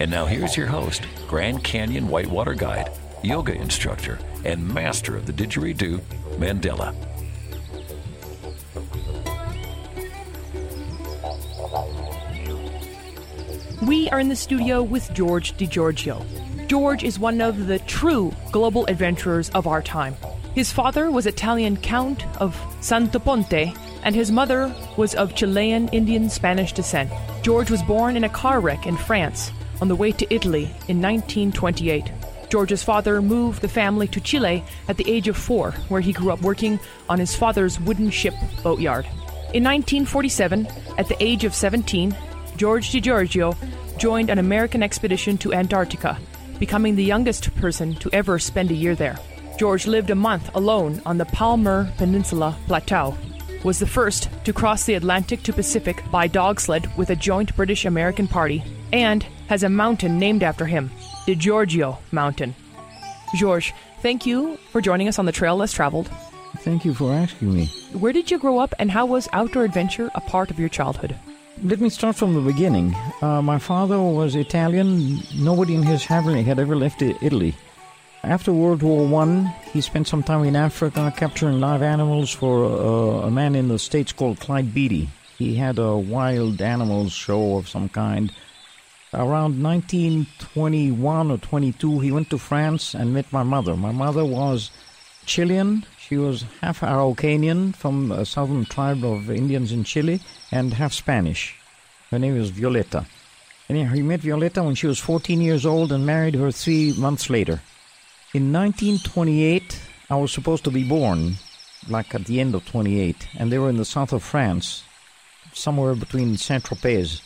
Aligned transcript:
And 0.00 0.10
now 0.10 0.24
here's 0.24 0.56
your 0.56 0.66
host, 0.66 1.02
Grand 1.28 1.62
Canyon 1.62 2.08
Whitewater 2.08 2.54
Guide, 2.54 2.90
yoga 3.22 3.52
instructor, 3.52 4.18
and 4.46 4.66
master 4.66 5.14
of 5.14 5.26
the 5.26 5.32
didgeridoo, 5.32 6.00
Mandela. 6.38 6.94
We 13.82 14.08
are 14.08 14.18
in 14.18 14.30
the 14.30 14.36
studio 14.36 14.82
with 14.82 15.12
George 15.12 15.54
DiGiorgio. 15.58 16.24
George 16.66 17.04
is 17.04 17.18
one 17.18 17.42
of 17.42 17.66
the 17.66 17.78
true 17.80 18.34
global 18.52 18.86
adventurers 18.86 19.50
of 19.50 19.66
our 19.66 19.82
time. 19.82 20.16
His 20.54 20.72
father 20.72 21.10
was 21.10 21.26
Italian 21.26 21.76
Count 21.76 22.24
of 22.38 22.58
Santo 22.80 23.18
Ponte, 23.18 23.76
and 24.02 24.14
his 24.14 24.32
mother 24.32 24.74
was 24.96 25.14
of 25.14 25.34
Chilean 25.34 25.88
Indian 25.88 26.30
Spanish 26.30 26.72
descent. 26.72 27.10
George 27.42 27.70
was 27.70 27.82
born 27.82 28.16
in 28.16 28.24
a 28.24 28.30
car 28.30 28.60
wreck 28.60 28.86
in 28.86 28.96
France 28.96 29.52
on 29.80 29.88
the 29.88 29.96
way 29.96 30.12
to 30.12 30.34
Italy 30.34 30.64
in 30.88 31.00
1928. 31.00 32.10
George's 32.50 32.82
father 32.82 33.22
moved 33.22 33.62
the 33.62 33.68
family 33.68 34.08
to 34.08 34.20
Chile 34.20 34.64
at 34.88 34.96
the 34.96 35.08
age 35.08 35.28
of 35.28 35.36
four, 35.36 35.70
where 35.88 36.00
he 36.00 36.12
grew 36.12 36.32
up 36.32 36.42
working 36.42 36.80
on 37.08 37.18
his 37.18 37.34
father's 37.34 37.78
wooden 37.80 38.10
ship 38.10 38.34
boatyard. 38.62 39.06
In 39.54 39.64
1947, 39.64 40.66
at 40.98 41.08
the 41.08 41.22
age 41.22 41.44
of 41.44 41.54
17, 41.54 42.16
George 42.56 42.90
DiGiorgio 42.90 43.56
joined 43.98 44.30
an 44.30 44.38
American 44.38 44.82
expedition 44.82 45.38
to 45.38 45.52
Antarctica, 45.52 46.18
becoming 46.58 46.96
the 46.96 47.04
youngest 47.04 47.54
person 47.56 47.94
to 47.96 48.10
ever 48.12 48.38
spend 48.38 48.70
a 48.70 48.74
year 48.74 48.94
there. 48.94 49.18
George 49.58 49.86
lived 49.86 50.10
a 50.10 50.14
month 50.14 50.54
alone 50.54 51.00
on 51.06 51.18
the 51.18 51.24
Palmer 51.26 51.92
Peninsula 51.98 52.56
Plateau, 52.66 53.16
was 53.62 53.78
the 53.78 53.86
first 53.86 54.28
to 54.44 54.52
cross 54.52 54.84
the 54.84 54.94
Atlantic 54.94 55.42
to 55.42 55.52
Pacific 55.52 56.02
by 56.10 56.26
dog 56.26 56.60
sled 56.60 56.96
with 56.96 57.10
a 57.10 57.16
joint 57.16 57.54
British 57.56 57.84
American 57.84 58.26
party, 58.26 58.64
and 58.92 59.26
has 59.50 59.64
a 59.64 59.68
mountain 59.68 60.16
named 60.16 60.44
after 60.44 60.64
him, 60.64 60.88
the 61.26 61.34
Giorgio 61.34 61.98
Mountain. 62.12 62.54
George, 63.34 63.74
thank 64.00 64.24
you 64.24 64.56
for 64.70 64.80
joining 64.80 65.08
us 65.08 65.18
on 65.18 65.26
the 65.26 65.32
Trail 65.32 65.56
Less 65.56 65.72
Traveled. 65.72 66.08
Thank 66.58 66.84
you 66.84 66.94
for 66.94 67.12
asking 67.12 67.52
me. 67.52 67.66
Where 67.92 68.12
did 68.12 68.30
you 68.30 68.38
grow 68.38 68.60
up, 68.60 68.72
and 68.78 68.92
how 68.92 69.06
was 69.06 69.28
outdoor 69.32 69.64
adventure 69.64 70.08
a 70.14 70.20
part 70.20 70.52
of 70.52 70.60
your 70.60 70.68
childhood? 70.68 71.16
Let 71.64 71.80
me 71.80 71.90
start 71.90 72.14
from 72.14 72.34
the 72.34 72.40
beginning. 72.40 72.94
Uh, 73.20 73.42
my 73.42 73.58
father 73.58 74.00
was 74.00 74.36
Italian. 74.36 75.18
Nobody 75.34 75.74
in 75.74 75.82
his 75.82 76.04
family 76.04 76.44
had 76.44 76.60
ever 76.60 76.76
left 76.76 77.02
Italy. 77.02 77.56
After 78.22 78.52
World 78.52 78.84
War 78.84 79.04
One, 79.04 79.46
he 79.72 79.80
spent 79.80 80.06
some 80.06 80.22
time 80.22 80.44
in 80.44 80.54
Africa 80.54 81.12
capturing 81.16 81.58
live 81.58 81.82
animals 81.82 82.30
for 82.30 82.66
uh, 82.66 83.26
a 83.26 83.30
man 83.32 83.56
in 83.56 83.66
the 83.66 83.80
States 83.80 84.12
called 84.12 84.38
Clyde 84.38 84.72
Beatty. 84.72 85.08
He 85.38 85.56
had 85.56 85.80
a 85.80 85.96
wild 85.96 86.62
animals 86.62 87.10
show 87.10 87.56
of 87.56 87.68
some 87.68 87.88
kind. 87.88 88.30
Around 89.12 89.60
1921 89.60 91.30
or 91.32 91.38
22, 91.38 91.98
he 91.98 92.12
went 92.12 92.30
to 92.30 92.38
France 92.38 92.94
and 92.94 93.12
met 93.12 93.32
my 93.32 93.42
mother. 93.42 93.76
My 93.76 93.90
mother 93.90 94.24
was 94.24 94.70
Chilean. 95.26 95.84
She 95.98 96.16
was 96.16 96.44
half 96.60 96.80
Araucanian 96.80 97.74
from 97.74 98.12
a 98.12 98.24
southern 98.24 98.66
tribe 98.66 99.04
of 99.04 99.28
Indians 99.28 99.72
in 99.72 99.82
Chile 99.82 100.20
and 100.52 100.74
half 100.74 100.92
Spanish. 100.92 101.56
Her 102.12 102.20
name 102.20 102.38
was 102.38 102.52
Violeta. 102.52 103.04
Anyhow, 103.68 103.94
he 103.94 104.02
met 104.02 104.20
Violeta 104.20 104.64
when 104.64 104.76
she 104.76 104.86
was 104.86 105.00
14 105.00 105.40
years 105.40 105.66
old 105.66 105.90
and 105.90 106.06
married 106.06 106.36
her 106.36 106.52
three 106.52 106.92
months 106.92 107.28
later. 107.28 107.62
In 108.32 108.52
1928, 108.52 109.80
I 110.08 110.16
was 110.16 110.30
supposed 110.30 110.62
to 110.64 110.70
be 110.70 110.84
born, 110.84 111.34
like 111.88 112.14
at 112.14 112.26
the 112.26 112.38
end 112.40 112.54
of 112.54 112.64
28, 112.64 113.26
and 113.36 113.50
they 113.50 113.58
were 113.58 113.70
in 113.70 113.76
the 113.76 113.84
south 113.84 114.12
of 114.12 114.22
France, 114.22 114.84
somewhere 115.52 115.96
between 115.96 116.36
Saint 116.36 116.62
Tropez. 116.62 117.22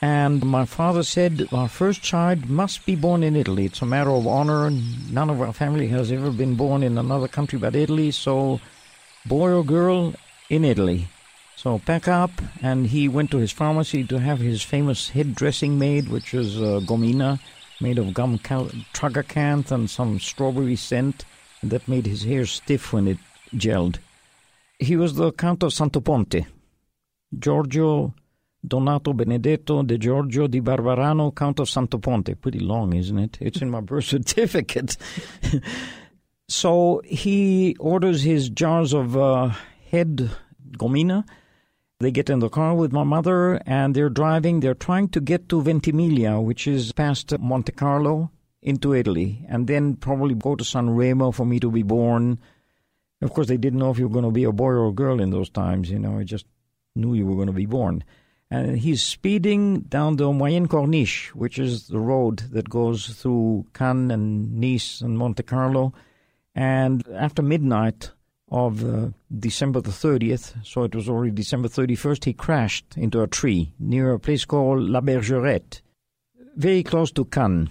And 0.00 0.44
my 0.44 0.64
father 0.64 1.02
said, 1.02 1.48
Our 1.52 1.68
first 1.68 2.02
child 2.02 2.48
must 2.48 2.86
be 2.86 2.94
born 2.94 3.24
in 3.24 3.34
Italy. 3.34 3.64
It's 3.64 3.82
a 3.82 3.86
matter 3.86 4.10
of 4.10 4.26
honor. 4.26 4.70
None 4.70 5.30
of 5.30 5.40
our 5.40 5.52
family 5.52 5.88
has 5.88 6.12
ever 6.12 6.30
been 6.30 6.54
born 6.54 6.84
in 6.84 6.98
another 6.98 7.26
country 7.26 7.58
but 7.58 7.74
Italy, 7.74 8.12
so 8.12 8.60
boy 9.26 9.50
or 9.50 9.64
girl 9.64 10.14
in 10.48 10.64
Italy. 10.64 11.08
So 11.56 11.80
pack 11.80 12.06
up, 12.06 12.30
and 12.62 12.86
he 12.86 13.08
went 13.08 13.32
to 13.32 13.38
his 13.38 13.50
pharmacy 13.50 14.04
to 14.04 14.20
have 14.20 14.38
his 14.38 14.62
famous 14.62 15.08
head 15.08 15.34
dressing 15.34 15.76
made, 15.76 16.08
which 16.08 16.32
was 16.32 16.56
uh, 16.56 16.80
gomina 16.86 17.40
made 17.80 17.98
of 17.98 18.14
gum 18.14 18.38
cal- 18.38 18.70
tragacanth 18.92 19.72
and 19.72 19.90
some 19.90 20.20
strawberry 20.20 20.76
scent, 20.76 21.24
that 21.62 21.88
made 21.88 22.06
his 22.06 22.22
hair 22.22 22.46
stiff 22.46 22.92
when 22.92 23.08
it 23.08 23.18
gelled. 23.54 23.98
He 24.78 24.94
was 24.96 25.16
the 25.16 25.32
Count 25.32 25.64
of 25.64 25.72
Santo 25.72 26.00
Ponte, 26.00 26.46
Giorgio 27.36 28.14
Donato 28.68 29.12
Benedetto 29.12 29.82
de 29.82 29.98
Giorgio 29.98 30.46
di 30.46 30.60
Barbarano, 30.60 31.32
Count 31.32 31.60
of 31.60 31.68
Santo 31.68 31.98
Ponte. 31.98 32.34
Pretty 32.40 32.60
long, 32.60 32.94
isn't 32.94 33.18
it? 33.18 33.38
It's 33.40 33.60
in 33.60 33.70
my 33.70 33.80
birth 33.80 34.04
certificate. 34.16 34.96
so 36.48 37.00
he 37.04 37.76
orders 37.80 38.22
his 38.22 38.48
jars 38.48 38.92
of 38.92 39.16
uh, 39.16 39.50
head 39.90 40.30
gomina 40.72 41.24
they 42.00 42.12
get 42.12 42.30
in 42.30 42.38
the 42.38 42.48
car 42.48 42.76
with 42.76 42.92
my 42.92 43.02
mother 43.02 43.60
and 43.66 43.92
they're 43.92 44.08
driving. 44.08 44.60
They're 44.60 44.74
trying 44.74 45.08
to 45.08 45.20
get 45.20 45.48
to 45.48 45.60
Ventimiglia, 45.60 46.40
which 46.40 46.68
is 46.68 46.92
past 46.92 47.36
Monte 47.40 47.72
Carlo 47.72 48.30
into 48.62 48.94
Italy, 48.94 49.44
and 49.48 49.66
then 49.66 49.96
probably 49.96 50.36
go 50.36 50.54
to 50.54 50.64
San 50.64 50.90
Remo 50.90 51.32
for 51.32 51.44
me 51.44 51.58
to 51.58 51.72
be 51.72 51.82
born. 51.82 52.38
Of 53.20 53.32
course, 53.32 53.48
they 53.48 53.56
didn't 53.56 53.80
know 53.80 53.90
if 53.90 53.98
you 53.98 54.06
were 54.06 54.12
going 54.12 54.24
to 54.24 54.30
be 54.30 54.44
a 54.44 54.52
boy 54.52 54.68
or 54.68 54.88
a 54.88 54.92
girl 54.92 55.20
in 55.20 55.30
those 55.30 55.50
times. 55.50 55.90
You 55.90 55.98
know, 55.98 56.20
I 56.20 56.22
just 56.22 56.46
knew 56.94 57.14
you 57.14 57.26
were 57.26 57.34
going 57.34 57.48
to 57.48 57.52
be 57.52 57.66
born. 57.66 58.04
And 58.50 58.78
he's 58.78 59.02
speeding 59.02 59.80
down 59.80 60.16
the 60.16 60.24
Moyenne 60.24 60.68
Corniche, 60.68 61.28
which 61.34 61.58
is 61.58 61.88
the 61.88 62.00
road 62.00 62.38
that 62.52 62.70
goes 62.70 63.08
through 63.08 63.66
Cannes 63.74 64.10
and 64.10 64.58
Nice 64.58 65.02
and 65.02 65.18
Monte 65.18 65.42
Carlo. 65.42 65.92
And 66.54 67.06
after 67.08 67.42
midnight, 67.42 68.10
of 68.50 68.84
uh, 68.84 69.08
December 69.36 69.80
the 69.80 69.90
30th, 69.90 70.64
so 70.64 70.84
it 70.84 70.94
was 70.94 71.08
already 71.08 71.32
December 71.32 71.68
31st, 71.68 72.24
he 72.24 72.32
crashed 72.32 72.96
into 72.96 73.22
a 73.22 73.26
tree 73.26 73.72
near 73.78 74.12
a 74.12 74.18
place 74.18 74.44
called 74.44 74.80
La 74.80 75.00
Bergerette, 75.00 75.82
very 76.56 76.82
close 76.82 77.10
to 77.12 77.24
Cannes. 77.24 77.68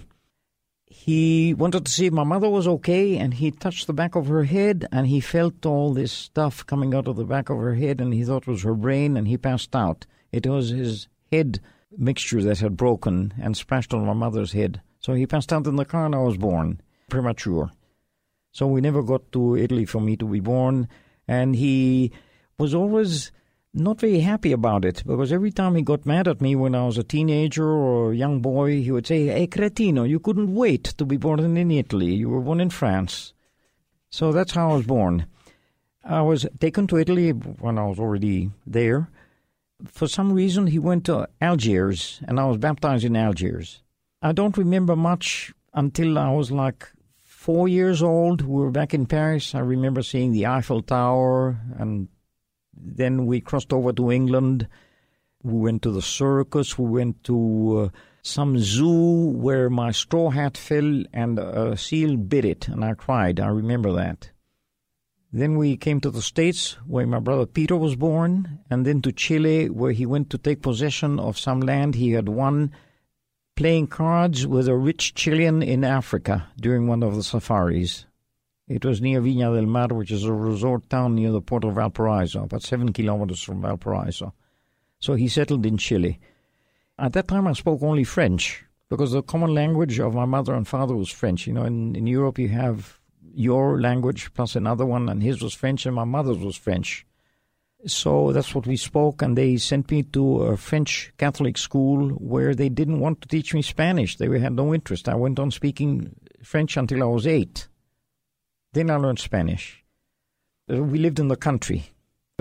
He 0.86 1.54
wanted 1.54 1.86
to 1.86 1.92
see 1.92 2.06
if 2.06 2.12
my 2.12 2.24
mother 2.24 2.48
was 2.48 2.66
okay, 2.66 3.16
and 3.16 3.34
he 3.34 3.50
touched 3.50 3.86
the 3.86 3.92
back 3.92 4.14
of 4.14 4.26
her 4.26 4.44
head, 4.44 4.86
and 4.90 5.06
he 5.06 5.20
felt 5.20 5.66
all 5.66 5.92
this 5.92 6.12
stuff 6.12 6.64
coming 6.66 6.94
out 6.94 7.08
of 7.08 7.16
the 7.16 7.24
back 7.24 7.50
of 7.50 7.58
her 7.58 7.74
head, 7.74 8.00
and 8.00 8.12
he 8.12 8.24
thought 8.24 8.42
it 8.42 8.50
was 8.50 8.62
her 8.62 8.74
brain, 8.74 9.16
and 9.16 9.28
he 9.28 9.36
passed 9.36 9.74
out. 9.76 10.06
It 10.32 10.46
was 10.46 10.70
his 10.70 11.08
head 11.32 11.60
mixture 11.96 12.42
that 12.42 12.58
had 12.58 12.76
broken 12.76 13.34
and 13.40 13.56
splashed 13.56 13.94
on 13.94 14.04
my 14.04 14.12
mother's 14.12 14.52
head. 14.52 14.82
So 15.00 15.14
he 15.14 15.26
passed 15.26 15.52
out 15.52 15.66
in 15.66 15.76
the 15.76 15.84
car, 15.84 16.06
and 16.06 16.14
I 16.14 16.18
was 16.18 16.36
born 16.36 16.80
premature. 17.08 17.70
So 18.52 18.66
we 18.66 18.80
never 18.80 19.02
got 19.02 19.30
to 19.32 19.56
Italy 19.56 19.84
for 19.84 20.00
me 20.00 20.16
to 20.16 20.26
be 20.26 20.40
born. 20.40 20.88
And 21.26 21.56
he 21.56 22.12
was 22.58 22.74
always 22.74 23.30
not 23.74 24.00
very 24.00 24.20
happy 24.20 24.52
about 24.52 24.84
it 24.84 25.02
because 25.06 25.32
every 25.32 25.52
time 25.52 25.74
he 25.74 25.82
got 25.82 26.06
mad 26.06 26.26
at 26.26 26.40
me 26.40 26.56
when 26.56 26.74
I 26.74 26.86
was 26.86 26.98
a 26.98 27.04
teenager 27.04 27.68
or 27.68 28.12
a 28.12 28.16
young 28.16 28.40
boy, 28.40 28.82
he 28.82 28.90
would 28.90 29.06
say, 29.06 29.26
Hey, 29.26 29.46
cretino, 29.46 30.08
you 30.08 30.18
couldn't 30.18 30.54
wait 30.54 30.84
to 30.84 31.04
be 31.04 31.16
born 31.16 31.40
in 31.40 31.70
Italy. 31.70 32.14
You 32.14 32.30
were 32.30 32.40
born 32.40 32.60
in 32.60 32.70
France. 32.70 33.32
So 34.10 34.32
that's 34.32 34.52
how 34.52 34.70
I 34.70 34.74
was 34.74 34.86
born. 34.86 35.26
I 36.02 36.22
was 36.22 36.46
taken 36.58 36.86
to 36.88 36.96
Italy 36.96 37.30
when 37.30 37.78
I 37.78 37.86
was 37.86 37.98
already 37.98 38.50
there. 38.66 39.10
For 39.86 40.08
some 40.08 40.32
reason, 40.32 40.66
he 40.66 40.78
went 40.78 41.04
to 41.04 41.28
Algiers, 41.40 42.20
and 42.26 42.40
I 42.40 42.46
was 42.46 42.58
baptized 42.58 43.04
in 43.04 43.16
Algiers. 43.16 43.82
I 44.20 44.32
don't 44.32 44.56
remember 44.56 44.96
much 44.96 45.52
until 45.72 46.18
I 46.18 46.32
was 46.32 46.50
like 46.50 46.88
four 47.22 47.68
years 47.68 48.02
old. 48.02 48.42
We 48.42 48.60
were 48.60 48.72
back 48.72 48.92
in 48.92 49.06
Paris. 49.06 49.54
I 49.54 49.60
remember 49.60 50.02
seeing 50.02 50.32
the 50.32 50.46
Eiffel 50.46 50.82
Tower, 50.82 51.60
and 51.78 52.08
then 52.76 53.26
we 53.26 53.40
crossed 53.40 53.72
over 53.72 53.92
to 53.92 54.10
England. 54.10 54.66
We 55.42 55.54
went 55.54 55.82
to 55.82 55.92
the 55.92 56.02
circus. 56.02 56.76
We 56.76 56.90
went 56.90 57.22
to 57.24 57.90
uh, 57.92 57.98
some 58.22 58.58
zoo 58.58 59.30
where 59.30 59.70
my 59.70 59.92
straw 59.92 60.30
hat 60.30 60.56
fell 60.56 61.04
and 61.12 61.38
a 61.38 61.76
seal 61.76 62.16
bit 62.16 62.44
it, 62.44 62.66
and 62.66 62.84
I 62.84 62.94
cried. 62.94 63.38
I 63.38 63.46
remember 63.46 63.92
that. 63.92 64.30
Then 65.32 65.58
we 65.58 65.76
came 65.76 66.00
to 66.00 66.10
the 66.10 66.22
States, 66.22 66.78
where 66.86 67.06
my 67.06 67.18
brother 67.18 67.44
Peter 67.44 67.76
was 67.76 67.96
born, 67.96 68.60
and 68.70 68.86
then 68.86 69.02
to 69.02 69.12
Chile, 69.12 69.68
where 69.68 69.92
he 69.92 70.06
went 70.06 70.30
to 70.30 70.38
take 70.38 70.62
possession 70.62 71.20
of 71.20 71.38
some 71.38 71.60
land 71.60 71.94
he 71.94 72.12
had 72.12 72.28
won 72.28 72.72
playing 73.54 73.88
cards 73.88 74.46
with 74.46 74.68
a 74.68 74.76
rich 74.76 75.14
Chilean 75.14 75.62
in 75.62 75.84
Africa 75.84 76.48
during 76.58 76.86
one 76.86 77.02
of 77.02 77.14
the 77.14 77.22
safaris. 77.22 78.06
It 78.68 78.84
was 78.84 79.00
near 79.00 79.20
Viña 79.20 79.54
del 79.54 79.66
Mar, 79.66 79.88
which 79.88 80.10
is 80.10 80.24
a 80.24 80.32
resort 80.32 80.88
town 80.88 81.14
near 81.14 81.32
the 81.32 81.40
port 81.40 81.64
of 81.64 81.74
Valparaiso, 81.74 82.44
about 82.44 82.62
seven 82.62 82.92
kilometers 82.92 83.42
from 83.42 83.62
Valparaiso. 83.62 84.32
So 85.00 85.14
he 85.14 85.28
settled 85.28 85.66
in 85.66 85.76
Chile. 85.76 86.20
At 86.98 87.12
that 87.12 87.28
time, 87.28 87.46
I 87.46 87.52
spoke 87.52 87.82
only 87.82 88.04
French 88.04 88.64
because 88.88 89.12
the 89.12 89.22
common 89.22 89.54
language 89.54 89.98
of 89.98 90.14
my 90.14 90.24
mother 90.24 90.54
and 90.54 90.66
father 90.66 90.94
was 90.94 91.10
French. 91.10 91.46
You 91.46 91.52
know, 91.52 91.64
in, 91.64 91.94
in 91.96 92.06
Europe, 92.06 92.38
you 92.38 92.48
have 92.48 92.97
your 93.38 93.80
language 93.80 94.34
plus 94.34 94.56
another 94.56 94.84
one, 94.84 95.08
and 95.08 95.22
his 95.22 95.40
was 95.40 95.54
French, 95.54 95.86
and 95.86 95.94
my 95.94 96.04
mother's 96.04 96.38
was 96.38 96.56
French. 96.56 97.06
So 97.86 98.32
that's 98.32 98.52
what 98.52 98.66
we 98.66 98.76
spoke, 98.76 99.22
and 99.22 99.38
they 99.38 99.56
sent 99.56 99.92
me 99.92 100.02
to 100.02 100.42
a 100.42 100.56
French 100.56 101.12
Catholic 101.16 101.56
school 101.56 102.08
where 102.10 102.52
they 102.52 102.68
didn't 102.68 102.98
want 102.98 103.20
to 103.20 103.28
teach 103.28 103.54
me 103.54 103.62
Spanish. 103.62 104.16
They 104.16 104.26
had 104.40 104.54
no 104.54 104.74
interest. 104.74 105.08
I 105.08 105.14
went 105.14 105.38
on 105.38 105.52
speaking 105.52 106.16
French 106.42 106.76
until 106.76 107.04
I 107.04 107.06
was 107.06 107.28
eight. 107.28 107.68
Then 108.72 108.90
I 108.90 108.96
learned 108.96 109.20
Spanish. 109.20 109.84
We 110.66 110.98
lived 110.98 111.20
in 111.20 111.28
the 111.28 111.36
country. 111.36 111.90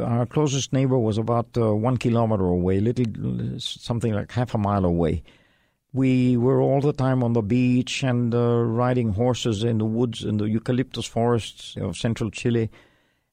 Our 0.01 0.25
closest 0.25 0.73
neighbor 0.73 0.97
was 0.97 1.19
about 1.19 1.55
uh, 1.55 1.75
one 1.75 1.97
kilometer 1.97 2.45
away, 2.45 2.79
little 2.79 3.59
something 3.59 4.13
like 4.13 4.31
half 4.31 4.55
a 4.55 4.57
mile 4.57 4.85
away. 4.85 5.21
We 5.93 6.37
were 6.37 6.61
all 6.61 6.81
the 6.81 6.93
time 6.93 7.23
on 7.23 7.33
the 7.33 7.41
beach 7.41 8.03
and 8.03 8.33
uh, 8.33 8.61
riding 8.63 9.13
horses 9.13 9.63
in 9.63 9.77
the 9.77 9.85
woods 9.85 10.23
in 10.23 10.37
the 10.37 10.45
eucalyptus 10.45 11.05
forests 11.05 11.75
of 11.77 11.97
central 11.97 12.29
Chile. 12.29 12.69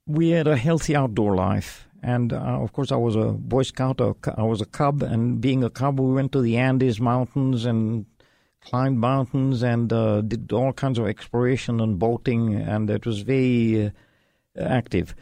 We 0.06 0.30
had 0.30 0.46
a 0.46 0.56
healthy 0.56 0.94
outdoor 0.94 1.34
life. 1.34 1.88
And 2.02 2.34
uh, 2.34 2.36
of 2.36 2.74
course, 2.74 2.92
I 2.92 2.96
was 2.96 3.16
a 3.16 3.32
Boy 3.32 3.62
Scout. 3.62 3.98
I 4.00 4.42
was 4.42 4.60
a 4.60 4.66
cub, 4.66 5.02
and 5.02 5.40
being 5.40 5.64
a 5.64 5.70
cub, 5.70 5.98
we 5.98 6.12
went 6.12 6.32
to 6.32 6.42
the 6.42 6.58
Andes 6.58 7.00
Mountains 7.00 7.64
and 7.64 8.04
climbed 8.60 8.98
mountains 8.98 9.62
and 9.62 9.90
uh, 9.90 10.20
did 10.20 10.52
all 10.52 10.72
kinds 10.72 10.98
of 10.98 11.06
exploration 11.06 11.80
and 11.80 11.98
boating, 11.98 12.54
and 12.54 12.90
it 12.90 13.06
was 13.06 13.22
very 13.22 13.86
uh, 13.86 13.90
active. 14.60 15.14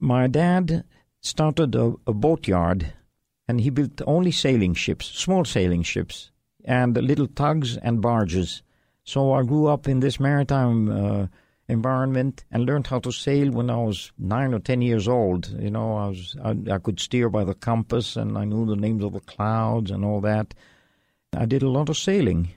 My 0.00 0.26
dad 0.26 0.84
started 1.20 1.74
a, 1.76 1.94
a 2.06 2.12
boatyard, 2.12 2.92
and 3.46 3.60
he 3.60 3.70
built 3.70 4.02
only 4.04 4.32
sailing 4.32 4.74
ships, 4.74 5.06
small 5.06 5.44
sailing 5.44 5.84
ships, 5.84 6.32
and 6.64 6.96
little 6.96 7.26
tugs 7.26 7.76
and 7.76 8.00
barges. 8.00 8.62
So 9.04 9.32
I 9.32 9.42
grew 9.42 9.66
up 9.66 9.86
in 9.86 10.00
this 10.00 10.18
maritime 10.18 10.90
uh, 10.90 11.26
environment 11.68 12.44
and 12.50 12.64
learned 12.64 12.86
how 12.86 12.98
to 13.00 13.12
sail 13.12 13.50
when 13.50 13.70
I 13.70 13.76
was 13.76 14.12
nine 14.18 14.54
or 14.54 14.58
ten 14.58 14.82
years 14.82 15.08
old. 15.08 15.48
You 15.58 15.70
know, 15.70 15.96
I 15.96 16.08
was 16.08 16.36
I, 16.42 16.56
I, 16.72 16.78
could 16.78 17.00
steer 17.00 17.28
by 17.28 17.44
the 17.44 17.54
compass 17.54 18.16
and 18.16 18.36
I 18.36 18.44
knew 18.44 18.66
the 18.66 18.76
names 18.76 19.04
of 19.04 19.12
the 19.12 19.20
clouds 19.20 19.90
and 19.90 20.04
all 20.04 20.20
that. 20.22 20.54
I 21.36 21.46
did 21.46 21.62
a 21.62 21.68
lot 21.68 21.88
of 21.88 21.96
sailing. 21.96 22.50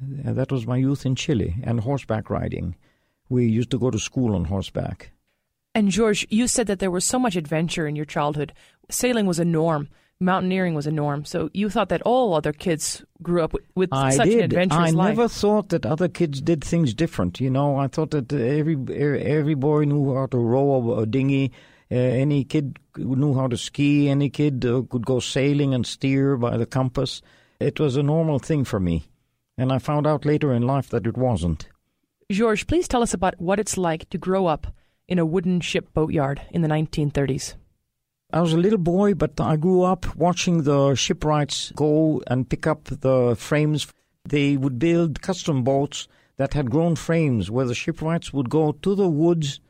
That 0.00 0.52
was 0.52 0.66
my 0.66 0.76
youth 0.76 1.06
in 1.06 1.14
Chile 1.14 1.56
and 1.62 1.80
horseback 1.80 2.28
riding. 2.28 2.76
We 3.28 3.46
used 3.46 3.70
to 3.70 3.78
go 3.78 3.90
to 3.90 3.98
school 3.98 4.34
on 4.34 4.44
horseback. 4.44 5.10
And 5.74 5.90
George, 5.90 6.26
you 6.30 6.48
said 6.48 6.66
that 6.68 6.78
there 6.78 6.90
was 6.90 7.04
so 7.04 7.18
much 7.18 7.36
adventure 7.36 7.86
in 7.86 7.96
your 7.96 8.04
childhood. 8.04 8.52
Sailing 8.90 9.26
was 9.26 9.38
a 9.38 9.44
norm 9.44 9.88
mountaineering 10.20 10.74
was 10.74 10.86
a 10.86 10.92
norm. 10.92 11.24
So 11.24 11.50
you 11.52 11.70
thought 11.70 11.88
that 11.90 12.02
all 12.02 12.34
other 12.34 12.52
kids 12.52 13.04
grew 13.22 13.42
up 13.42 13.52
with, 13.52 13.64
with 13.74 13.90
such 13.90 14.24
did. 14.24 14.38
an 14.38 14.44
adventurous 14.44 14.90
I 14.90 14.90
life. 14.90 15.06
I 15.06 15.10
never 15.10 15.28
thought 15.28 15.68
that 15.70 15.86
other 15.86 16.08
kids 16.08 16.40
did 16.40 16.64
things 16.64 16.94
different. 16.94 17.40
You 17.40 17.50
know, 17.50 17.76
I 17.76 17.88
thought 17.88 18.10
that 18.12 18.32
every 18.32 18.76
every 18.94 19.54
boy 19.54 19.84
knew 19.84 20.14
how 20.14 20.26
to 20.26 20.38
row 20.38 20.98
a 20.98 21.06
dinghy. 21.06 21.52
Uh, 21.90 21.94
any 21.94 22.42
kid 22.44 22.78
knew 22.96 23.34
how 23.34 23.46
to 23.46 23.56
ski. 23.56 24.08
Any 24.08 24.30
kid 24.30 24.64
uh, 24.64 24.82
could 24.90 25.06
go 25.06 25.20
sailing 25.20 25.72
and 25.74 25.86
steer 25.86 26.36
by 26.36 26.56
the 26.56 26.66
compass. 26.66 27.22
It 27.60 27.78
was 27.78 27.96
a 27.96 28.02
normal 28.02 28.38
thing 28.38 28.64
for 28.64 28.80
me. 28.80 29.08
And 29.58 29.72
I 29.72 29.78
found 29.78 30.06
out 30.06 30.24
later 30.24 30.52
in 30.52 30.62
life 30.62 30.90
that 30.90 31.06
it 31.06 31.16
wasn't. 31.16 31.68
George, 32.30 32.66
please 32.66 32.88
tell 32.88 33.02
us 33.02 33.14
about 33.14 33.40
what 33.40 33.60
it's 33.60 33.78
like 33.78 34.10
to 34.10 34.18
grow 34.18 34.46
up 34.46 34.66
in 35.08 35.18
a 35.18 35.24
wooden 35.24 35.60
ship 35.60 35.94
boatyard 35.94 36.42
in 36.50 36.62
the 36.62 36.68
1930s. 36.68 37.54
I 38.32 38.40
was 38.40 38.52
a 38.52 38.58
little 38.58 38.78
boy, 38.78 39.14
but 39.14 39.40
I 39.40 39.54
grew 39.54 39.82
up 39.82 40.16
watching 40.16 40.64
the 40.64 40.96
shipwrights 40.96 41.70
go 41.76 42.22
and 42.26 42.48
pick 42.48 42.66
up 42.66 42.84
the 42.84 43.36
frames. 43.38 43.86
They 44.24 44.56
would 44.56 44.80
build 44.80 45.22
custom 45.22 45.62
boats 45.62 46.08
that 46.36 46.54
had 46.54 46.70
grown 46.70 46.96
frames 46.96 47.52
where 47.52 47.66
the 47.66 47.74
shipwrights 47.74 48.32
would 48.32 48.50
go 48.50 48.72
to 48.72 48.94
the 48.96 49.08
woods 49.08 49.60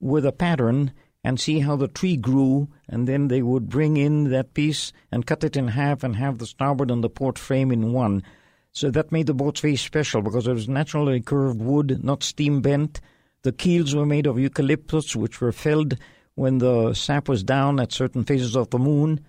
with 0.00 0.26
a 0.26 0.32
pattern 0.32 0.92
and 1.22 1.38
see 1.38 1.60
how 1.60 1.76
the 1.76 1.86
tree 1.86 2.16
grew, 2.16 2.68
and 2.88 3.06
then 3.06 3.28
they 3.28 3.42
would 3.42 3.68
bring 3.68 3.96
in 3.96 4.30
that 4.30 4.54
piece 4.54 4.92
and 5.12 5.26
cut 5.26 5.44
it 5.44 5.56
in 5.56 5.68
half 5.68 6.02
and 6.02 6.16
have 6.16 6.38
the 6.38 6.46
starboard 6.46 6.90
and 6.90 7.04
the 7.04 7.10
port 7.10 7.38
frame 7.38 7.70
in 7.70 7.92
one. 7.92 8.24
So 8.72 8.90
that 8.90 9.12
made 9.12 9.26
the 9.26 9.34
boats 9.34 9.60
very 9.60 9.76
special 9.76 10.20
because 10.20 10.48
it 10.48 10.54
was 10.54 10.68
naturally 10.68 11.20
curved 11.20 11.60
wood, 11.60 12.02
not 12.02 12.24
steam 12.24 12.60
bent. 12.60 13.00
The 13.42 13.52
keels 13.52 13.94
were 13.94 14.06
made 14.06 14.26
of 14.26 14.38
eucalyptus, 14.38 15.14
which 15.14 15.40
were 15.40 15.52
felled 15.52 15.96
when 16.40 16.56
the 16.56 16.94
sap 16.94 17.28
was 17.28 17.44
down 17.44 17.78
at 17.78 17.92
certain 17.92 18.24
phases 18.24 18.56
of 18.56 18.70
the 18.70 18.78
moon. 18.78 19.20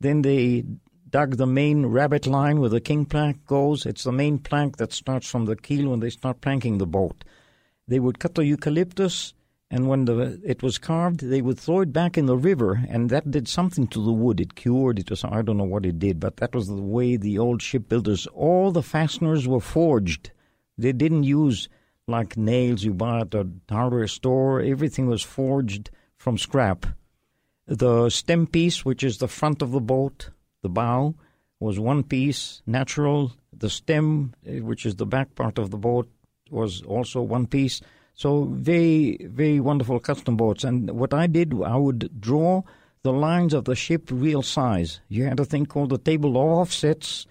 Then 0.00 0.22
they 0.22 0.64
dug 1.08 1.36
the 1.36 1.46
main 1.46 1.86
rabbet 1.86 2.26
line 2.26 2.58
where 2.58 2.68
the 2.68 2.80
king 2.80 3.04
plank 3.04 3.46
goes. 3.46 3.86
It's 3.86 4.02
the 4.02 4.10
main 4.10 4.38
plank 4.38 4.78
that 4.78 4.92
starts 4.92 5.30
from 5.30 5.44
the 5.44 5.54
keel 5.54 5.90
when 5.90 6.00
they 6.00 6.10
start 6.10 6.40
planking 6.40 6.78
the 6.78 6.86
boat. 6.86 7.22
They 7.86 8.00
would 8.00 8.18
cut 8.18 8.34
the 8.34 8.44
eucalyptus, 8.44 9.32
and 9.70 9.88
when 9.88 10.06
the, 10.06 10.40
it 10.44 10.60
was 10.60 10.76
carved, 10.76 11.20
they 11.20 11.40
would 11.40 11.60
throw 11.60 11.82
it 11.82 11.92
back 11.92 12.18
in 12.18 12.26
the 12.26 12.36
river, 12.36 12.84
and 12.88 13.10
that 13.10 13.30
did 13.30 13.46
something 13.46 13.86
to 13.86 14.04
the 14.04 14.12
wood. 14.12 14.40
It 14.40 14.56
cured 14.56 14.98
it, 14.98 15.12
or 15.12 15.32
I 15.32 15.42
don't 15.42 15.58
know 15.58 15.62
what 15.62 15.86
it 15.86 16.00
did, 16.00 16.18
but 16.18 16.38
that 16.38 16.52
was 16.52 16.66
the 16.66 16.74
way 16.74 17.16
the 17.16 17.38
old 17.38 17.62
shipbuilders, 17.62 18.26
all 18.34 18.72
the 18.72 18.82
fasteners 18.82 19.46
were 19.46 19.60
forged. 19.60 20.32
They 20.76 20.92
didn't 20.92 21.22
use 21.22 21.68
like 22.08 22.36
nails 22.36 22.82
you 22.82 22.92
buy 22.92 23.20
at 23.20 23.34
a 23.34 23.46
hardware 23.70 24.08
store. 24.08 24.60
Everything 24.60 25.06
was 25.06 25.22
forged 25.22 25.90
from 26.26 26.38
scrap. 26.38 26.86
The 27.68 28.10
stem 28.10 28.48
piece, 28.48 28.84
which 28.84 29.04
is 29.04 29.18
the 29.18 29.28
front 29.28 29.62
of 29.62 29.70
the 29.70 29.80
boat, 29.80 30.30
the 30.60 30.68
bow, 30.68 31.14
was 31.60 31.78
one 31.78 32.02
piece 32.02 32.62
natural. 32.66 33.30
The 33.52 33.70
stem, 33.70 34.34
eh, 34.44 34.58
which 34.58 34.84
is 34.84 34.96
the 34.96 35.06
back 35.06 35.36
part 35.36 35.56
of 35.56 35.70
the 35.70 35.76
boat, 35.76 36.10
was 36.50 36.82
also 36.82 37.22
one 37.22 37.46
piece. 37.46 37.80
So 38.14 38.46
very, 38.46 39.18
very 39.22 39.60
wonderful 39.60 40.00
custom 40.00 40.36
boats. 40.36 40.64
And 40.64 40.90
what 40.98 41.14
I 41.14 41.28
did, 41.28 41.54
I 41.62 41.76
would 41.76 42.20
draw 42.20 42.62
the 43.04 43.12
lines 43.12 43.54
of 43.54 43.64
the 43.64 43.76
ship 43.76 44.08
real 44.10 44.42
size. 44.42 44.98
You 45.06 45.26
had 45.26 45.38
a 45.38 45.44
thing 45.44 45.64
called 45.64 45.90
the 45.90 45.98
table 46.10 46.30
of 46.30 46.58
offsets, 46.58 47.28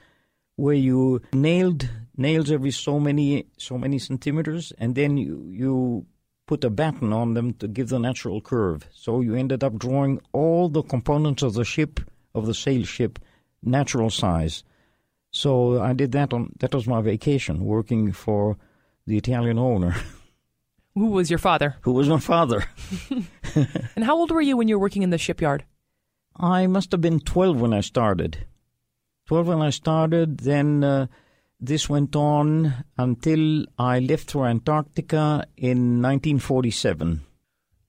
where 0.55 0.73
you 0.89 1.21
nailed 1.33 1.89
nails 2.15 2.49
every 2.49 2.71
so 2.71 2.97
many 3.01 3.45
so 3.57 3.77
many 3.77 3.99
centimeters, 3.99 4.71
and 4.77 4.95
then 4.95 5.17
you 5.17 5.45
you 5.51 6.05
put 6.47 6.63
a 6.63 6.69
batten 6.69 7.11
on 7.11 7.33
them 7.33 7.53
to 7.55 7.67
give 7.67 7.89
the 7.89 7.99
natural 7.99 8.41
curve. 8.41 8.87
So 8.93 9.21
you 9.21 9.35
ended 9.35 9.63
up 9.63 9.77
drawing 9.77 10.21
all 10.31 10.69
the 10.69 10.83
components 10.83 11.43
of 11.43 11.53
the 11.53 11.65
ship, 11.65 11.99
of 12.33 12.45
the 12.45 12.53
sail 12.53 12.83
ship, 12.83 13.19
natural 13.63 14.09
size. 14.09 14.63
So 15.31 15.81
I 15.81 15.93
did 15.93 16.11
that 16.13 16.33
on 16.33 16.53
that 16.59 16.73
was 16.73 16.87
my 16.87 17.01
vacation, 17.01 17.65
working 17.65 18.11
for 18.11 18.57
the 19.05 19.17
Italian 19.17 19.59
owner. 19.59 19.95
Who 20.95 21.07
was 21.07 21.29
your 21.29 21.39
father? 21.39 21.75
Who 21.81 21.91
was 21.91 22.07
my 22.07 22.19
father? 22.19 22.65
and 23.95 24.05
how 24.05 24.15
old 24.15 24.31
were 24.31 24.41
you 24.41 24.55
when 24.55 24.67
you 24.67 24.75
were 24.77 24.85
working 24.85 25.03
in 25.03 25.09
the 25.09 25.17
shipyard? 25.17 25.65
I 26.37 26.67
must 26.67 26.91
have 26.91 27.01
been 27.01 27.19
12 27.19 27.59
when 27.59 27.73
I 27.73 27.81
started. 27.81 28.45
12 29.27 29.47
when 29.47 29.61
I 29.61 29.69
started, 29.71 30.39
then 30.39 30.83
uh, 30.83 31.07
this 31.65 31.89
went 31.89 32.15
on 32.15 32.73
until 32.97 33.65
I 33.77 33.99
left 33.99 34.31
for 34.31 34.47
Antarctica 34.47 35.45
in 35.57 36.01
1947. 36.01 37.21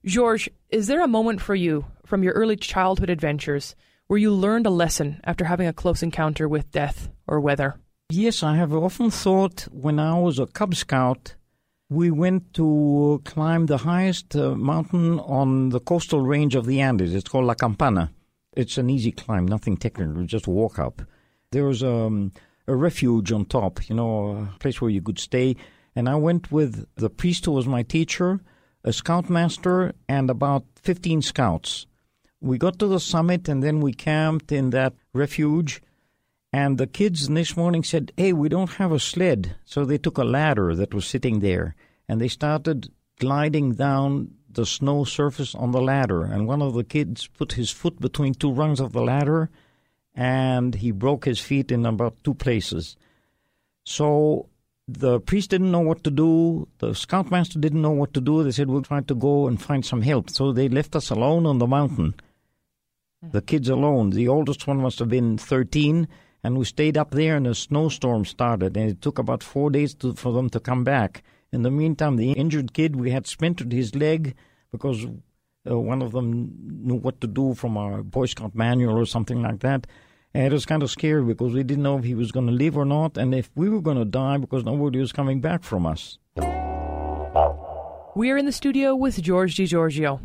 George, 0.05 0.49
is 0.69 0.87
there 0.87 1.03
a 1.03 1.07
moment 1.07 1.41
for 1.41 1.55
you 1.55 1.85
from 2.05 2.23
your 2.23 2.33
early 2.33 2.55
childhood 2.55 3.09
adventures 3.09 3.75
where 4.07 4.19
you 4.19 4.31
learned 4.31 4.65
a 4.65 4.71
lesson 4.71 5.19
after 5.23 5.45
having 5.45 5.67
a 5.67 5.73
close 5.73 6.01
encounter 6.01 6.47
with 6.47 6.71
death 6.71 7.09
or 7.27 7.39
weather? 7.39 7.75
Yes, 8.09 8.41
I 8.41 8.55
have 8.55 8.73
often 8.73 9.11
thought 9.11 9.67
when 9.71 9.99
I 9.99 10.17
was 10.19 10.39
a 10.39 10.45
Cub 10.45 10.75
Scout, 10.75 11.35
we 11.89 12.09
went 12.09 12.53
to 12.53 13.21
climb 13.25 13.65
the 13.65 13.77
highest 13.77 14.35
uh, 14.35 14.55
mountain 14.55 15.19
on 15.19 15.69
the 15.69 15.79
coastal 15.79 16.21
range 16.21 16.55
of 16.55 16.65
the 16.65 16.79
Andes. 16.79 17.13
It's 17.13 17.29
called 17.29 17.45
La 17.45 17.53
Campana. 17.53 18.11
It's 18.53 18.77
an 18.77 18.89
easy 18.89 19.11
climb, 19.11 19.45
nothing 19.45 19.77
technical, 19.77 20.23
just 20.23 20.47
walk 20.47 20.79
up. 20.79 21.01
There 21.51 21.65
was 21.65 21.83
um, 21.83 22.31
a 22.67 22.75
refuge 22.75 23.31
on 23.31 23.45
top, 23.45 23.89
you 23.89 23.95
know, 23.95 24.49
a 24.53 24.59
place 24.59 24.81
where 24.81 24.91
you 24.91 25.01
could 25.01 25.19
stay. 25.19 25.55
And 25.95 26.09
I 26.09 26.15
went 26.15 26.51
with 26.51 26.85
the 26.95 27.09
priest 27.09 27.45
who 27.45 27.51
was 27.51 27.67
my 27.67 27.83
teacher, 27.83 28.39
a 28.83 28.93
scoutmaster, 28.93 29.93
and 30.07 30.29
about 30.29 30.65
15 30.75 31.21
scouts. 31.21 31.87
We 32.39 32.57
got 32.57 32.77
to 32.79 32.87
the 32.87 32.99
summit 32.99 33.49
and 33.49 33.63
then 33.63 33.79
we 33.79 33.93
camped 33.93 34.51
in 34.51 34.69
that 34.71 34.93
refuge. 35.13 35.81
And 36.53 36.77
the 36.77 36.87
kids 36.87 37.27
this 37.27 37.57
morning 37.57 37.83
said, 37.83 38.11
Hey, 38.15 38.33
we 38.33 38.49
don't 38.49 38.71
have 38.71 38.91
a 38.91 38.99
sled. 38.99 39.55
So 39.65 39.85
they 39.85 39.97
took 39.97 40.17
a 40.17 40.23
ladder 40.23 40.75
that 40.75 40.93
was 40.93 41.05
sitting 41.05 41.39
there 41.39 41.75
and 42.07 42.21
they 42.21 42.27
started 42.27 42.91
gliding 43.19 43.73
down 43.73 44.31
the 44.49 44.65
snow 44.65 45.03
surface 45.03 45.55
on 45.55 45.71
the 45.71 45.81
ladder. 45.81 46.23
And 46.23 46.47
one 46.47 46.61
of 46.61 46.73
the 46.73 46.83
kids 46.83 47.27
put 47.27 47.53
his 47.53 47.71
foot 47.71 47.99
between 47.99 48.33
two 48.33 48.51
rungs 48.51 48.79
of 48.79 48.93
the 48.93 49.01
ladder 49.01 49.49
and 50.17 50.73
he 50.73 50.89
broke 50.91 51.25
his 51.25 51.39
feet 51.39 51.71
in 51.71 51.85
about 51.85 52.15
two 52.23 52.33
places. 52.33 52.97
So 53.85 54.49
the 54.87 55.19
priest 55.19 55.51
didn't 55.51 55.71
know 55.71 55.79
what 55.79 56.03
to 56.05 56.11
do. 56.11 56.67
The 56.79 56.95
scoutmaster 56.95 57.59
didn't 57.59 57.83
know 57.83 57.91
what 57.91 58.15
to 58.15 58.21
do. 58.21 58.43
They 58.43 58.51
said, 58.51 58.67
we'll 58.67 58.81
try 58.81 59.01
to 59.01 59.15
go 59.15 59.47
and 59.47 59.61
find 59.61 59.85
some 59.85 60.01
help. 60.01 60.31
So 60.31 60.51
they 60.51 60.69
left 60.69 60.95
us 60.95 61.11
alone 61.11 61.45
on 61.45 61.59
the 61.59 61.67
mountain. 61.67 62.15
The 63.21 63.43
kids 63.43 63.69
alone. 63.69 64.09
The 64.09 64.27
oldest 64.27 64.65
one 64.65 64.77
must 64.77 64.97
have 64.99 65.09
been 65.09 65.37
13. 65.37 66.07
And 66.43 66.57
we 66.57 66.65
stayed 66.65 66.97
up 66.97 67.11
there 67.11 67.35
and 67.35 67.45
a 67.45 67.53
snowstorm 67.53 68.25
started. 68.25 68.75
And 68.75 68.89
it 68.89 69.01
took 69.01 69.19
about 69.19 69.43
four 69.43 69.69
days 69.69 69.93
to, 69.95 70.15
for 70.15 70.33
them 70.33 70.49
to 70.49 70.59
come 70.59 70.83
back. 70.83 71.21
In 71.51 71.61
the 71.61 71.71
meantime, 71.71 72.15
the 72.15 72.31
injured 72.31 72.73
kid, 72.73 72.95
we 72.95 73.11
had 73.11 73.27
splintered 73.27 73.71
his 73.71 73.93
leg 73.93 74.35
because 74.71 75.05
uh, 75.69 75.77
one 75.77 76.01
of 76.01 76.11
them 76.11 76.55
knew 76.59 76.95
what 76.95 77.21
to 77.21 77.27
do 77.27 77.53
from 77.53 77.77
our 77.77 78.01
Boy 78.01 78.25
Scout 78.25 78.55
manual 78.55 78.97
or 78.97 79.05
something 79.05 79.41
like 79.43 79.59
that. 79.59 79.85
And 80.33 80.45
it 80.45 80.53
was 80.53 80.65
kind 80.65 80.83
of 80.83 80.91
scary 80.91 81.23
because 81.23 81.53
we 81.53 81.63
didn't 81.63 81.83
know 81.83 81.97
if 81.97 82.03
he 82.03 82.15
was 82.15 82.31
going 82.31 82.47
to 82.47 82.51
live 82.51 82.77
or 82.77 82.85
not 82.85 83.17
and 83.17 83.33
if 83.33 83.49
we 83.55 83.69
were 83.69 83.81
going 83.81 83.97
to 83.97 84.05
die 84.05 84.37
because 84.37 84.63
nobody 84.63 84.99
was 84.99 85.11
coming 85.11 85.41
back 85.41 85.63
from 85.63 85.85
us. 85.85 86.17
We 88.15 88.31
are 88.31 88.37
in 88.37 88.45
the 88.45 88.51
studio 88.51 88.95
with 88.95 89.21
George 89.21 89.55
DiGiorgio. 89.55 90.19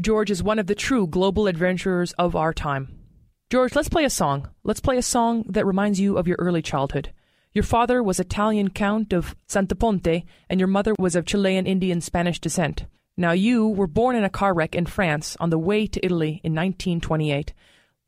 George 0.00 0.30
is 0.30 0.42
one 0.42 0.58
of 0.58 0.66
the 0.66 0.74
true 0.74 1.06
global 1.06 1.46
adventurers 1.46 2.12
of 2.12 2.36
our 2.36 2.52
time. 2.52 2.98
George, 3.50 3.74
let's 3.74 3.88
play 3.88 4.04
a 4.04 4.10
song. 4.10 4.48
Let's 4.62 4.80
play 4.80 4.98
a 4.98 5.02
song 5.02 5.44
that 5.48 5.66
reminds 5.66 5.98
you 5.98 6.18
of 6.18 6.28
your 6.28 6.36
early 6.38 6.62
childhood. 6.62 7.12
Your 7.54 7.64
father 7.64 8.02
was 8.02 8.20
Italian 8.20 8.70
Count 8.70 9.12
of 9.12 9.34
Santaponte, 9.48 10.24
and 10.50 10.60
your 10.60 10.66
mother 10.66 10.94
was 10.98 11.16
of 11.16 11.24
Chilean 11.24 11.66
Indian 11.66 12.00
Spanish 12.00 12.38
descent. 12.40 12.84
Now, 13.16 13.32
you 13.32 13.66
were 13.66 13.86
born 13.86 14.14
in 14.14 14.22
a 14.22 14.30
car 14.30 14.54
wreck 14.54 14.74
in 14.74 14.86
France 14.86 15.36
on 15.40 15.50
the 15.50 15.58
way 15.58 15.86
to 15.86 16.04
Italy 16.04 16.40
in 16.44 16.54
1928. 16.54 17.52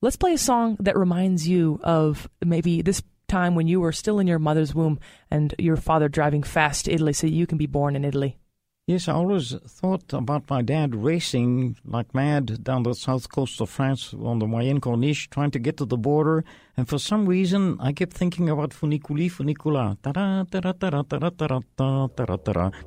Let's 0.03 0.17
play 0.17 0.33
a 0.33 0.39
song 0.39 0.79
that 0.81 0.97
reminds 0.97 1.47
you 1.47 1.79
of 1.83 2.27
maybe 2.43 2.81
this 2.81 3.03
time 3.29 3.55
when 3.55 3.69
you 3.69 3.81
were 3.83 3.93
still 3.93 4.19
in 4.19 4.27
your 4.27 4.39
mother's 4.39 4.75
womb 4.75 4.99
and 5.31 5.55
your 5.59 5.77
father 5.77 6.09
driving 6.09 6.43
fast 6.43 6.87
to 6.87 6.93
Italy 6.93 7.13
so 7.13 7.27
you 7.27 7.47
can 7.47 7.59
be 7.59 7.67
born 7.67 7.95
in 7.95 8.03
Italy. 8.07 8.39
Yes, 8.87 9.09
I 9.09 9.13
always 9.13 9.55
thought 9.69 10.11
about 10.15 10.49
my 10.49 10.63
dad 10.63 10.95
racing 10.95 11.77
like 11.85 12.15
mad 12.15 12.65
down 12.65 12.83
the 12.85 12.95
south 12.95 13.31
coast 13.31 13.61
of 13.61 13.69
France 13.69 14.15
on 14.15 14.39
the 14.39 14.47
Moyenne 14.47 14.81
Corniche, 14.81 15.29
trying 15.29 15.51
to 15.51 15.59
get 15.59 15.77
to 15.77 15.85
the 15.85 15.99
border. 15.99 16.47
And 16.79 16.89
for 16.89 16.99
some 16.99 17.27
reason, 17.27 17.77
I 17.79 17.93
kept 17.93 18.15
thinking 18.15 18.49
about 18.49 18.71
Funiculi, 18.71 19.31
Funicula. 19.31 19.99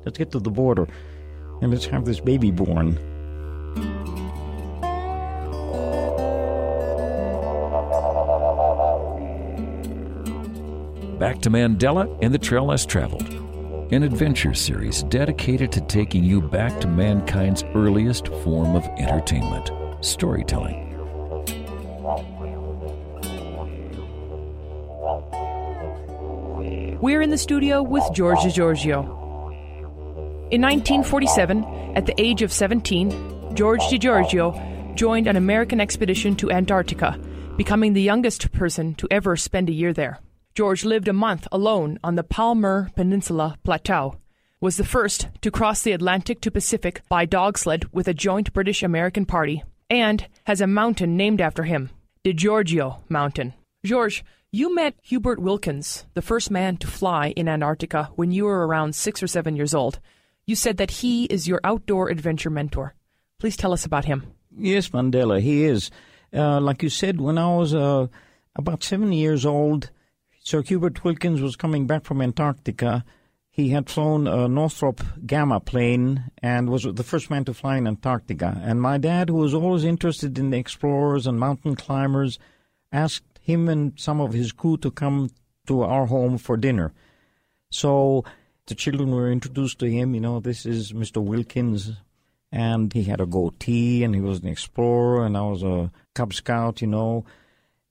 Let's 0.04 0.18
get 0.18 0.32
to 0.32 0.40
the 0.40 0.50
border 0.50 0.88
and 1.62 1.70
let's 1.70 1.86
have 1.86 2.04
this 2.04 2.18
baby 2.18 2.50
born. 2.50 3.13
Back 11.18 11.40
to 11.42 11.50
Mandela 11.50 12.18
and 12.22 12.34
the 12.34 12.38
Trail 12.38 12.66
Less 12.66 12.84
Traveled 12.84 13.44
an 13.92 14.02
adventure 14.02 14.54
series 14.54 15.02
dedicated 15.04 15.70
to 15.70 15.80
taking 15.82 16.24
you 16.24 16.40
back 16.40 16.80
to 16.80 16.88
mankind's 16.88 17.62
earliest 17.74 18.28
form 18.42 18.74
of 18.74 18.84
entertainment 18.98 19.70
storytelling. 20.04 20.90
We're 27.00 27.20
in 27.20 27.30
the 27.30 27.38
studio 27.38 27.82
with 27.82 28.04
George 28.12 28.38
DiGiorgio. 28.38 29.04
In 30.50 30.62
1947, 30.62 31.64
at 31.94 32.06
the 32.06 32.14
age 32.20 32.42
of 32.42 32.52
17, 32.52 33.54
George 33.54 33.82
DiGiorgio 33.82 34.96
joined 34.96 35.26
an 35.26 35.36
American 35.36 35.80
expedition 35.80 36.34
to 36.36 36.50
Antarctica, 36.50 37.18
becoming 37.56 37.92
the 37.92 38.02
youngest 38.02 38.50
person 38.52 38.94
to 38.94 39.06
ever 39.10 39.36
spend 39.36 39.68
a 39.68 39.72
year 39.72 39.92
there. 39.92 40.18
George 40.54 40.84
lived 40.84 41.08
a 41.08 41.12
month 41.12 41.48
alone 41.50 41.98
on 42.04 42.14
the 42.14 42.22
Palmer 42.22 42.88
Peninsula 42.94 43.58
Plateau, 43.64 44.18
was 44.60 44.76
the 44.76 44.84
first 44.84 45.26
to 45.40 45.50
cross 45.50 45.82
the 45.82 45.90
Atlantic 45.90 46.40
to 46.42 46.50
Pacific 46.50 47.02
by 47.08 47.24
dog 47.24 47.58
sled 47.58 47.92
with 47.92 48.06
a 48.06 48.14
joint 48.14 48.52
British 48.52 48.80
American 48.80 49.26
party, 49.26 49.64
and 49.90 50.28
has 50.46 50.60
a 50.60 50.68
mountain 50.68 51.16
named 51.16 51.40
after 51.40 51.64
him, 51.64 51.90
DiGiorgio 52.24 53.02
Mountain. 53.08 53.52
George, 53.84 54.24
you 54.52 54.72
met 54.72 54.94
Hubert 55.02 55.40
Wilkins, 55.40 56.06
the 56.14 56.22
first 56.22 56.52
man 56.52 56.76
to 56.76 56.86
fly 56.86 57.30
in 57.30 57.48
Antarctica, 57.48 58.10
when 58.14 58.30
you 58.30 58.44
were 58.44 58.64
around 58.64 58.94
six 58.94 59.24
or 59.24 59.26
seven 59.26 59.56
years 59.56 59.74
old. 59.74 59.98
You 60.46 60.54
said 60.54 60.76
that 60.76 60.92
he 60.92 61.24
is 61.24 61.48
your 61.48 61.60
outdoor 61.64 62.10
adventure 62.10 62.50
mentor. 62.50 62.94
Please 63.40 63.56
tell 63.56 63.72
us 63.72 63.84
about 63.84 64.04
him. 64.04 64.32
Yes, 64.56 64.90
Mandela, 64.90 65.40
he 65.40 65.64
is. 65.64 65.90
Uh, 66.32 66.60
like 66.60 66.84
you 66.84 66.90
said, 66.90 67.20
when 67.20 67.38
I 67.38 67.56
was 67.56 67.74
uh, 67.74 68.06
about 68.54 68.84
seven 68.84 69.12
years 69.12 69.44
old, 69.44 69.90
Sir 70.44 70.62
Hubert 70.62 71.02
Wilkins 71.02 71.40
was 71.40 71.56
coming 71.56 71.86
back 71.86 72.04
from 72.04 72.20
Antarctica. 72.20 73.02
He 73.48 73.70
had 73.70 73.88
flown 73.88 74.26
a 74.26 74.46
Northrop 74.46 75.02
Gamma 75.24 75.58
plane 75.58 76.24
and 76.42 76.68
was 76.68 76.82
the 76.82 77.02
first 77.02 77.30
man 77.30 77.46
to 77.46 77.54
fly 77.54 77.78
in 77.78 77.86
Antarctica. 77.86 78.60
And 78.62 78.82
my 78.82 78.98
dad, 78.98 79.30
who 79.30 79.36
was 79.36 79.54
always 79.54 79.84
interested 79.84 80.38
in 80.38 80.52
explorers 80.52 81.26
and 81.26 81.40
mountain 81.40 81.76
climbers, 81.76 82.38
asked 82.92 83.38
him 83.40 83.70
and 83.70 83.98
some 83.98 84.20
of 84.20 84.34
his 84.34 84.52
crew 84.52 84.76
to 84.78 84.90
come 84.90 85.30
to 85.66 85.80
our 85.80 86.04
home 86.04 86.36
for 86.36 86.58
dinner. 86.58 86.92
So 87.70 88.26
the 88.66 88.74
children 88.74 89.12
were 89.12 89.32
introduced 89.32 89.78
to 89.78 89.90
him. 89.90 90.14
You 90.14 90.20
know, 90.20 90.40
this 90.40 90.66
is 90.66 90.92
Mr. 90.92 91.24
Wilkins. 91.24 91.92
And 92.52 92.92
he 92.92 93.04
had 93.04 93.22
a 93.22 93.26
goatee 93.26 94.04
and 94.04 94.14
he 94.14 94.20
was 94.20 94.40
an 94.40 94.48
explorer 94.48 95.24
and 95.24 95.38
I 95.38 95.42
was 95.42 95.62
a 95.62 95.90
Cub 96.14 96.34
Scout, 96.34 96.82
you 96.82 96.86
know 96.86 97.24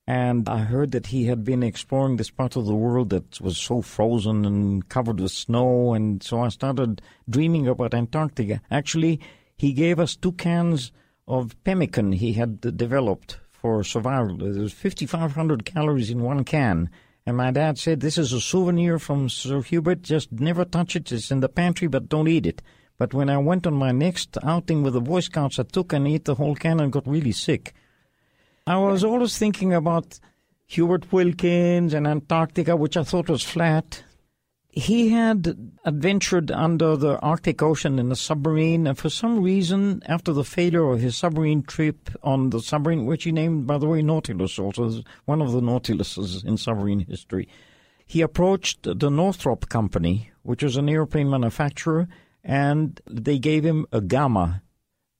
and 0.06 0.48
I 0.48 0.58
heard 0.58 0.92
that 0.92 1.06
he 1.06 1.24
had 1.24 1.44
been 1.44 1.62
exploring 1.62 2.16
this 2.16 2.30
part 2.30 2.56
of 2.56 2.66
the 2.66 2.74
world 2.74 3.10
that 3.10 3.40
was 3.40 3.56
so 3.56 3.80
frozen 3.80 4.44
and 4.44 4.88
covered 4.88 5.20
with 5.20 5.32
snow, 5.32 5.94
and 5.94 6.22
so 6.22 6.40
I 6.40 6.48
started 6.48 7.00
dreaming 7.28 7.66
about 7.66 7.94
Antarctica. 7.94 8.60
Actually, 8.70 9.20
he 9.56 9.72
gave 9.72 9.98
us 9.98 10.16
two 10.16 10.32
cans 10.32 10.92
of 11.26 11.56
pemmican 11.64 12.12
he 12.12 12.34
had 12.34 12.60
developed 12.76 13.38
for 13.50 13.82
survival. 13.82 14.36
There 14.36 14.60
was 14.60 14.74
5,500 14.74 15.64
calories 15.64 16.10
in 16.10 16.22
one 16.22 16.44
can. 16.44 16.90
And 17.24 17.38
my 17.38 17.50
dad 17.50 17.78
said, 17.78 18.00
This 18.00 18.18
is 18.18 18.34
a 18.34 18.40
souvenir 18.40 18.98
from 18.98 19.30
Sir 19.30 19.62
Hubert. 19.62 20.02
Just 20.02 20.30
never 20.30 20.66
touch 20.66 20.96
it. 20.96 21.10
It's 21.10 21.30
in 21.30 21.40
the 21.40 21.48
pantry, 21.48 21.88
but 21.88 22.10
don't 22.10 22.28
eat 22.28 22.44
it. 22.44 22.60
But 22.98 23.14
when 23.14 23.30
I 23.30 23.38
went 23.38 23.66
on 23.66 23.72
my 23.72 23.92
next 23.92 24.36
outing 24.42 24.82
with 24.82 24.92
the 24.92 25.00
Boy 25.00 25.20
Scouts, 25.20 25.58
I 25.58 25.62
took 25.62 25.94
and 25.94 26.06
ate 26.06 26.26
the 26.26 26.34
whole 26.34 26.54
can 26.54 26.78
and 26.78 26.92
got 26.92 27.06
really 27.06 27.32
sick. 27.32 27.72
I 28.66 28.78
was 28.78 29.04
always 29.04 29.36
thinking 29.36 29.74
about 29.74 30.18
Hubert 30.66 31.12
Wilkins 31.12 31.92
and 31.92 32.06
Antarctica, 32.06 32.74
which 32.74 32.96
I 32.96 33.02
thought 33.04 33.28
was 33.28 33.42
flat. 33.42 34.02
He 34.70 35.10
had 35.10 35.70
adventured 35.84 36.50
under 36.50 36.96
the 36.96 37.20
Arctic 37.20 37.62
Ocean 37.62 37.98
in 37.98 38.10
a 38.10 38.16
submarine, 38.16 38.86
and 38.86 38.96
for 38.96 39.10
some 39.10 39.42
reason, 39.42 40.02
after 40.06 40.32
the 40.32 40.44
failure 40.44 40.90
of 40.90 41.00
his 41.00 41.14
submarine 41.14 41.62
trip 41.62 42.08
on 42.22 42.50
the 42.50 42.60
submarine, 42.60 43.04
which 43.04 43.24
he 43.24 43.32
named, 43.32 43.66
by 43.66 43.76
the 43.76 43.86
way, 43.86 44.00
Nautilus, 44.00 44.58
also 44.58 45.02
one 45.26 45.42
of 45.42 45.52
the 45.52 45.60
Nautiluses 45.60 46.42
in 46.42 46.56
submarine 46.56 47.00
history, 47.00 47.46
he 48.06 48.22
approached 48.22 48.82
the 48.82 49.10
Northrop 49.10 49.68
Company, 49.68 50.30
which 50.42 50.62
was 50.62 50.78
an 50.78 50.88
airplane 50.88 51.28
manufacturer, 51.28 52.08
and 52.42 53.00
they 53.06 53.38
gave 53.38 53.62
him 53.62 53.86
a 53.92 54.00
Gamma 54.00 54.62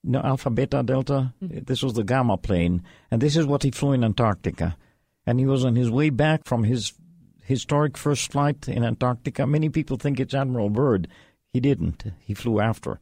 no, 0.05 0.21
Alpha, 0.21 0.49
Beta, 0.49 0.83
Delta. 0.83 1.33
Mm-hmm. 1.43 1.59
This 1.65 1.81
was 1.81 1.93
the 1.93 2.03
Gamma 2.03 2.37
plane, 2.37 2.83
and 3.09 3.21
this 3.21 3.35
is 3.35 3.45
what 3.45 3.63
he 3.63 3.71
flew 3.71 3.93
in 3.93 4.03
Antarctica. 4.03 4.77
And 5.25 5.39
he 5.39 5.45
was 5.45 5.65
on 5.65 5.75
his 5.75 5.89
way 5.89 6.11
back 6.11 6.45
from 6.45 6.63
his 6.63 6.93
historic 7.41 7.97
first 7.97 8.31
flight 8.31 8.67
in 8.67 8.83
Antarctica. 8.83 9.47
Many 9.47 9.69
people 9.69 9.97
think 9.97 10.19
it's 10.19 10.33
Admiral 10.33 10.69
Byrd. 10.69 11.07
He 11.51 11.59
didn't. 11.59 12.03
He 12.19 12.33
flew 12.33 12.59
after. 12.59 12.99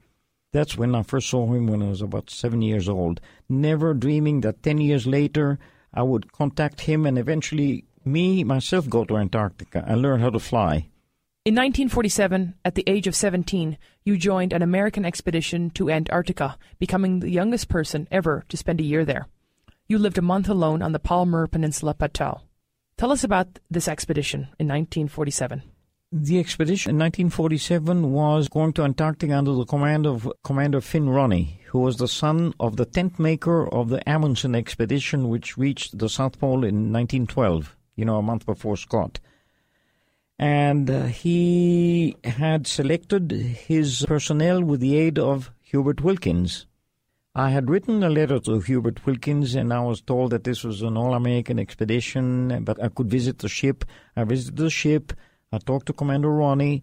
That's 0.54 0.78
when 0.78 0.96
I 0.96 1.04
first 1.04 1.30
saw 1.30 1.52
him 1.52 1.68
when 1.68 1.82
I 1.82 1.90
was 1.90 2.02
about 2.02 2.30
seven 2.30 2.62
years 2.62 2.88
old. 2.88 3.20
Never 3.50 3.94
dreaming 3.94 4.42
that 4.42 4.64
10 4.64 4.78
years 4.78 5.06
later 5.06 5.60
I 5.94 6.04
would 6.04 6.32
contact 6.32 6.82
him 6.82 7.06
and 7.06 7.18
eventually 7.18 7.86
me, 8.06 8.44
myself, 8.44 8.90
go 8.90 9.06
to 9.06 9.18
Antarctica 9.18 9.84
and 9.88 10.02
learn 10.02 10.20
how 10.20 10.30
to 10.30 10.40
fly. 10.40 10.88
In 11.46 11.56
1947, 11.56 12.56
at 12.64 12.76
the 12.76 12.86
age 12.88 13.06
of 13.06 13.18
17, 13.18 13.78
you 14.06 14.16
joined 14.16 14.54
an 14.54 14.62
American 14.62 15.04
expedition 15.04 15.72
to 15.72 15.90
Antarctica, 15.90 16.58
becoming 16.80 17.20
the 17.20 17.30
youngest 17.30 17.68
person 17.68 18.08
ever 18.10 18.46
to 18.48 18.56
spend 18.56 18.80
a 18.80 18.86
year 18.86 19.04
there. 19.04 19.28
You 19.86 19.98
lived 19.98 20.18
a 20.18 20.22
month 20.22 20.48
alone 20.48 20.82
on 20.82 20.94
the 20.94 21.00
Palmer 21.00 21.46
Peninsula 21.48 21.96
Plateau. 21.96 22.40
Tell 22.96 23.12
us 23.12 23.26
about 23.26 23.60
this 23.70 23.90
expedition 23.90 24.44
in 24.58 24.70
1947. 24.70 25.64
The 26.14 26.40
expedition 26.40 26.92
in 26.92 27.00
1947 27.00 28.14
was 28.14 28.48
going 28.48 28.72
to 28.74 28.84
Antarctica 28.84 29.38
under 29.38 29.52
the 29.52 29.66
command 29.66 30.06
of 30.06 30.32
Commander 30.46 30.80
Finn 30.80 31.10
Ronne, 31.10 31.58
who 31.66 31.80
was 31.80 31.98
the 31.98 32.08
son 32.08 32.54
of 32.58 32.78
the 32.78 32.86
tent 32.86 33.20
maker 33.20 33.68
of 33.68 33.90
the 33.90 34.08
Amundsen 34.10 34.56
expedition, 34.56 35.28
which 35.28 35.58
reached 35.58 35.98
the 35.98 36.08
South 36.08 36.40
Pole 36.40 36.64
in 36.64 36.94
1912, 36.94 37.76
you 37.98 38.06
know, 38.06 38.20
a 38.20 38.22
month 38.22 38.46
before 38.46 38.78
Scott 38.78 39.20
and 40.40 40.90
uh, 40.90 41.04
he 41.06 42.18
had 42.24 42.68
selected 42.68 43.32
his 43.32 44.06
personnel 44.08 44.64
with 44.64 44.80
the 44.80 44.98
aid 44.98 45.20
of 45.20 45.52
Hubert 45.62 46.02
Wilkins. 46.02 46.66
I 47.36 47.50
had 47.50 47.70
written 47.70 48.04
a 48.04 48.10
letter 48.10 48.40
to 48.42 48.60
Hubert 48.60 49.06
Wilkins, 49.06 49.56
and 49.56 49.74
I 49.74 49.82
was 49.82 50.02
told 50.02 50.32
that 50.32 50.44
this 50.44 50.64
was 50.64 50.82
an 50.84 50.98
all 50.98 51.16
American 51.16 51.58
expedition, 51.58 52.64
but 52.64 52.82
I 52.82 52.90
could 52.90 53.10
visit 53.10 53.40
the 53.40 53.50
ship. 53.50 53.86
I 54.16 54.24
visited 54.24 54.58
the 54.58 54.70
ship. 54.70 55.14
I 55.52 55.58
talked 55.58 55.88
to 55.88 55.94
Commander 55.94 56.30
Ronne. 56.30 56.82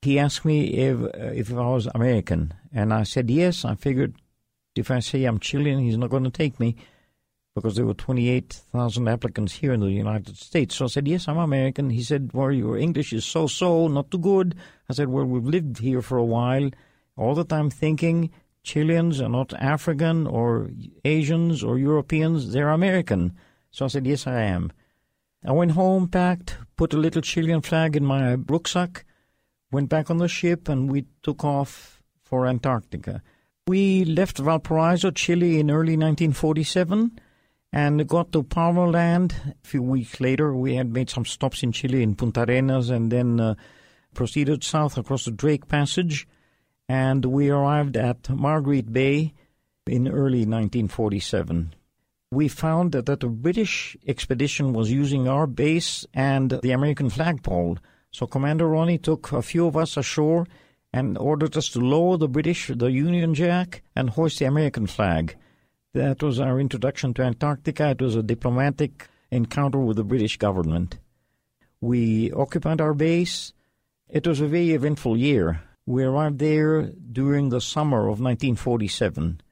He 0.00 0.18
asked 0.18 0.44
me 0.44 0.64
if 0.64 1.02
uh, 1.02 1.08
if 1.34 1.52
I 1.52 1.66
was 1.68 1.88
American, 1.94 2.54
and 2.72 2.92
I 2.92 3.02
said 3.02 3.30
yes. 3.30 3.64
I 3.64 3.74
figured 3.74 4.16
if 4.74 4.90
I 4.90 5.00
say 5.00 5.24
I'm 5.24 5.38
Chilean, 5.38 5.78
he's 5.78 5.98
not 5.98 6.10
going 6.10 6.24
to 6.24 6.30
take 6.30 6.58
me 6.58 6.76
because 7.54 7.76
there 7.76 7.84
were 7.84 7.94
28,000 7.94 9.08
applicants 9.08 9.52
here 9.52 9.72
in 9.72 9.80
the 9.80 9.90
United 9.90 10.36
States. 10.36 10.76
So 10.76 10.86
I 10.86 10.88
said, 10.88 11.06
yes, 11.06 11.28
I'm 11.28 11.36
American. 11.36 11.90
He 11.90 12.02
said, 12.02 12.30
well, 12.32 12.50
your 12.50 12.78
English 12.78 13.12
is 13.12 13.24
so-so, 13.24 13.88
not 13.88 14.10
too 14.10 14.18
good. 14.18 14.54
I 14.88 14.94
said, 14.94 15.08
well, 15.08 15.24
we've 15.24 15.44
lived 15.44 15.78
here 15.78 16.00
for 16.00 16.16
a 16.16 16.24
while, 16.24 16.70
all 17.16 17.34
the 17.34 17.44
time 17.44 17.68
thinking 17.68 18.30
Chileans 18.62 19.20
are 19.20 19.28
not 19.28 19.52
African 19.54 20.26
or 20.26 20.70
Asians 21.04 21.62
or 21.62 21.78
Europeans, 21.78 22.52
they're 22.52 22.70
American. 22.70 23.36
So 23.70 23.84
I 23.84 23.88
said, 23.88 24.06
yes, 24.06 24.26
I 24.26 24.42
am. 24.42 24.72
I 25.44 25.52
went 25.52 25.72
home, 25.72 26.08
packed, 26.08 26.56
put 26.76 26.94
a 26.94 26.98
little 26.98 27.22
Chilean 27.22 27.60
flag 27.60 27.96
in 27.96 28.04
my 28.04 28.34
rucksack, 28.34 29.04
went 29.72 29.88
back 29.88 30.10
on 30.10 30.18
the 30.18 30.28
ship, 30.28 30.68
and 30.68 30.90
we 30.90 31.06
took 31.22 31.44
off 31.44 32.02
for 32.22 32.46
Antarctica. 32.46 33.22
We 33.66 34.04
left 34.04 34.38
Valparaiso, 34.38 35.10
Chile 35.10 35.58
in 35.58 35.70
early 35.70 35.96
1947 35.96 37.18
and 37.72 38.06
got 38.06 38.32
to 38.32 38.42
Palmer 38.42 38.88
Land. 38.88 39.34
A 39.46 39.66
few 39.66 39.82
weeks 39.82 40.20
later, 40.20 40.54
we 40.54 40.74
had 40.74 40.92
made 40.92 41.08
some 41.08 41.24
stops 41.24 41.62
in 41.62 41.72
Chile, 41.72 42.02
in 42.02 42.14
Punta 42.14 42.42
Arenas, 42.42 42.90
and 42.90 43.10
then 43.10 43.40
uh, 43.40 43.54
proceeded 44.14 44.62
south 44.62 44.98
across 44.98 45.24
the 45.24 45.30
Drake 45.30 45.68
Passage, 45.68 46.28
and 46.88 47.24
we 47.24 47.48
arrived 47.48 47.96
at 47.96 48.28
Marguerite 48.28 48.92
Bay 48.92 49.32
in 49.86 50.06
early 50.06 50.40
1947. 50.40 51.74
We 52.30 52.48
found 52.48 52.92
that, 52.92 53.06
that 53.06 53.20
the 53.20 53.28
British 53.28 53.96
expedition 54.06 54.72
was 54.72 54.90
using 54.90 55.28
our 55.28 55.46
base 55.46 56.06
and 56.14 56.50
the 56.62 56.72
American 56.72 57.10
flagpole. 57.10 57.78
So 58.10 58.26
Commander 58.26 58.68
Ronne 58.68 58.98
took 58.98 59.32
a 59.32 59.42
few 59.42 59.66
of 59.66 59.76
us 59.76 59.96
ashore 59.96 60.46
and 60.92 61.16
ordered 61.16 61.56
us 61.56 61.68
to 61.70 61.80
lower 61.80 62.16
the 62.16 62.28
British, 62.28 62.70
the 62.74 62.90
Union 62.90 63.34
Jack, 63.34 63.82
and 63.96 64.10
hoist 64.10 64.38
the 64.38 64.44
American 64.44 64.86
flag. 64.86 65.36
That 65.94 66.22
was 66.22 66.40
our 66.40 66.58
introduction 66.58 67.12
to 67.14 67.22
Antarctica. 67.22 67.90
It 67.90 68.00
was 68.00 68.16
a 68.16 68.22
diplomatic 68.22 69.08
encounter 69.30 69.78
with 69.78 69.98
the 69.98 70.04
British 70.04 70.38
government. 70.38 70.98
We 71.82 72.32
occupied 72.32 72.80
our 72.80 72.94
base. 72.94 73.52
It 74.08 74.26
was 74.26 74.40
a 74.40 74.46
very 74.46 74.70
eventful 74.70 75.18
year. 75.18 75.62
We 75.84 76.02
arrived 76.04 76.38
there 76.38 76.82
during 76.82 77.50
the 77.50 77.60
summer 77.60 78.08
of 78.08 78.20
1947 78.20 79.42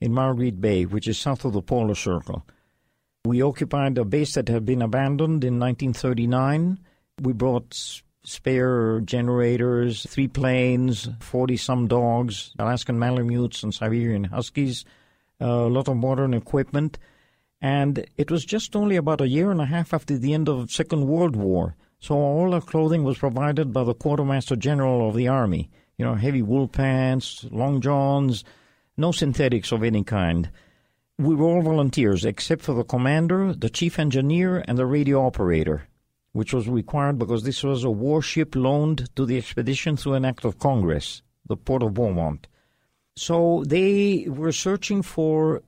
in 0.00 0.12
Marguerite 0.12 0.60
Bay, 0.60 0.84
which 0.84 1.08
is 1.08 1.18
south 1.18 1.44
of 1.44 1.54
the 1.54 1.62
polar 1.62 1.96
circle. 1.96 2.46
We 3.24 3.42
occupied 3.42 3.98
a 3.98 4.04
base 4.04 4.34
that 4.34 4.48
had 4.48 4.64
been 4.64 4.82
abandoned 4.82 5.42
in 5.42 5.58
1939. 5.58 6.78
We 7.20 7.32
brought 7.32 7.74
spare 8.22 9.00
generators, 9.00 10.06
three 10.08 10.28
planes, 10.28 11.08
40 11.18 11.56
some 11.56 11.88
dogs, 11.88 12.52
Alaskan 12.60 12.96
Malamutes, 12.96 13.64
and 13.64 13.74
Siberian 13.74 14.24
Huskies 14.24 14.84
a 15.40 15.48
lot 15.48 15.88
of 15.88 15.96
modern 15.96 16.34
equipment. 16.34 16.98
And 17.60 18.06
it 18.16 18.30
was 18.30 18.44
just 18.44 18.76
only 18.76 18.96
about 18.96 19.20
a 19.20 19.28
year 19.28 19.50
and 19.50 19.60
a 19.60 19.66
half 19.66 19.92
after 19.92 20.16
the 20.16 20.34
end 20.34 20.48
of 20.48 20.70
Second 20.70 21.06
World 21.06 21.36
War. 21.36 21.76
So 21.98 22.14
all 22.14 22.54
our 22.54 22.60
clothing 22.60 23.04
was 23.04 23.18
provided 23.18 23.72
by 23.72 23.84
the 23.84 23.94
Quartermaster 23.94 24.56
General 24.56 25.08
of 25.08 25.14
the 25.14 25.28
Army. 25.28 25.70
You 25.98 26.06
know, 26.06 26.14
heavy 26.14 26.40
wool 26.40 26.66
pants, 26.66 27.44
long 27.50 27.82
johns, 27.82 28.42
no 28.96 29.12
synthetics 29.12 29.72
of 29.72 29.82
any 29.82 30.02
kind. 30.02 30.50
We 31.18 31.34
were 31.34 31.44
all 31.44 31.62
volunteers 31.62 32.24
except 32.24 32.62
for 32.62 32.72
the 32.72 32.84
commander, 32.84 33.52
the 33.52 33.68
chief 33.68 33.98
engineer, 33.98 34.64
and 34.66 34.78
the 34.78 34.86
radio 34.86 35.26
operator, 35.26 35.88
which 36.32 36.54
was 36.54 36.66
required 36.66 37.18
because 37.18 37.42
this 37.42 37.62
was 37.62 37.84
a 37.84 37.90
warship 37.90 38.56
loaned 38.56 39.14
to 39.16 39.26
the 39.26 39.36
expedition 39.36 39.98
through 39.98 40.14
an 40.14 40.24
act 40.24 40.46
of 40.46 40.58
Congress, 40.58 41.20
the 41.46 41.58
Port 41.58 41.82
of 41.82 41.92
Beaumont. 41.92 42.46
So 43.20 43.64
they 43.66 44.24
were 44.28 44.50
searching 44.50 45.02
for 45.02 45.62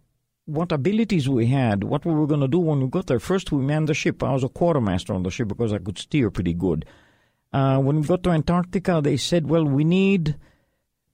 what 0.47 0.73
abilities 0.73 1.29
we 1.29 1.49
had, 1.49 1.85
what 1.85 2.07
we 2.07 2.15
were 2.15 2.27
going 2.27 2.41
to 2.41 2.49
do 2.49 2.59
when 2.59 2.81
we 2.81 2.89
got 2.89 3.09
there. 3.09 3.21
First, 3.21 3.53
we 3.53 3.63
manned 3.63 3.91
the 3.91 3.95
ship. 3.95 4.23
I 4.23 4.33
was 4.33 4.43
a 4.43 4.49
quartermaster 4.49 5.13
on 5.13 5.23
the 5.23 5.31
ship 5.31 5.49
because 5.49 5.71
I 5.71 5.77
could 5.77 5.99
steer 5.99 6.31
pretty 6.31 6.55
good. 6.55 6.87
Uh, 7.53 7.77
when 7.77 8.01
we 8.01 8.07
got 8.07 8.23
to 8.23 8.31
Antarctica, 8.31 9.03
they 9.03 9.19
said, 9.19 9.51
well, 9.51 9.67
we 9.67 9.85
need 9.85 10.37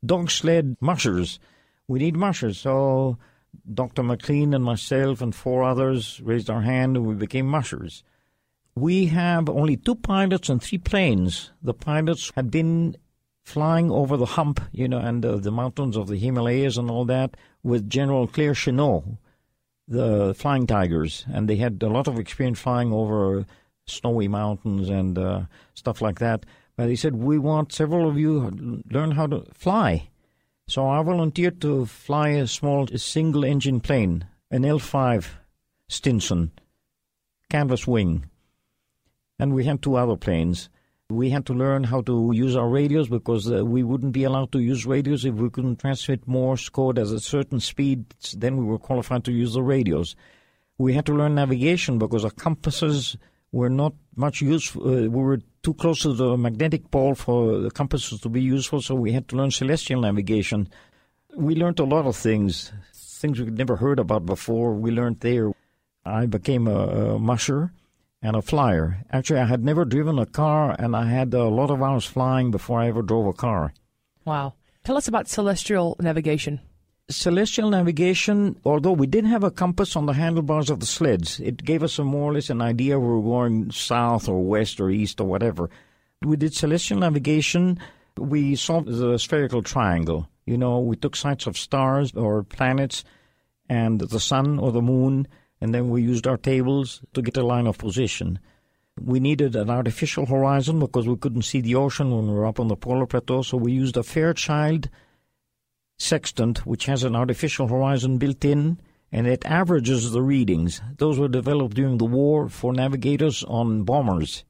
dog 0.06 0.30
sled 0.30 0.76
mushers. 0.80 1.40
We 1.88 1.98
need 1.98 2.14
mushers. 2.14 2.56
So 2.58 3.18
Dr. 3.74 4.04
McLean 4.04 4.54
and 4.54 4.62
myself 4.62 5.20
and 5.20 5.34
four 5.34 5.64
others 5.64 6.20
raised 6.20 6.48
our 6.48 6.62
hand 6.62 6.96
and 6.96 7.04
we 7.04 7.16
became 7.16 7.48
mushers. 7.48 8.04
We 8.76 9.06
have 9.06 9.48
only 9.48 9.76
two 9.76 9.96
pilots 9.96 10.48
and 10.48 10.62
three 10.62 10.78
planes. 10.78 11.50
The 11.60 11.74
pilots 11.74 12.30
had 12.36 12.48
been 12.48 12.94
flying 13.48 13.90
over 13.90 14.16
the 14.18 14.26
hump, 14.36 14.60
you 14.72 14.86
know, 14.86 14.98
and 14.98 15.24
uh, 15.24 15.36
the 15.36 15.50
mountains 15.50 15.96
of 15.96 16.06
the 16.06 16.18
Himalayas 16.18 16.76
and 16.76 16.90
all 16.90 17.06
that 17.06 17.34
with 17.62 17.88
General 17.88 18.26
Claire 18.26 18.52
Chennault, 18.52 19.16
the 19.88 20.34
Flying 20.34 20.66
Tigers, 20.66 21.24
and 21.32 21.48
they 21.48 21.56
had 21.56 21.82
a 21.82 21.88
lot 21.88 22.06
of 22.06 22.18
experience 22.18 22.60
flying 22.60 22.92
over 22.92 23.46
snowy 23.86 24.28
mountains 24.28 24.90
and 24.90 25.18
uh, 25.18 25.42
stuff 25.72 26.02
like 26.02 26.18
that. 26.18 26.44
But 26.76 26.90
he 26.90 26.96
said, 26.96 27.16
"We 27.16 27.38
want 27.38 27.72
several 27.72 28.08
of 28.08 28.18
you 28.18 28.82
learn 28.90 29.12
how 29.12 29.26
to 29.28 29.46
fly." 29.54 30.10
So 30.68 30.86
I 30.86 31.02
volunteered 31.02 31.60
to 31.62 31.86
fly 31.86 32.28
a 32.28 32.46
small 32.46 32.86
single-engine 32.86 33.80
plane, 33.80 34.26
an 34.50 34.64
L5 34.64 35.24
Stinson, 35.88 36.52
canvas 37.48 37.86
wing, 37.86 38.26
and 39.38 39.54
we 39.54 39.64
had 39.64 39.80
two 39.80 39.96
other 39.96 40.16
planes. 40.16 40.68
We 41.10 41.30
had 41.30 41.46
to 41.46 41.54
learn 41.54 41.84
how 41.84 42.02
to 42.02 42.32
use 42.34 42.54
our 42.54 42.68
radios 42.68 43.08
because 43.08 43.50
uh, 43.50 43.64
we 43.64 43.82
wouldn't 43.82 44.12
be 44.12 44.24
allowed 44.24 44.52
to 44.52 44.58
use 44.58 44.84
radios 44.84 45.24
if 45.24 45.36
we 45.36 45.48
couldn't 45.48 45.80
transmit 45.80 46.28
Morse 46.28 46.68
code 46.68 46.98
at 46.98 47.06
a 47.06 47.18
certain 47.18 47.60
speed. 47.60 48.14
Then 48.36 48.58
we 48.58 48.64
were 48.66 48.78
qualified 48.78 49.24
to 49.24 49.32
use 49.32 49.54
the 49.54 49.62
radios. 49.62 50.16
We 50.76 50.92
had 50.92 51.06
to 51.06 51.14
learn 51.14 51.34
navigation 51.34 51.98
because 51.98 52.26
our 52.26 52.30
compasses 52.30 53.16
were 53.52 53.70
not 53.70 53.94
much 54.16 54.42
useful. 54.42 54.82
Uh, 54.82 55.08
we 55.08 55.22
were 55.22 55.40
too 55.62 55.72
close 55.72 56.02
to 56.02 56.12
the 56.12 56.36
magnetic 56.36 56.90
pole 56.90 57.14
for 57.14 57.58
the 57.58 57.70
compasses 57.70 58.20
to 58.20 58.28
be 58.28 58.42
useful, 58.42 58.82
so 58.82 58.94
we 58.94 59.12
had 59.12 59.28
to 59.28 59.36
learn 59.36 59.50
celestial 59.50 60.02
navigation. 60.02 60.68
We 61.34 61.54
learned 61.54 61.78
a 61.78 61.84
lot 61.84 62.04
of 62.04 62.16
things, 62.16 62.70
things 62.92 63.40
we'd 63.40 63.56
never 63.56 63.76
heard 63.76 63.98
about 63.98 64.26
before. 64.26 64.74
We 64.74 64.90
learned 64.90 65.20
there. 65.20 65.52
I 66.04 66.26
became 66.26 66.68
a, 66.68 67.14
a 67.14 67.18
musher 67.18 67.72
and 68.22 68.36
a 68.36 68.42
flyer. 68.42 69.04
Actually, 69.12 69.40
I 69.40 69.46
had 69.46 69.64
never 69.64 69.84
driven 69.84 70.18
a 70.18 70.26
car, 70.26 70.74
and 70.78 70.96
I 70.96 71.06
had 71.06 71.32
a 71.34 71.44
lot 71.44 71.70
of 71.70 71.82
hours 71.82 72.04
flying 72.04 72.50
before 72.50 72.80
I 72.80 72.88
ever 72.88 73.02
drove 73.02 73.26
a 73.26 73.32
car. 73.32 73.72
Wow. 74.24 74.54
Tell 74.84 74.96
us 74.96 75.08
about 75.08 75.28
celestial 75.28 75.96
navigation. 76.00 76.60
Celestial 77.10 77.70
navigation, 77.70 78.60
although 78.64 78.92
we 78.92 79.06
did 79.06 79.24
have 79.24 79.42
a 79.42 79.50
compass 79.50 79.96
on 79.96 80.06
the 80.06 80.12
handlebars 80.12 80.68
of 80.68 80.80
the 80.80 80.86
sleds, 80.86 81.40
it 81.40 81.64
gave 81.64 81.82
us 81.82 81.98
a 81.98 82.04
more 82.04 82.30
or 82.30 82.34
less 82.34 82.50
an 82.50 82.60
idea 82.60 82.98
we 82.98 83.06
were 83.06 83.22
going 83.22 83.70
south 83.70 84.28
or 84.28 84.42
west 84.44 84.78
or 84.80 84.90
east 84.90 85.20
or 85.20 85.26
whatever. 85.26 85.70
We 86.22 86.36
did 86.36 86.54
celestial 86.54 86.98
navigation. 86.98 87.78
We 88.18 88.56
saw 88.56 88.80
the 88.82 89.18
spherical 89.18 89.62
triangle. 89.62 90.28
You 90.44 90.58
know, 90.58 90.80
we 90.80 90.96
took 90.96 91.16
sights 91.16 91.46
of 91.46 91.56
stars 91.56 92.12
or 92.14 92.42
planets 92.42 93.04
and 93.68 94.00
the 94.00 94.20
sun 94.20 94.58
or 94.58 94.72
the 94.72 94.82
moon 94.82 95.28
and 95.60 95.74
then 95.74 95.90
we 95.90 96.02
used 96.02 96.26
our 96.26 96.36
tables 96.36 97.02
to 97.14 97.22
get 97.22 97.36
a 97.36 97.46
line 97.46 97.66
of 97.66 97.78
position. 97.78 98.38
We 99.00 99.20
needed 99.20 99.54
an 99.54 99.70
artificial 99.70 100.26
horizon 100.26 100.80
because 100.80 101.06
we 101.06 101.16
couldn't 101.16 101.42
see 101.42 101.60
the 101.60 101.76
ocean 101.76 102.10
when 102.10 102.26
we 102.28 102.34
were 102.34 102.46
up 102.46 102.60
on 102.60 102.68
the 102.68 102.76
polar 102.76 103.06
plateau, 103.06 103.42
so 103.42 103.56
we 103.56 103.72
used 103.72 103.96
a 103.96 104.02
Fairchild 104.02 104.88
sextant, 105.98 106.66
which 106.66 106.86
has 106.86 107.04
an 107.04 107.16
artificial 107.16 107.68
horizon 107.68 108.18
built 108.18 108.44
in, 108.44 108.78
and 109.10 109.26
it 109.26 109.44
averages 109.44 110.10
the 110.10 110.22
readings. 110.22 110.80
Those 110.98 111.18
were 111.18 111.28
developed 111.28 111.74
during 111.74 111.98
the 111.98 112.04
war 112.04 112.48
for 112.48 112.72
navigators 112.72 113.42
on 113.44 113.84
bombers. 113.84 114.44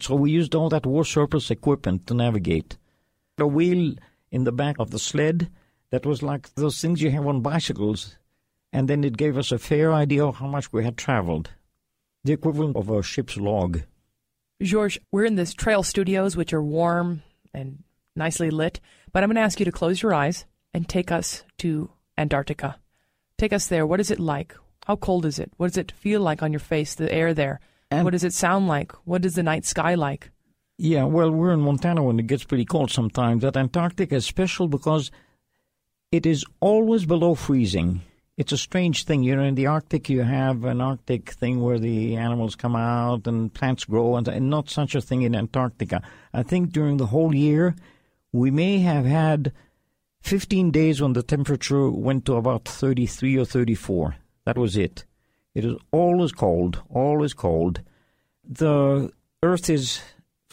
So 0.00 0.14
we 0.14 0.30
used 0.30 0.54
all 0.54 0.68
that 0.68 0.86
war 0.86 1.04
surplus 1.04 1.50
equipment 1.50 2.06
to 2.06 2.14
navigate. 2.14 2.76
A 3.38 3.46
wheel 3.46 3.94
in 4.30 4.44
the 4.44 4.52
back 4.52 4.76
of 4.78 4.90
the 4.90 4.98
sled 4.98 5.50
that 5.90 6.04
was 6.04 6.22
like 6.22 6.54
those 6.54 6.80
things 6.80 7.02
you 7.02 7.10
have 7.10 7.26
on 7.26 7.40
bicycles 7.40 8.16
and 8.74 8.88
then 8.88 9.04
it 9.04 9.16
gave 9.16 9.38
us 9.38 9.52
a 9.52 9.58
fair 9.58 9.92
idea 9.92 10.26
of 10.26 10.36
how 10.36 10.48
much 10.48 10.72
we 10.72 10.84
had 10.84 10.98
traveled, 10.98 11.50
the 12.24 12.32
equivalent 12.32 12.76
of 12.76 12.90
a 12.90 13.04
ship's 13.04 13.36
log. 13.36 13.82
George, 14.60 15.00
we're 15.12 15.24
in 15.24 15.36
this 15.36 15.54
trail 15.54 15.84
studios, 15.84 16.36
which 16.36 16.52
are 16.52 16.62
warm 16.62 17.22
and 17.54 17.84
nicely 18.16 18.50
lit, 18.50 18.80
but 19.12 19.22
I'm 19.22 19.28
going 19.28 19.36
to 19.36 19.42
ask 19.42 19.60
you 19.60 19.64
to 19.64 19.72
close 19.72 20.02
your 20.02 20.12
eyes 20.12 20.44
and 20.74 20.88
take 20.88 21.12
us 21.12 21.44
to 21.58 21.88
Antarctica. 22.18 22.80
Take 23.38 23.52
us 23.52 23.68
there. 23.68 23.86
What 23.86 24.00
is 24.00 24.10
it 24.10 24.18
like? 24.18 24.56
How 24.86 24.96
cold 24.96 25.24
is 25.24 25.38
it? 25.38 25.52
What 25.56 25.68
does 25.68 25.78
it 25.78 25.92
feel 25.92 26.20
like 26.20 26.42
on 26.42 26.52
your 26.52 26.60
face, 26.60 26.96
the 26.96 27.12
air 27.12 27.32
there? 27.32 27.60
And 27.92 28.04
what 28.04 28.10
does 28.10 28.24
it 28.24 28.32
sound 28.32 28.66
like? 28.66 28.90
What 29.06 29.24
is 29.24 29.36
the 29.36 29.44
night 29.44 29.64
sky 29.64 29.94
like? 29.94 30.30
Yeah, 30.78 31.04
well, 31.04 31.30
we're 31.30 31.52
in 31.52 31.60
Montana 31.60 32.02
when 32.02 32.18
it 32.18 32.26
gets 32.26 32.42
pretty 32.42 32.64
cold 32.64 32.90
sometimes. 32.90 33.42
But 33.42 33.56
Antarctica 33.56 34.16
is 34.16 34.26
special 34.26 34.66
because 34.66 35.12
it 36.10 36.26
is 36.26 36.44
always 36.60 37.06
below 37.06 37.36
freezing 37.36 38.00
it's 38.36 38.52
a 38.52 38.58
strange 38.58 39.04
thing. 39.04 39.22
You 39.22 39.36
know, 39.36 39.44
in 39.44 39.54
the 39.54 39.66
Arctic, 39.66 40.08
you 40.08 40.22
have 40.22 40.64
an 40.64 40.80
Arctic 40.80 41.30
thing 41.30 41.60
where 41.60 41.78
the 41.78 42.16
animals 42.16 42.56
come 42.56 42.74
out 42.74 43.26
and 43.26 43.52
plants 43.52 43.84
grow, 43.84 44.16
and, 44.16 44.26
and 44.26 44.50
not 44.50 44.68
such 44.70 44.94
a 44.94 45.00
thing 45.00 45.22
in 45.22 45.34
Antarctica. 45.34 46.02
I 46.32 46.42
think 46.42 46.72
during 46.72 46.96
the 46.96 47.06
whole 47.06 47.34
year, 47.34 47.76
we 48.32 48.50
may 48.50 48.78
have 48.78 49.04
had 49.04 49.52
15 50.22 50.70
days 50.70 51.00
when 51.00 51.12
the 51.12 51.22
temperature 51.22 51.88
went 51.88 52.24
to 52.26 52.34
about 52.34 52.64
33 52.64 53.38
or 53.38 53.44
34. 53.44 54.16
That 54.44 54.58
was 54.58 54.76
it. 54.76 55.04
It 55.54 55.64
is 55.64 55.76
always 55.92 56.32
cold, 56.32 56.82
always 56.90 57.34
cold. 57.34 57.82
The 58.42 59.12
Earth 59.42 59.70
is 59.70 60.00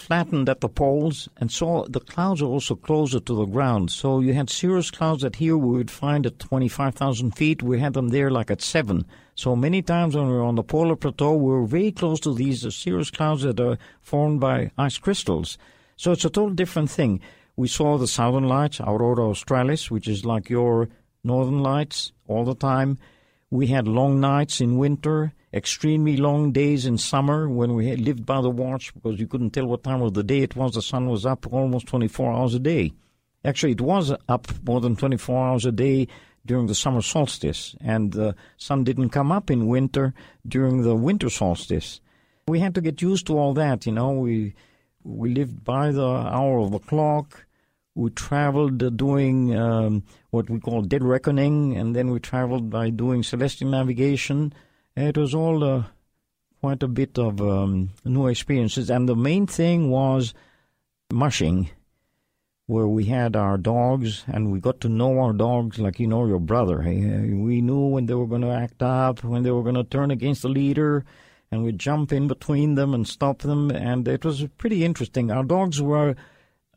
flattened 0.01 0.49
at 0.49 0.61
the 0.61 0.67
poles, 0.67 1.29
and 1.37 1.51
so 1.51 1.85
the 1.87 1.99
clouds 1.99 2.41
are 2.41 2.45
also 2.45 2.75
closer 2.75 3.19
to 3.19 3.35
the 3.35 3.45
ground. 3.45 3.91
So 3.91 4.19
you 4.19 4.33
had 4.33 4.49
cirrus 4.49 4.91
clouds 4.91 5.21
that 5.21 5.35
here 5.35 5.55
we 5.55 5.77
would 5.77 5.91
find 5.91 6.25
at 6.25 6.39
25,000 6.39 7.31
feet. 7.31 7.61
We 7.61 7.79
had 7.79 7.93
them 7.93 8.09
there 8.09 8.31
like 8.31 8.51
at 8.51 8.61
7. 8.61 9.05
So 9.35 9.55
many 9.55 9.81
times 9.81 10.15
when 10.15 10.27
we 10.27 10.33
were 10.33 10.43
on 10.43 10.55
the 10.55 10.63
polar 10.63 10.95
plateau, 10.95 11.35
we 11.35 11.51
were 11.51 11.65
very 11.65 11.91
close 11.91 12.19
to 12.21 12.33
these 12.33 12.61
cirrus 12.75 13.11
clouds 13.11 13.43
that 13.43 13.59
are 13.59 13.77
formed 14.01 14.39
by 14.39 14.71
ice 14.77 14.97
crystals. 14.97 15.57
So 15.95 16.11
it's 16.11 16.25
a 16.25 16.29
total 16.29 16.55
different 16.55 16.89
thing. 16.89 17.21
We 17.55 17.67
saw 17.67 17.97
the 17.97 18.07
southern 18.07 18.47
lights, 18.47 18.81
Aurora 18.81 19.29
Australis, 19.29 19.91
which 19.91 20.07
is 20.07 20.25
like 20.25 20.49
your 20.49 20.89
northern 21.23 21.61
lights 21.61 22.11
all 22.27 22.43
the 22.43 22.55
time. 22.55 22.97
We 23.49 23.67
had 23.67 23.87
long 23.87 24.19
nights 24.19 24.61
in 24.61 24.77
winter 24.77 25.33
extremely 25.53 26.17
long 26.17 26.51
days 26.51 26.85
in 26.85 26.97
summer 26.97 27.49
when 27.49 27.73
we 27.73 27.95
lived 27.95 28.25
by 28.25 28.41
the 28.41 28.49
watch 28.49 28.93
because 28.93 29.19
you 29.19 29.27
couldn't 29.27 29.51
tell 29.51 29.65
what 29.65 29.83
time 29.83 30.01
of 30.01 30.13
the 30.13 30.23
day 30.23 30.39
it 30.39 30.55
was. 30.55 30.73
The 30.73 30.81
sun 30.81 31.09
was 31.09 31.25
up 31.25 31.51
almost 31.51 31.87
24 31.87 32.31
hours 32.31 32.53
a 32.55 32.59
day. 32.59 32.93
Actually, 33.43 33.73
it 33.73 33.81
was 33.81 34.13
up 34.29 34.47
more 34.65 34.79
than 34.79 34.95
24 34.95 35.47
hours 35.47 35.65
a 35.65 35.71
day 35.71 36.07
during 36.45 36.67
the 36.67 36.75
summer 36.75 37.01
solstice, 37.01 37.75
and 37.81 38.13
the 38.13 38.35
sun 38.57 38.83
didn't 38.83 39.09
come 39.09 39.31
up 39.31 39.51
in 39.51 39.67
winter 39.67 40.13
during 40.47 40.81
the 40.81 40.95
winter 40.95 41.29
solstice. 41.29 42.01
We 42.47 42.59
had 42.59 42.75
to 42.75 42.81
get 42.81 43.01
used 43.01 43.27
to 43.27 43.37
all 43.37 43.53
that, 43.55 43.85
you 43.85 43.91
know. 43.91 44.11
We 44.11 44.55
we 45.03 45.33
lived 45.33 45.63
by 45.63 45.91
the 45.91 46.05
hour 46.05 46.59
of 46.59 46.71
the 46.71 46.79
clock. 46.79 47.45
We 47.93 48.09
traveled 48.11 48.81
uh, 48.81 48.89
doing 48.89 49.55
um, 49.55 50.03
what 50.29 50.49
we 50.49 50.59
call 50.59 50.81
dead 50.81 51.03
reckoning, 51.03 51.75
and 51.75 51.95
then 51.95 52.09
we 52.11 52.19
traveled 52.19 52.69
by 52.69 52.89
doing 52.89 53.23
celestial 53.23 53.69
navigation 53.69 54.53
it 54.95 55.17
was 55.17 55.34
all 55.34 55.63
uh, 55.63 55.84
quite 56.60 56.84
a 56.84 56.88
bit 56.88 57.17
of 57.17 57.41
um, 57.41 57.91
new 58.06 58.27
experiences, 58.27 58.89
and 58.89 59.08
the 59.08 59.15
main 59.15 59.47
thing 59.47 59.89
was 59.89 60.34
mushing, 61.12 61.69
where 62.67 62.88
we 62.88 63.06
had 63.06 63.36
our 63.36 63.58
dogs, 63.58 64.23
and 64.27 64.51
we 64.51 64.60
got 64.60 64.80
to 64.82 64.89
know 64.89 65.19
our 65.19 65.34
dogs 65.34 65.80
like 65.80 65.99
you 65.99 66.08
know 66.08 66.25
your 66.25 66.39
brother. 66.39 66.80
We 66.80 67.62
knew 67.62 67.88
when 67.88 68.06
they 68.06 68.13
were 68.13 68.27
going 68.27 68.43
to 68.43 68.51
act 68.51 68.82
up, 68.82 69.23
when 69.23 69.43
they 69.43 69.51
were 69.51 69.63
going 69.63 69.75
to 69.75 69.84
turn 69.84 70.12
against 70.12 70.43
the 70.43 70.49
leader, 70.49 71.04
and 71.51 71.63
we'd 71.63 71.80
jump 71.80 72.13
in 72.13 72.27
between 72.27 72.75
them 72.75 72.93
and 72.93 73.08
stop 73.08 73.39
them, 73.39 73.71
and 73.71 74.08
it 74.08 74.23
was 74.23 74.47
pretty 74.58 74.86
interesting. 74.86 75.32
Our 75.32 75.43
dogs 75.43 75.82
were 75.82 76.15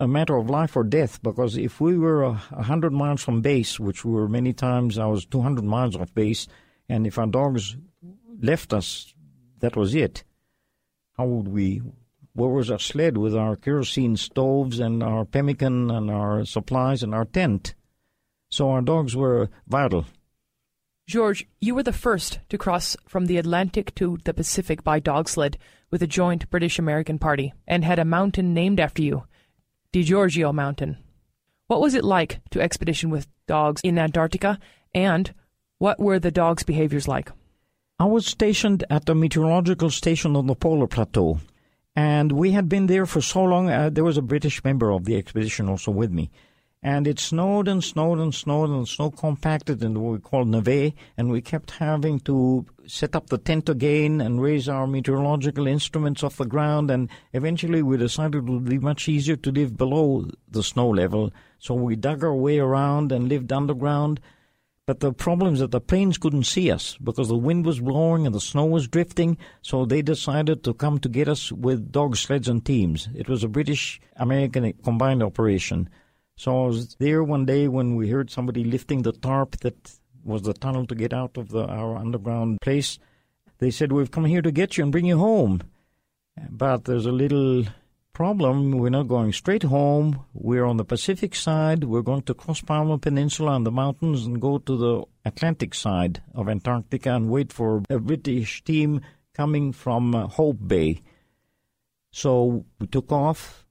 a 0.00 0.08
matter 0.08 0.36
of 0.36 0.50
life 0.50 0.76
or 0.76 0.82
death 0.82 1.22
because 1.22 1.56
if 1.56 1.80
we 1.80 1.96
were 1.96 2.24
a 2.24 2.34
hundred 2.34 2.92
miles 2.92 3.22
from 3.22 3.42
base, 3.42 3.78
which 3.78 4.04
we 4.04 4.12
were 4.12 4.28
many 4.28 4.52
times, 4.52 4.98
I 4.98 5.06
was 5.06 5.24
two 5.24 5.42
hundred 5.42 5.64
miles 5.64 5.94
off 5.94 6.12
base, 6.14 6.48
and 6.88 7.06
if 7.06 7.18
our 7.18 7.26
dogs 7.26 7.76
left 8.44 8.72
us, 8.72 9.14
that 9.60 9.76
was 9.76 9.94
it. 9.94 10.24
How 11.16 11.26
would 11.26 11.48
we? 11.48 11.82
Where 12.34 12.50
was 12.50 12.70
our 12.70 12.78
sled 12.78 13.16
with 13.16 13.34
our 13.36 13.56
kerosene 13.56 14.16
stoves 14.16 14.80
and 14.80 15.02
our 15.02 15.24
pemmican 15.24 15.90
and 15.90 16.10
our 16.10 16.44
supplies 16.44 17.02
and 17.02 17.14
our 17.14 17.24
tent? 17.24 17.74
So 18.50 18.70
our 18.70 18.82
dogs 18.82 19.14
were 19.14 19.48
vital. 19.66 20.06
George, 21.06 21.46
you 21.60 21.74
were 21.74 21.82
the 21.82 21.92
first 21.92 22.40
to 22.48 22.58
cross 22.58 22.96
from 23.06 23.26
the 23.26 23.36
Atlantic 23.36 23.94
to 23.96 24.18
the 24.24 24.34
Pacific 24.34 24.82
by 24.82 24.98
dog 24.98 25.28
sled 25.28 25.58
with 25.90 26.02
a 26.02 26.06
joint 26.06 26.50
British 26.50 26.78
American 26.78 27.18
party 27.18 27.52
and 27.66 27.84
had 27.84 27.98
a 27.98 28.04
mountain 28.04 28.54
named 28.54 28.80
after 28.80 29.02
you, 29.02 29.24
DiGiorgio 29.92 30.52
Mountain. 30.52 30.96
What 31.66 31.80
was 31.80 31.94
it 31.94 32.04
like 32.04 32.40
to 32.50 32.60
expedition 32.60 33.10
with 33.10 33.28
dogs 33.46 33.80
in 33.84 33.98
Antarctica, 33.98 34.58
and 34.94 35.32
what 35.78 36.00
were 36.00 36.18
the 36.18 36.30
dogs' 36.30 36.62
behaviors 36.62 37.06
like? 37.06 37.30
I 37.96 38.06
was 38.06 38.26
stationed 38.26 38.82
at 38.90 39.06
the 39.06 39.14
meteorological 39.14 39.88
station 39.88 40.34
on 40.34 40.48
the 40.48 40.56
polar 40.56 40.88
plateau, 40.88 41.38
and 41.94 42.32
we 42.32 42.50
had 42.50 42.68
been 42.68 42.88
there 42.88 43.06
for 43.06 43.20
so 43.20 43.44
long. 43.44 43.70
Uh, 43.70 43.88
there 43.88 44.02
was 44.02 44.16
a 44.16 44.22
British 44.22 44.64
member 44.64 44.90
of 44.90 45.04
the 45.04 45.14
expedition 45.16 45.68
also 45.68 45.92
with 45.92 46.10
me, 46.10 46.28
and 46.82 47.06
it 47.06 47.20
snowed 47.20 47.68
and 47.68 47.84
snowed 47.84 48.18
and 48.18 48.34
snowed 48.34 48.70
and 48.70 48.88
snow 48.88 49.12
compacted 49.12 49.80
in 49.80 50.00
what 50.00 50.12
we 50.14 50.18
call 50.18 50.44
neve, 50.44 50.92
and 51.16 51.30
we 51.30 51.40
kept 51.40 51.70
having 51.70 52.18
to 52.20 52.66
set 52.84 53.14
up 53.14 53.28
the 53.28 53.38
tent 53.38 53.68
again 53.68 54.20
and 54.20 54.42
raise 54.42 54.68
our 54.68 54.88
meteorological 54.88 55.68
instruments 55.68 56.24
off 56.24 56.36
the 56.38 56.46
ground, 56.46 56.90
and 56.90 57.08
eventually 57.32 57.80
we 57.80 57.96
decided 57.96 58.38
it 58.38 58.50
would 58.50 58.64
be 58.64 58.78
much 58.80 59.08
easier 59.08 59.36
to 59.36 59.52
live 59.52 59.76
below 59.76 60.26
the 60.50 60.64
snow 60.64 60.88
level, 60.88 61.32
so 61.60 61.74
we 61.74 61.94
dug 61.94 62.24
our 62.24 62.34
way 62.34 62.58
around 62.58 63.12
and 63.12 63.28
lived 63.28 63.52
underground 63.52 64.18
but 64.86 65.00
the 65.00 65.12
problem 65.12 65.54
is 65.54 65.60
that 65.60 65.70
the 65.70 65.80
planes 65.80 66.18
couldn't 66.18 66.44
see 66.44 66.70
us 66.70 66.98
because 67.02 67.28
the 67.28 67.36
wind 67.36 67.64
was 67.64 67.80
blowing 67.80 68.26
and 68.26 68.34
the 68.34 68.40
snow 68.40 68.66
was 68.66 68.86
drifting. 68.86 69.38
So 69.62 69.86
they 69.86 70.02
decided 70.02 70.62
to 70.64 70.74
come 70.74 70.98
to 70.98 71.08
get 71.08 71.26
us 71.26 71.50
with 71.50 71.90
dog 71.90 72.16
sleds 72.16 72.48
and 72.48 72.64
teams. 72.64 73.08
It 73.14 73.28
was 73.28 73.42
a 73.42 73.48
British 73.48 73.98
American 74.16 74.74
combined 74.84 75.22
operation. 75.22 75.88
So 76.36 76.64
I 76.64 76.66
was 76.66 76.96
there 76.96 77.24
one 77.24 77.46
day 77.46 77.66
when 77.66 77.96
we 77.96 78.10
heard 78.10 78.30
somebody 78.30 78.62
lifting 78.62 79.02
the 79.02 79.12
tarp 79.12 79.56
that 79.60 79.98
was 80.22 80.42
the 80.42 80.52
tunnel 80.52 80.86
to 80.86 80.94
get 80.94 81.14
out 81.14 81.38
of 81.38 81.48
the, 81.48 81.64
our 81.64 81.96
underground 81.96 82.60
place. 82.60 82.98
They 83.58 83.70
said, 83.70 83.92
We've 83.92 84.10
come 84.10 84.26
here 84.26 84.42
to 84.42 84.52
get 84.52 84.76
you 84.76 84.82
and 84.82 84.92
bring 84.92 85.06
you 85.06 85.16
home. 85.16 85.62
But 86.50 86.84
there's 86.84 87.06
a 87.06 87.12
little 87.12 87.64
problem. 88.14 88.70
We're 88.70 88.90
not 88.90 89.08
going 89.08 89.32
straight 89.32 89.64
home. 89.64 90.24
We're 90.32 90.64
on 90.64 90.78
the 90.78 90.84
Pacific 90.84 91.34
side. 91.34 91.84
We're 91.84 92.02
going 92.02 92.22
to 92.22 92.34
cross 92.34 92.62
Palmer 92.62 92.96
Peninsula 92.96 93.56
and 93.56 93.66
the 93.66 93.72
mountains 93.72 94.24
and 94.24 94.40
go 94.40 94.58
to 94.58 94.76
the 94.76 95.04
Atlantic 95.24 95.74
side 95.74 96.22
of 96.32 96.48
Antarctica 96.48 97.12
and 97.14 97.28
wait 97.28 97.52
for 97.52 97.82
a 97.90 97.98
British 97.98 98.62
team 98.64 99.02
coming 99.34 99.72
from 99.72 100.14
uh, 100.14 100.28
Hope 100.28 100.58
Bay. 100.66 101.02
So 102.12 102.64
we 102.78 102.86
took 102.86 103.10
off 103.10 103.66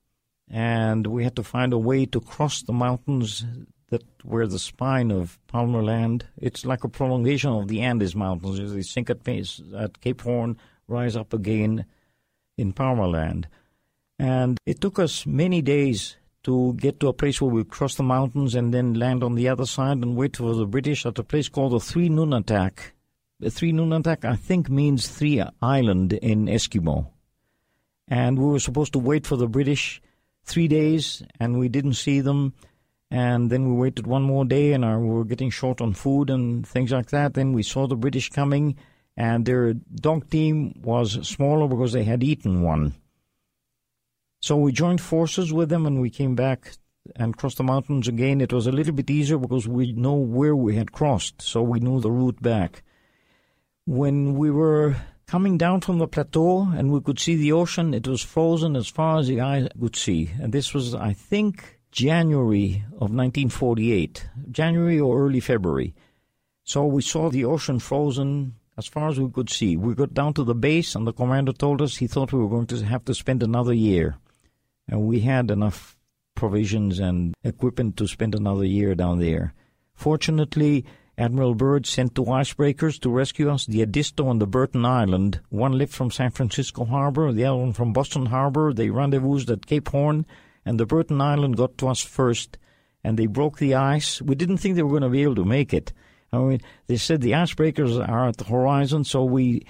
and 0.49 1.08
we 1.08 1.23
had 1.23 1.38
to 1.38 1.43
find 1.43 1.71
a 1.71 1.77
way 1.77 2.06
to 2.08 2.19
cross 2.19 2.62
the 2.62 2.73
mountains 2.73 3.45
that 3.89 4.03
were 4.25 4.45
the 4.45 4.60
spine 4.60 5.10
of 5.10 5.39
Palmer 5.47 5.82
Land. 5.82 6.25
It's 6.38 6.65
like 6.65 6.84
a 6.84 6.89
prolongation 6.89 7.51
of 7.51 7.69
the 7.69 7.82
Andes 7.82 8.15
Mountains. 8.15 8.73
They 8.73 8.82
sink 8.82 9.10
at, 9.10 9.25
at 9.25 10.01
Cape 10.01 10.21
Horn, 10.21 10.58
rise 10.88 11.15
up 11.15 11.34
again 11.34 11.86
in 12.58 12.73
Palmer 12.73 13.08
Land. 13.08 13.47
And 14.23 14.57
it 14.65 14.79
took 14.79 14.99
us 14.99 15.25
many 15.25 15.62
days 15.62 16.15
to 16.43 16.75
get 16.75 17.01
to 17.01 17.09
a 17.09 17.13
place 17.13 17.41
where 17.41 17.51
we 17.51 17.65
cross 17.65 17.95
the 17.95 18.03
mountains 18.03 18.55
and 18.55 18.73
then 18.73 18.93
land 18.93 19.21
on 19.21 19.36
the 19.36 19.49
other 19.49 19.65
side 19.65 19.97
and 19.97 20.15
wait 20.15 20.38
for 20.38 20.55
the 20.55 20.65
British 20.65 21.05
at 21.05 21.19
a 21.19 21.23
place 21.23 21.49
called 21.49 21.73
the 21.73 21.81
Three 21.81 22.07
Nunatak. 22.07 22.93
The 23.41 23.51
Three 23.51 23.73
Nunatak, 23.73 24.23
I 24.23 24.38
think, 24.38 24.69
means 24.69 25.09
three 25.09 25.43
island 25.62 26.13
in 26.13 26.45
Eskimo. 26.45 27.07
And 28.07 28.39
we 28.39 28.45
were 28.45 28.62
supposed 28.62 28.93
to 28.93 28.99
wait 28.99 29.27
for 29.27 29.36
the 29.36 29.49
British 29.49 30.01
three 30.45 30.69
days, 30.69 31.21
and 31.38 31.59
we 31.59 31.67
didn't 31.67 31.95
see 31.95 32.21
them. 32.21 32.53
And 33.12 33.49
then 33.49 33.67
we 33.67 33.75
waited 33.75 34.07
one 34.07 34.23
more 34.23 34.45
day, 34.45 34.71
and 34.71 34.86
we 35.01 35.09
were 35.09 35.25
getting 35.25 35.49
short 35.49 35.81
on 35.81 35.93
food 35.95 36.29
and 36.29 36.65
things 36.65 36.93
like 36.93 37.09
that. 37.09 37.33
Then 37.33 37.51
we 37.51 37.62
saw 37.62 37.88
the 37.88 37.97
British 37.97 38.29
coming, 38.29 38.77
and 39.17 39.45
their 39.45 39.73
dog 39.73 40.29
team 40.29 40.79
was 40.81 41.27
smaller 41.27 41.67
because 41.67 41.91
they 41.91 42.05
had 42.05 42.23
eaten 42.23 42.62
one. 42.62 42.93
So 44.43 44.58
we 44.58 44.73
joined 44.73 44.99
forces 44.99 45.53
with 45.53 45.69
them 45.69 45.86
and 45.86 46.01
we 46.01 46.10
came 46.10 46.36
back 46.36 46.73
and 47.15 47.38
crossed 47.38 47.60
the 47.60 47.63
mountains 47.63 48.10
again. 48.10 48.41
It 48.41 48.51
was 48.51 48.67
a 48.67 48.73
little 48.73 48.91
bit 48.91 49.10
easier 49.10 49.38
because 49.38 49.69
we 49.69 49.93
know 49.93 50.15
where 50.15 50.53
we 50.53 50.75
had 50.75 50.91
crossed, 50.91 51.41
so 51.41 51.62
we 51.62 51.79
knew 51.79 52.01
the 52.01 52.12
route 52.12 52.41
back. 52.41 52.84
When 53.86 54.36
we 54.38 54.51
were 54.51 54.97
coming 55.27 55.58
down 55.58 55.79
from 55.79 55.99
the 55.99 56.10
plateau 56.10 56.67
and 56.75 56.91
we 56.91 56.99
could 56.99 57.21
see 57.21 57.38
the 57.38 57.53
ocean, 57.53 57.93
it 57.93 58.06
was 58.06 58.21
frozen 58.21 58.75
as 58.75 58.89
far 58.89 59.19
as 59.19 59.29
the 59.29 59.39
eye 59.39 59.69
could 59.79 59.95
see. 59.95 60.32
And 60.41 60.51
this 60.51 60.73
was, 60.73 60.93
I 60.93 61.13
think, 61.13 61.79
January 61.93 62.84
of 62.95 63.15
1948, 63.15 64.27
January 64.51 64.99
or 64.99 65.25
early 65.25 65.39
February. 65.39 65.95
So 66.65 66.86
we 66.86 67.01
saw 67.01 67.29
the 67.29 67.45
ocean 67.45 67.79
frozen 67.79 68.56
as 68.77 68.88
far 68.88 69.08
as 69.08 69.17
we 69.17 69.32
could 69.32 69.49
see. 69.49 69.77
We 69.77 69.95
got 69.95 70.13
down 70.13 70.34
to 70.34 70.43
the 70.43 70.53
base, 70.53 70.95
and 70.95 71.08
the 71.08 71.13
commander 71.13 71.53
told 71.53 71.82
us 71.82 71.95
he 71.95 72.08
thought 72.08 72.34
we 72.34 72.39
were 72.39 72.49
going 72.49 72.67
to 72.67 72.84
have 72.84 73.06
to 73.06 73.13
spend 73.13 73.41
another 73.41 73.73
year 73.73 74.17
and 74.88 75.02
we 75.02 75.22
had 75.22 75.52
enough 75.52 75.98
provisions 76.36 77.00
and 77.00 77.34
equipment 77.43 77.98
to 77.98 78.08
spend 78.08 78.36
another 78.36 78.65
year 78.65 78.96
down 78.96 79.19
there. 79.19 79.54
Fortunately, 79.96 80.86
Admiral 81.17 81.54
Byrd 81.54 81.86
sent 81.86 82.15
two 82.15 82.26
icebreakers 82.26 83.00
to 83.02 83.10
rescue 83.12 83.50
us, 83.50 83.65
the 83.67 83.84
Edisto 83.84 84.32
and 84.32 84.41
the 84.41 84.48
Burton 84.48 84.84
Island. 84.84 85.41
One 85.50 85.78
left 85.78 85.93
from 85.93 86.10
San 86.10 86.32
Francisco 86.32 86.86
Harbor, 86.86 87.32
the 87.32 87.46
other 87.46 87.58
one 87.58 87.74
from 87.74 87.93
Boston 87.93 88.28
Harbor. 88.28 88.74
They 88.74 88.89
rendezvoused 88.89 89.52
at 89.52 89.67
Cape 89.67 89.89
Horn, 89.89 90.26
and 90.65 90.80
the 90.80 90.88
Burton 90.88 91.22
Island 91.22 91.56
got 91.56 91.78
to 91.78 91.89
us 91.89 92.02
first, 92.02 92.58
and 93.04 93.17
they 93.17 93.28
broke 93.28 93.60
the 93.60 93.76
ice. 93.76 94.22
We 94.24 94.34
didn't 94.34 94.58
think 94.58 94.76
they 94.76 94.82
were 94.82 94.89
going 94.89 95.04
to 95.04 95.10
be 95.10 95.24
able 95.24 95.36
to 95.36 95.46
make 95.46 95.74
it. 95.74 95.93
I 96.32 96.39
mean, 96.39 96.62
they 96.88 96.98
said 96.98 97.22
the 97.22 97.34
icebreakers 97.34 98.08
are 98.10 98.28
at 98.28 98.38
the 98.38 98.46
horizon, 98.46 99.04
so 99.04 99.24
we 99.24 99.67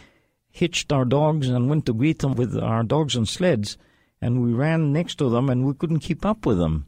hitched 0.50 0.94
our 0.94 1.04
dogs 1.04 1.50
and 1.50 1.70
went 1.70 1.86
to 1.88 1.94
greet 1.94 2.20
them 2.20 2.36
with 2.36 2.58
our 2.58 2.84
dogs 2.84 3.18
and 3.18 3.28
sleds, 3.28 3.78
and 4.24 4.42
we 4.42 4.54
ran 4.54 4.94
next 4.94 5.16
to 5.16 5.30
them, 5.30 5.50
and 5.50 5.66
we 5.66 5.74
couldn't 5.74 6.00
keep 6.00 6.26
up 6.26 6.46
with 6.46 6.58
them. 6.58 6.88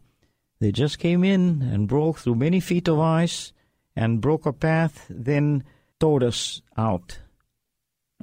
They 0.61 0.71
just 0.71 0.99
came 0.99 1.23
in 1.23 1.61
and 1.61 1.87
broke 1.87 2.19
through 2.19 2.35
many 2.35 2.61
feet 2.61 2.87
of 2.87 2.99
ice 2.99 3.51
and 3.93 4.21
broke 4.21 4.45
a 4.45 4.53
path, 4.53 5.05
then 5.09 5.65
towed 5.99 6.23
us 6.23 6.61
out. 6.77 7.19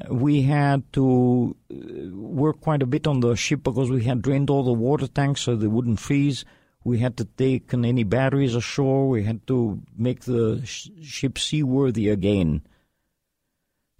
We 0.08 0.42
had 0.42 0.90
to 0.94 1.54
uh, 1.70 1.76
work 2.16 2.62
quite 2.62 2.82
a 2.82 2.86
bit 2.86 3.06
on 3.06 3.20
the 3.20 3.36
ship 3.36 3.62
because 3.62 3.90
we 3.90 4.04
had 4.04 4.22
drained 4.22 4.48
all 4.48 4.64
the 4.64 4.72
water 4.72 5.06
tanks 5.06 5.42
so 5.42 5.54
they 5.54 5.66
wouldn't 5.66 6.00
freeze. 6.00 6.46
We 6.82 6.98
had 6.98 7.18
to 7.18 7.26
take 7.26 7.74
any 7.74 8.04
batteries 8.04 8.54
ashore. 8.54 9.08
We 9.10 9.24
had 9.24 9.46
to 9.48 9.82
make 9.96 10.20
the 10.20 10.62
sh- 10.64 10.88
ship 11.02 11.38
seaworthy 11.38 12.08
again. 12.08 12.62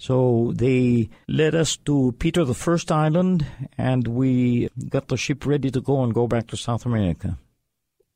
So 0.03 0.51
they 0.57 1.11
led 1.29 1.55
us 1.55 1.77
to 1.85 2.12
Peter 2.19 2.45
the 2.45 2.55
First 2.55 2.91
Island, 2.91 3.47
and 3.79 4.09
we 4.09 4.69
got 4.88 5.07
the 5.07 5.17
ship 5.17 5.47
ready 5.47 5.71
to 5.71 5.81
go 5.81 6.03
and 6.03 6.12
go 6.12 6.27
back 6.27 6.49
to 6.49 6.57
South 6.57 6.85
America. 6.85 7.38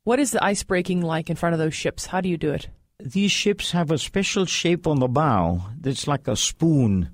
What 0.03 0.19
is 0.19 0.31
the 0.31 0.43
ice 0.43 0.63
breaking 0.63 1.01
like 1.01 1.29
in 1.29 1.37
front 1.37 1.53
of 1.53 1.59
those 1.59 1.73
ships? 1.73 2.07
How 2.07 2.19
do 2.19 2.27
you 2.27 2.35
do 2.35 2.51
it? 2.51 2.67
These 2.99 3.31
ships 3.31 3.71
have 3.71 3.89
a 3.89 3.97
special 3.97 4.45
shape 4.45 4.85
on 4.85 4.99
the 4.99 5.07
bow 5.07 5.61
that's 5.79 6.07
like 6.07 6.27
a 6.27 6.35
spoon. 6.35 7.09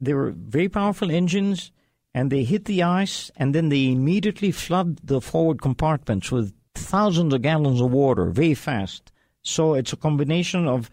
They're 0.00 0.30
very 0.30 0.70
powerful 0.70 1.10
engines, 1.10 1.70
and 2.14 2.32
they 2.32 2.44
hit 2.44 2.64
the 2.64 2.82
ice, 2.82 3.30
and 3.36 3.54
then 3.54 3.68
they 3.68 3.90
immediately 3.90 4.52
flood 4.52 5.00
the 5.04 5.20
forward 5.20 5.60
compartments 5.60 6.32
with 6.32 6.54
thousands 6.74 7.34
of 7.34 7.42
gallons 7.42 7.82
of 7.82 7.90
water 7.90 8.30
very 8.30 8.54
fast. 8.54 9.12
So 9.42 9.74
it's 9.74 9.92
a 9.92 9.98
combination 9.98 10.66
of 10.66 10.90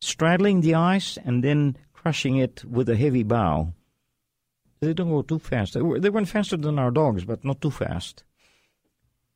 straddling 0.00 0.60
the 0.60 0.74
ice 0.74 1.18
and 1.24 1.42
then 1.42 1.76
crushing 2.04 2.36
it 2.36 2.62
with 2.66 2.86
a 2.90 2.96
heavy 2.96 3.22
bow. 3.22 3.72
They 4.80 4.92
don't 4.92 5.08
go 5.08 5.22
too 5.22 5.38
fast. 5.38 5.72
They, 5.72 5.80
were, 5.80 5.98
they 5.98 6.10
went 6.10 6.28
faster 6.28 6.58
than 6.58 6.78
our 6.78 6.90
dogs, 6.90 7.24
but 7.24 7.42
not 7.46 7.62
too 7.62 7.70
fast. 7.70 8.24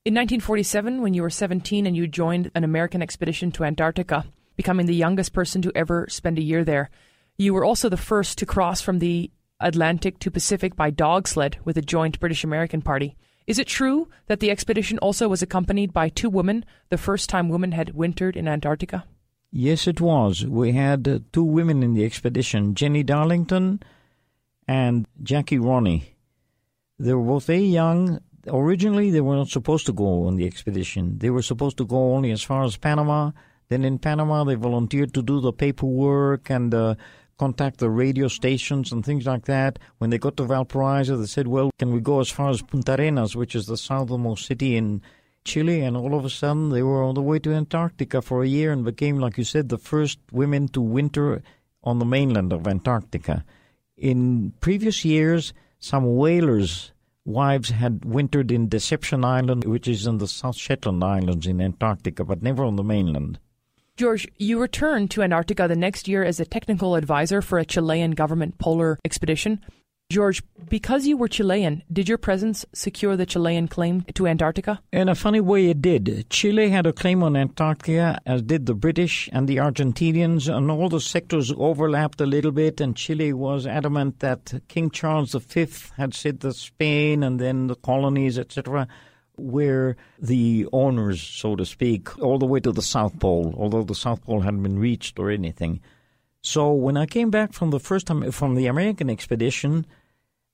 In 0.05 0.13
1947, 0.13 1.01
when 1.01 1.15
you 1.15 1.23
were 1.23 1.31
17 1.31 1.87
and 1.87 1.97
you 1.97 2.07
joined 2.07 2.51
an 2.55 2.65
American 2.65 3.01
expedition 3.01 3.51
to 3.53 3.65
Antarctica, 3.65 4.27
becoming 4.55 4.85
the 4.85 4.95
youngest 4.95 5.33
person 5.33 5.63
to 5.63 5.73
ever 5.75 6.07
spend 6.11 6.39
a 6.39 6.43
year 6.43 6.63
there, 6.63 6.91
you 7.39 7.55
were 7.55 7.65
also 7.65 7.89
the 7.89 7.97
first 7.97 8.37
to 8.37 8.45
cross 8.45 8.83
from 8.83 8.99
the 8.99 9.31
Atlantic 9.61 10.19
to 10.19 10.31
Pacific 10.31 10.77
by 10.77 10.91
dog 10.91 11.27
sled 11.27 11.57
with 11.65 11.79
a 11.79 11.83
joint 11.83 12.21
British 12.21 12.45
American 12.45 12.83
party. 12.83 13.17
Is 13.47 13.59
it 13.59 13.67
true 13.67 14.11
that 14.27 14.41
the 14.41 14.51
expedition 14.51 14.99
also 14.99 15.27
was 15.27 15.41
accompanied 15.41 15.95
by 15.95 16.11
two 16.11 16.29
women, 16.29 16.67
the 16.91 16.99
first 16.99 17.31
time 17.31 17.49
women 17.49 17.73
had 17.73 17.95
wintered 17.95 18.37
in 18.37 18.47
Antarctica? 18.47 19.07
Yes, 19.51 19.87
it 19.87 20.01
was. 20.01 20.45
We 20.45 20.73
had 20.73 21.09
uh, 21.09 21.21
two 21.33 21.45
women 21.45 21.83
in 21.83 21.95
the 21.95 22.05
expedition, 22.05 22.75
Jennie 22.75 23.03
Darlington 23.03 23.83
and 24.67 25.07
Jackie 25.23 25.59
Ronne. 25.59 26.03
They 26.99 27.15
were 27.15 27.25
both 27.25 27.47
very 27.47 27.65
young. 27.65 28.21
Originally, 28.47 29.11
they 29.11 29.21
were 29.21 29.37
not 29.37 29.49
supposed 29.49 29.87
to 29.87 29.93
go 29.93 30.27
on 30.27 30.37
the 30.37 30.47
expedition. 30.47 31.19
They 31.19 31.31
were 31.31 31.43
supposed 31.43 31.79
to 31.79 31.87
go 31.87 32.15
only 32.15 32.31
as 32.31 32.43
far 32.43 32.63
as 32.65 32.77
Panama. 32.77 33.31
Then 33.69 33.85
in 33.85 33.99
Panama, 33.99 34.45
they 34.45 34.55
volunteered 34.55 35.15
to 35.15 35.23
do 35.23 35.41
the 35.41 35.53
paperwork 35.53 36.51
and 36.51 36.75
uh, 36.75 36.95
contact 37.39 37.79
the 37.79 37.89
radio 37.89 38.29
stations 38.29 38.93
and 38.93 39.05
things 39.05 39.27
like 39.27 39.45
that. 39.47 39.79
When 39.99 40.11
they 40.11 40.19
got 40.19 40.37
to 40.39 40.45
Valparaiso, 40.45 41.17
they 41.17 41.27
said, 41.27 41.47
well, 41.47 41.71
can 41.79 41.93
we 41.93 42.01
go 42.01 42.21
as 42.21 42.31
far 42.31 42.51
as 42.51 42.63
Punta 42.63 42.95
Arenas, 42.99 43.37
which 43.37 43.55
is 43.55 43.67
the 43.67 43.77
southernmost 43.77 44.47
city 44.47 44.77
in 44.77 45.03
Chile? 45.49 45.81
And 45.81 45.97
all 45.97 46.15
of 46.15 46.25
a 46.25 46.31
sudden, 46.31 46.69
they 46.69 46.83
were 46.83 47.03
on 47.03 47.15
the 47.15 47.23
way 47.23 47.39
to 47.41 47.55
Antarctica 47.55 48.23
for 48.23 48.43
a 48.43 48.49
year 48.49 48.71
and 48.71 48.85
became, 48.85 49.19
like 49.19 49.39
you 49.39 49.45
said, 49.45 49.69
the 49.69 49.79
first 49.79 50.19
women 50.31 50.69
to 50.69 50.81
winter 50.81 51.43
on 51.83 51.99
the 51.99 52.05
mainland 52.05 52.53
of 52.53 52.69
Antarctica. 52.69 53.45
In 53.97 54.53
previous 54.61 55.05
years, 55.05 55.53
some 55.81 56.05
whalers' 56.17 56.93
wives 57.25 57.71
had 57.71 58.05
wintered 58.05 58.53
in 58.53 58.69
Deception 58.69 59.25
Island, 59.25 59.65
which 59.65 59.89
is 59.89 60.07
in 60.07 60.19
the 60.19 60.29
South 60.29 60.57
Shetland 60.57 61.03
Islands 61.03 61.47
in 61.47 61.61
Antarctica, 61.61 62.25
but 62.25 62.43
never 62.43 62.65
on 62.65 62.77
the 62.77 62.85
mainland. 62.85 63.39
George, 63.97 64.29
you 64.37 64.61
returned 64.61 65.11
to 65.11 65.23
Antarctica 65.23 65.67
the 65.67 65.75
next 65.75 66.07
year 66.07 66.23
as 66.23 66.39
a 66.39 66.45
technical 66.45 66.95
advisor 66.95 67.43
for 67.43 67.59
a 67.59 67.65
Chilean 67.65 68.13
government 68.13 68.59
polar 68.59 68.99
expedition. 69.05 69.61
George, 70.11 70.43
because 70.71 71.07
you 71.07 71.19
were 71.19 71.29
Chilean, 71.29 71.83
did 71.93 72.09
your 72.09 72.17
presence 72.17 72.65
secure 72.73 73.15
the 73.15 73.27
Chilean 73.27 73.69
claim 73.69 74.07
to 74.15 74.27
Antarctica? 74.27 74.81
In 74.91 75.07
a 75.07 75.15
funny 75.15 75.43
way, 75.43 75.67
it 75.67 75.83
did. 75.83 76.31
Chile 76.31 76.71
had 76.71 76.87
a 76.87 76.95
claim 76.95 77.23
on 77.23 77.37
Antarctica, 77.37 78.19
as 78.25 78.41
did 78.41 78.65
the 78.65 78.73
British 78.73 79.29
and 79.35 79.47
the 79.47 79.57
Argentinians, 79.57 80.49
and 80.49 80.71
all 80.71 80.89
the 80.89 80.99
sectors 80.99 81.53
overlapped 81.55 82.23
a 82.23 82.27
little 82.27 82.53
bit. 82.53 82.81
And 82.81 82.97
Chile 82.97 83.35
was 83.35 83.67
adamant 83.67 84.21
that 84.21 84.63
King 84.67 84.89
Charles 84.89 85.35
V 85.35 85.67
had 85.99 86.15
said 86.15 86.41
that 86.41 86.55
Spain 86.55 87.23
and 87.23 87.39
then 87.39 87.67
the 87.67 87.77
colonies, 87.77 88.39
etc., 88.39 88.89
were 89.37 89.95
the 90.19 90.67
owners, 90.73 91.21
so 91.21 91.55
to 91.55 91.67
speak, 91.67 92.19
all 92.19 92.39
the 92.39 92.47
way 92.47 92.61
to 92.61 92.73
the 92.73 92.81
South 92.81 93.21
Pole, 93.21 93.55
although 93.59 93.85
the 93.85 93.95
South 93.95 94.25
Pole 94.25 94.41
hadn't 94.41 94.63
been 94.63 94.79
reached 94.79 95.19
or 95.19 95.31
anything. 95.31 95.81
So 96.41 96.73
when 96.73 96.97
I 96.97 97.05
came 97.05 97.31
back 97.31 97.53
from 97.53 97.71
the 97.71 97.81
first 97.81 98.07
time 98.07 98.31
from 98.31 98.55
the 98.55 98.69
American 98.69 99.11
expedition, 99.11 99.85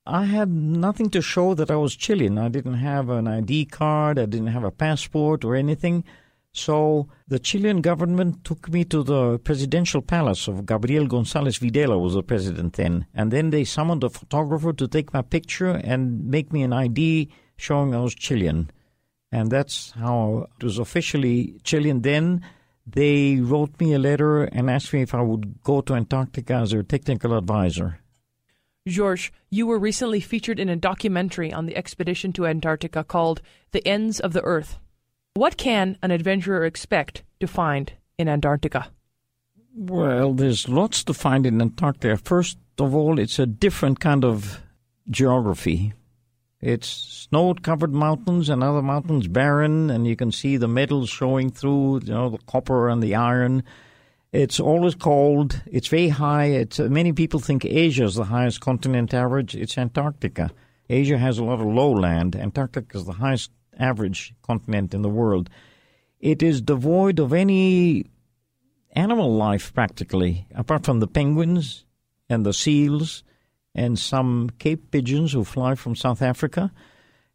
I 0.07 0.27
had 0.27 0.51
nothing 0.51 1.09
to 1.11 1.23
show 1.23 1.55
that 1.55 1.71
I 1.71 1.77
was 1.77 1.97
Chilean. 1.97 2.37
I 2.37 2.49
didn't 2.49 2.75
have 2.75 3.09
an 3.09 3.27
ID 3.27 3.65
card, 3.67 4.19
I 4.19 4.27
didn't 4.27 4.49
have 4.49 4.65
a 4.65 4.71
passport 4.71 5.47
or 5.47 5.55
anything. 5.55 6.05
So 6.53 7.09
the 7.27 7.39
Chilean 7.39 7.81
government 7.81 8.45
took 8.45 8.69
me 8.69 8.85
to 8.85 9.03
the 9.03 9.39
presidential 9.39 10.03
palace 10.03 10.47
of 10.47 10.67
Gabriel 10.67 11.07
González 11.07 11.59
Videla 11.59 11.99
was 11.99 12.13
the 12.13 12.23
president 12.23 12.75
then, 12.75 13.07
and 13.15 13.31
then 13.31 13.49
they 13.49 13.65
summoned 13.65 14.05
a 14.05 14.11
photographer 14.11 14.75
to 14.75 14.87
take 14.87 15.15
my 15.15 15.23
picture 15.23 15.71
and 15.71 16.27
make 16.27 16.53
me 16.53 16.63
an 16.63 16.75
ID 16.75 17.31
showing 17.57 17.95
I 17.95 18.01
was 18.01 18.15
Chilean. 18.15 18.71
And 19.33 19.51
that's 19.51 19.93
how 19.93 20.49
it 20.59 20.65
was 20.65 20.79
officially 20.79 21.55
Chilean 21.65 22.03
then. 22.03 22.45
They 22.87 23.37
wrote 23.37 23.81
me 23.81 23.95
a 23.95 23.99
letter 23.99 24.45
and 24.45 24.71
asked 24.71 24.93
me 24.93 25.01
if 25.01 25.15
I 25.15 25.23
would 25.23 25.63
go 25.63 25.81
to 25.81 25.95
Antarctica 25.95 26.57
as 26.57 26.73
their 26.73 26.83
technical 26.83 27.37
advisor. 27.37 28.01
George, 28.87 29.33
you 29.49 29.67
were 29.67 29.79
recently 29.79 30.21
featured 30.21 30.61
in 30.61 30.69
a 30.69 30.77
documentary 30.77 31.51
on 31.51 31.65
the 31.65 31.75
expedition 31.75 32.35
to 32.35 32.47
Antarctica 32.47 33.03
called 33.03 33.41
The 33.71 33.87
Ends 33.89 34.21
of 34.21 34.35
the 34.35 34.43
Earth. 34.43 34.79
What 35.33 35.57
can 35.57 35.97
an 36.03 36.11
adventurer 36.11 36.67
expect 36.67 37.23
to 37.41 37.47
find 37.47 37.95
in 38.19 38.29
Antarctica? 38.29 38.91
Well, 39.75 40.35
there's 40.35 40.69
lots 40.69 41.03
to 41.05 41.15
find 41.15 41.47
in 41.47 41.63
Antarctica. 41.63 42.19
First 42.19 42.59
of 42.79 42.95
all, 42.95 43.19
it's 43.19 43.39
a 43.39 43.47
different 43.47 44.01
kind 44.01 44.23
of 44.23 44.61
geography. 45.09 45.95
It's 46.61 46.87
snow 46.87 47.55
covered 47.55 47.95
mountains 47.95 48.51
and 48.51 48.63
other 48.63 48.83
mountains 48.83 49.29
barren, 49.29 49.89
and 49.89 50.07
you 50.07 50.15
can 50.15 50.31
see 50.31 50.59
the 50.59 50.69
metals 50.69 51.09
showing 51.09 51.51
through, 51.51 52.01
you 52.05 52.13
know, 52.13 52.29
the 52.29 52.39
copper 52.47 52.91
and 52.91 53.03
the 53.03 53.15
iron. 53.15 53.65
It's 54.35 54.59
always 54.59 54.97
cold. 54.97 55.63
It's 55.65 55.87
very 55.87 56.09
high. 56.09 56.47
It's, 56.47 56.81
uh, 56.81 56.89
many 56.89 57.13
people 57.13 57.39
think 57.39 57.65
Asia 57.65 58.03
is 58.03 58.17
the 58.17 58.25
highest 58.25 58.61
continent 58.61 59.15
average. 59.15 59.55
It's 59.55 59.79
Antarctica. 59.79 60.51
Asia 60.91 61.17
has 61.19 61.39
a 61.39 61.45
lot 61.45 61.61
of 61.61 61.67
lowland. 61.67 62.35
Antarctica 62.35 62.99
is 62.99 63.05
the 63.05 63.13
highest 63.13 63.53
average 63.79 64.35
continent 64.43 64.93
in 64.93 65.03
the 65.03 65.09
world. 65.09 65.49
It 66.19 66.43
is 66.43 66.61
devoid 66.61 67.21
of 67.21 67.33
any 67.33 68.07
animal 68.91 69.33
life 69.37 69.73
practically, 69.73 70.49
apart 70.53 70.85
from 70.85 70.99
the 70.99 71.07
penguins 71.07 71.85
and 72.29 72.45
the 72.45 72.53
seals 72.53 73.23
and 73.73 73.97
some 73.97 74.51
Cape 74.59 74.91
pigeons 74.91 75.33
who 75.33 75.45
fly 75.45 75.77
from 75.77 75.95
South 75.95 76.23
Africa 76.23 76.73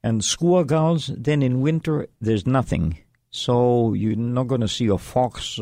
and 0.03 0.21
gulls. 0.67 1.09
Then 1.15 1.43
in 1.43 1.61
winter, 1.61 2.07
there's 2.19 2.45
nothing. 2.45 2.97
So 3.29 3.93
you're 3.93 4.17
not 4.17 4.47
going 4.47 4.61
to 4.61 4.67
see 4.67 4.87
a 4.87 4.97
fox, 4.97 5.61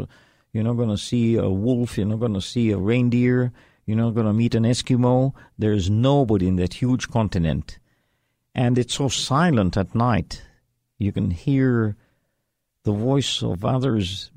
you're 0.58 0.64
not 0.64 0.74
going 0.74 0.90
to 0.90 0.98
see 0.98 1.36
a 1.36 1.48
wolf, 1.48 2.00
you're 2.00 2.08
not 2.08 2.20
going 2.20 2.34
to 2.34 2.42
see 2.42 2.72
a 2.72 2.80
reindeer, 2.80 3.52
you're 3.86 3.96
not 3.96 4.16
going 4.16 4.26
to 4.26 4.34
meet 4.34 4.56
an 4.56 4.64
Eskimo. 4.64 5.32
There's 5.56 5.88
nobody 5.88 6.48
in 6.48 6.56
that 6.56 6.74
huge 6.74 7.10
continent. 7.10 7.78
And 8.56 8.76
it's 8.80 8.96
so 8.96 9.08
silent 9.08 9.78
at 9.78 9.94
night. 9.94 10.42
You 10.98 11.12
can 11.12 11.30
hear 11.30 11.96
the 12.86 12.92
voice 12.92 13.44
of 13.44 13.64
others 13.64 14.32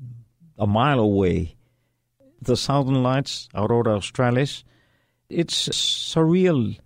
a 0.59 0.67
mile 0.67 0.99
away. 0.99 1.55
The 2.39 2.55
Southern 2.55 3.01
Lights, 3.01 3.49
Aurora 3.55 3.95
Australis, 3.95 4.63
it's 5.27 5.69
surreal. 5.69 6.77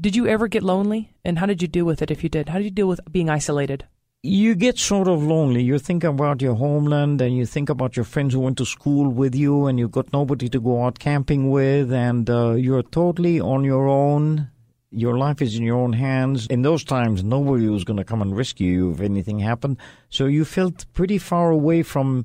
Did 0.00 0.16
you 0.16 0.26
ever 0.26 0.48
get 0.48 0.64
lonely? 0.64 1.14
And 1.24 1.38
how 1.38 1.46
did 1.46 1.62
you 1.62 1.68
deal 1.68 1.84
with 1.84 2.02
it 2.02 2.10
if 2.10 2.24
you 2.24 2.28
did? 2.28 2.48
How 2.48 2.58
did 2.58 2.64
you 2.64 2.72
deal 2.72 2.88
with 2.88 3.00
being 3.12 3.30
isolated? 3.30 3.86
You 4.26 4.54
get 4.54 4.78
sort 4.78 5.06
of 5.06 5.22
lonely. 5.22 5.62
You 5.62 5.78
think 5.78 6.02
about 6.02 6.40
your 6.40 6.54
homeland 6.54 7.20
and 7.20 7.36
you 7.36 7.44
think 7.44 7.68
about 7.68 7.94
your 7.94 8.06
friends 8.06 8.32
who 8.32 8.40
went 8.40 8.56
to 8.56 8.64
school 8.64 9.10
with 9.10 9.34
you 9.34 9.66
and 9.66 9.78
you've 9.78 9.90
got 9.90 10.14
nobody 10.14 10.48
to 10.48 10.60
go 10.60 10.82
out 10.82 10.98
camping 10.98 11.50
with 11.50 11.92
and 11.92 12.30
uh, 12.30 12.52
you're 12.52 12.82
totally 12.82 13.38
on 13.38 13.64
your 13.64 13.86
own. 13.86 14.48
Your 14.90 15.18
life 15.18 15.42
is 15.42 15.56
in 15.56 15.62
your 15.62 15.76
own 15.76 15.92
hands. 15.92 16.46
In 16.46 16.62
those 16.62 16.84
times, 16.84 17.22
nobody 17.22 17.68
was 17.68 17.84
going 17.84 17.98
to 17.98 18.04
come 18.04 18.22
and 18.22 18.34
rescue 18.34 18.72
you 18.72 18.92
if 18.92 19.02
anything 19.02 19.40
happened. 19.40 19.76
So 20.08 20.24
you 20.24 20.46
felt 20.46 20.86
pretty 20.94 21.18
far 21.18 21.50
away 21.50 21.82
from 21.82 22.24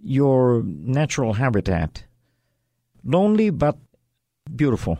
your 0.00 0.64
natural 0.64 1.34
habitat. 1.34 2.02
lonely, 3.04 3.50
but 3.50 3.78
beautiful. 4.56 4.98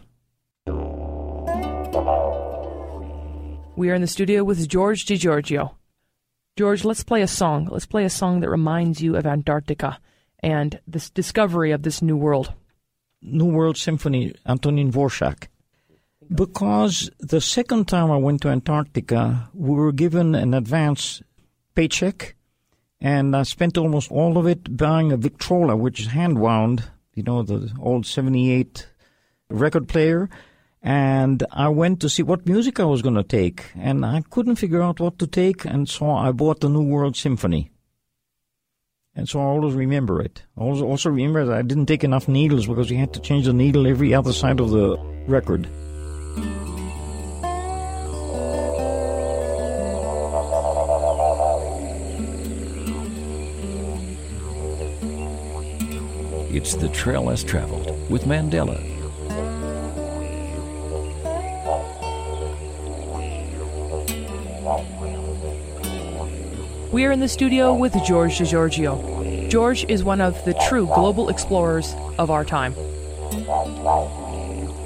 We 3.75 3.91
are 3.91 3.95
in 3.95 4.01
the 4.01 4.07
studio 4.07 4.45
with 4.45 4.69
George 4.69 5.07
DiGiorgio. 5.07 5.76
George, 6.57 6.85
let's 6.87 7.05
play 7.05 7.21
a 7.21 7.29
song. 7.29 7.69
Let's 7.71 7.85
play 7.85 8.07
a 8.07 8.11
song 8.11 8.41
that 8.41 8.49
reminds 8.49 9.03
you 9.03 9.17
of 9.17 9.27
Antarctica 9.27 9.99
and 10.41 10.81
this 10.87 11.11
discovery 11.11 11.71
of 11.71 11.83
this 11.83 12.01
new 12.01 12.17
world. 12.17 12.55
New 13.21 13.45
World 13.45 13.77
Symphony, 13.77 14.35
Antonin 14.47 14.91
Dvorak. 14.91 15.49
Because 16.35 17.11
the 17.21 17.43
second 17.43 17.89
time 17.89 18.11
I 18.11 18.17
went 18.17 18.41
to 18.43 18.49
Antarctica, 18.49 19.51
we 19.53 19.75
were 19.75 19.93
given 19.93 20.35
an 20.35 20.55
advance 20.55 21.23
paycheck, 21.75 22.35
and 23.03 23.37
I 23.37 23.43
spent 23.43 23.77
almost 23.77 24.11
all 24.11 24.39
of 24.39 24.47
it 24.47 24.79
buying 24.79 25.13
a 25.13 25.19
Victrola, 25.19 25.77
which 25.77 26.01
is 26.01 26.07
hand 26.07 26.39
wound, 26.39 26.85
you 27.15 27.23
know, 27.23 27.43
the 27.43 27.71
old 27.79 28.07
78 28.07 28.89
record 29.51 29.89
player 29.89 30.31
and 30.87 31.43
I 31.51 31.69
went 31.69 31.99
to 32.03 32.09
see 32.09 32.23
what 32.23 32.47
music 32.47 32.79
I 32.79 32.85
was 32.85 33.03
going 33.03 33.17
to 33.17 33.25
take, 33.25 33.73
and 33.75 34.07
I 34.07 34.23
couldn't 34.31 34.55
figure 34.55 34.81
out 34.81 35.01
what 35.01 35.19
to 35.19 35.27
take, 35.27 35.65
and 35.65 35.89
so 35.89 36.13
I 36.13 36.31
bought 36.31 36.61
the 36.61 36.69
New 36.69 36.85
World 36.85 37.17
Symphony. 37.17 37.73
And 39.13 39.29
so 39.29 39.41
I 39.41 39.47
always 39.47 39.75
remember 39.75 40.23
it. 40.23 40.45
I 40.57 40.61
also 40.61 41.11
remember 41.11 41.45
that 41.45 41.59
I 41.59 41.63
didn't 41.63 41.87
take 41.87 42.05
enough 42.05 42.29
needles 42.29 42.69
because 42.69 42.89
you 42.89 42.99
had 42.99 43.13
to 43.15 43.21
change 43.21 43.47
the 43.47 43.53
needle 43.53 43.89
every 43.89 44.15
other 44.15 44.33
side 44.33 44.61
of 44.61 44.71
the 44.71 44.97
record. 45.27 45.67
It's 56.55 56.77
the 56.77 56.89
trail 56.91 57.25
less 57.25 57.43
traveled 57.43 58.09
with 58.09 58.23
Mandela 58.23 58.96
We 66.97 67.05
are 67.05 67.13
in 67.13 67.21
the 67.21 67.29
studio 67.29 67.75
with 67.75 67.93
George 68.07 68.39
DiGiorgio. 68.39 69.51
George 69.51 69.85
is 69.85 70.03
one 70.03 70.23
of 70.23 70.43
the 70.47 70.55
true 70.67 70.87
global 70.87 71.29
explorers 71.29 71.95
of 72.17 72.31
our 72.31 72.43
time. 72.43 72.75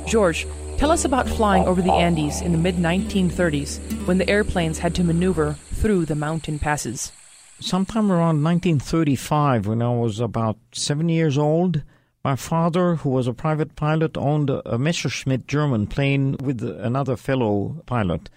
George, 0.08 0.44
tell 0.76 0.90
us 0.90 1.04
about 1.04 1.28
flying 1.28 1.68
over 1.68 1.80
the 1.80 1.92
Andes 1.92 2.40
in 2.40 2.50
the 2.50 2.58
mid 2.58 2.74
1930s 2.74 3.78
when 4.08 4.18
the 4.18 4.28
airplanes 4.28 4.80
had 4.80 4.92
to 4.96 5.04
maneuver 5.04 5.52
through 5.74 6.04
the 6.04 6.16
mountain 6.16 6.58
passes. 6.58 7.12
Sometime 7.60 8.10
around 8.10 8.42
1935, 8.42 9.68
when 9.68 9.80
I 9.80 9.94
was 9.94 10.18
about 10.18 10.56
seven 10.72 11.08
years 11.08 11.38
old, 11.38 11.84
my 12.24 12.34
father, 12.34 12.96
who 12.96 13.10
was 13.10 13.28
a 13.28 13.32
private 13.32 13.76
pilot, 13.76 14.16
owned 14.16 14.50
a 14.50 14.78
Messerschmitt 14.78 15.46
German 15.46 15.86
plane 15.86 16.36
with 16.40 16.60
another 16.60 17.16
fellow 17.16 17.80
pilot 17.86 18.28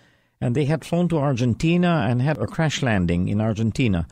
and 0.43 0.55
they 0.55 0.65
had 0.65 0.83
flown 0.83 1.07
to 1.07 1.17
Argentina 1.17 2.05
and 2.09 2.21
had 2.21 2.37
a 2.37 2.45
crash 2.45 2.81
landing 2.81 3.29
in 3.29 3.39
Argentina. 3.39 4.05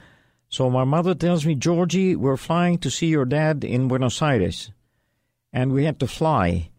So 0.47 0.69
my 0.69 0.85
mother 0.85 1.13
tells 1.13 1.45
me, 1.45 1.55
Georgie, 1.55 2.15
we're 2.15 2.37
flying 2.37 2.77
to 2.77 2.89
see 2.89 3.07
your 3.07 3.25
dad 3.25 3.65
in 3.65 3.89
Buenos 3.89 4.21
Aires. 4.21 4.71
And 5.51 5.73
we 5.73 5.83
had 5.83 5.99
to 5.99 6.07
fly. 6.07 6.69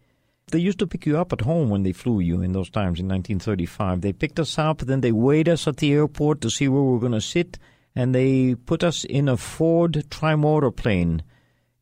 They 0.50 0.58
used 0.58 0.78
to 0.78 0.86
pick 0.86 1.04
you 1.04 1.18
up 1.18 1.34
at 1.34 1.42
home 1.42 1.68
when 1.68 1.82
they 1.82 1.92
flew 1.92 2.20
you 2.20 2.40
in 2.40 2.52
those 2.52 2.70
times 2.70 2.98
in 2.98 3.08
1935. 3.08 4.00
They 4.00 4.14
picked 4.14 4.40
us 4.40 4.58
up, 4.58 4.78
then 4.78 5.02
they 5.02 5.12
weighed 5.12 5.50
us 5.50 5.68
at 5.68 5.76
the 5.76 5.92
airport 5.92 6.40
to 6.40 6.50
see 6.50 6.66
where 6.66 6.82
we 6.82 6.92
were 6.92 6.98
going 6.98 7.12
to 7.12 7.20
sit, 7.20 7.58
and 7.94 8.14
they 8.14 8.54
put 8.54 8.82
us 8.82 9.04
in 9.04 9.28
a 9.28 9.36
Ford 9.36 10.06
trimotor 10.08 10.74
plane. 10.74 11.22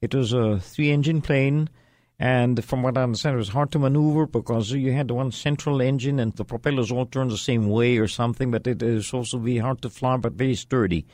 It 0.01 0.13
was 0.13 0.33
a 0.33 0.59
three 0.59 0.91
engine 0.91 1.23
plane 1.23 1.69
and 2.23 2.63
from 2.63 2.83
what 2.83 2.99
I 2.99 3.03
understand, 3.03 3.37
it 3.37 3.39
was 3.39 3.49
hard 3.49 3.73
to 3.73 3.79
maneuver 3.79 4.27
because 4.27 4.73
you 4.73 4.93
had 4.93 5.11
one 5.11 5.33
central 5.33 5.81
engine 5.81 6.21
and 6.21 6.35
the 6.35 6.45
propellers 6.45 6.93
all 6.93 7.07
turned 7.07 7.31
the 7.31 7.39
same 7.39 7.67
way 7.67 7.97
or 7.97 8.09
something, 8.09 8.51
but 8.51 8.67
it 8.67 8.83
is 8.83 9.15
also 9.15 9.39
very 9.39 9.57
hard 9.57 9.81
to 9.81 9.89
fly, 9.89 10.19
but 10.19 10.35
very 10.35 10.55
sturdy. 10.55 11.07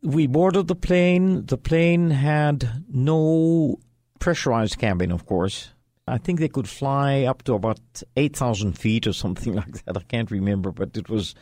We 0.00 0.28
boarded 0.28 0.68
the 0.68 0.76
plane. 0.76 1.46
The 1.46 1.58
plane 1.58 2.10
had 2.10 2.84
no 2.88 3.80
pressurized 4.20 4.78
cabin, 4.78 5.10
of 5.10 5.26
course. 5.26 5.70
I 6.06 6.18
think 6.18 6.38
they 6.38 6.48
could 6.48 6.68
fly 6.68 7.22
up 7.22 7.42
to 7.44 7.54
about 7.54 7.80
8,000 8.16 8.78
feet 8.78 9.08
or 9.08 9.12
something 9.12 9.54
like 9.56 9.84
that. 9.84 9.96
I 9.96 10.02
can't 10.02 10.30
remember, 10.30 10.70
but 10.70 10.96
it 10.96 11.08
was 11.08 11.34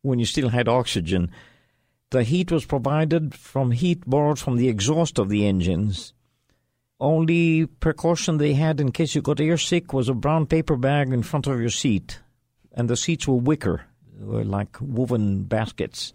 when 0.00 0.18
you 0.18 0.24
still 0.24 0.48
had 0.48 0.66
oxygen. 0.66 1.30
The 2.08 2.22
heat 2.22 2.50
was 2.50 2.64
provided 2.64 3.34
from 3.34 3.72
heat 3.72 4.06
borrowed 4.06 4.38
from 4.38 4.56
the 4.56 4.68
exhaust 4.68 5.18
of 5.18 5.28
the 5.28 5.46
engines 5.46 6.14
only 7.00 7.66
precaution 7.66 8.38
they 8.38 8.54
had 8.54 8.80
in 8.80 8.92
case 8.92 9.14
you 9.14 9.22
got 9.22 9.38
airsick 9.38 9.92
was 9.92 10.08
a 10.08 10.14
brown 10.14 10.46
paper 10.46 10.76
bag 10.76 11.12
in 11.12 11.22
front 11.22 11.46
of 11.46 11.60
your 11.60 11.70
seat, 11.70 12.20
and 12.72 12.88
the 12.88 12.96
seats 12.96 13.26
were 13.26 13.34
wicker, 13.34 13.82
were 14.18 14.44
like 14.44 14.76
woven 14.80 15.44
baskets. 15.44 16.12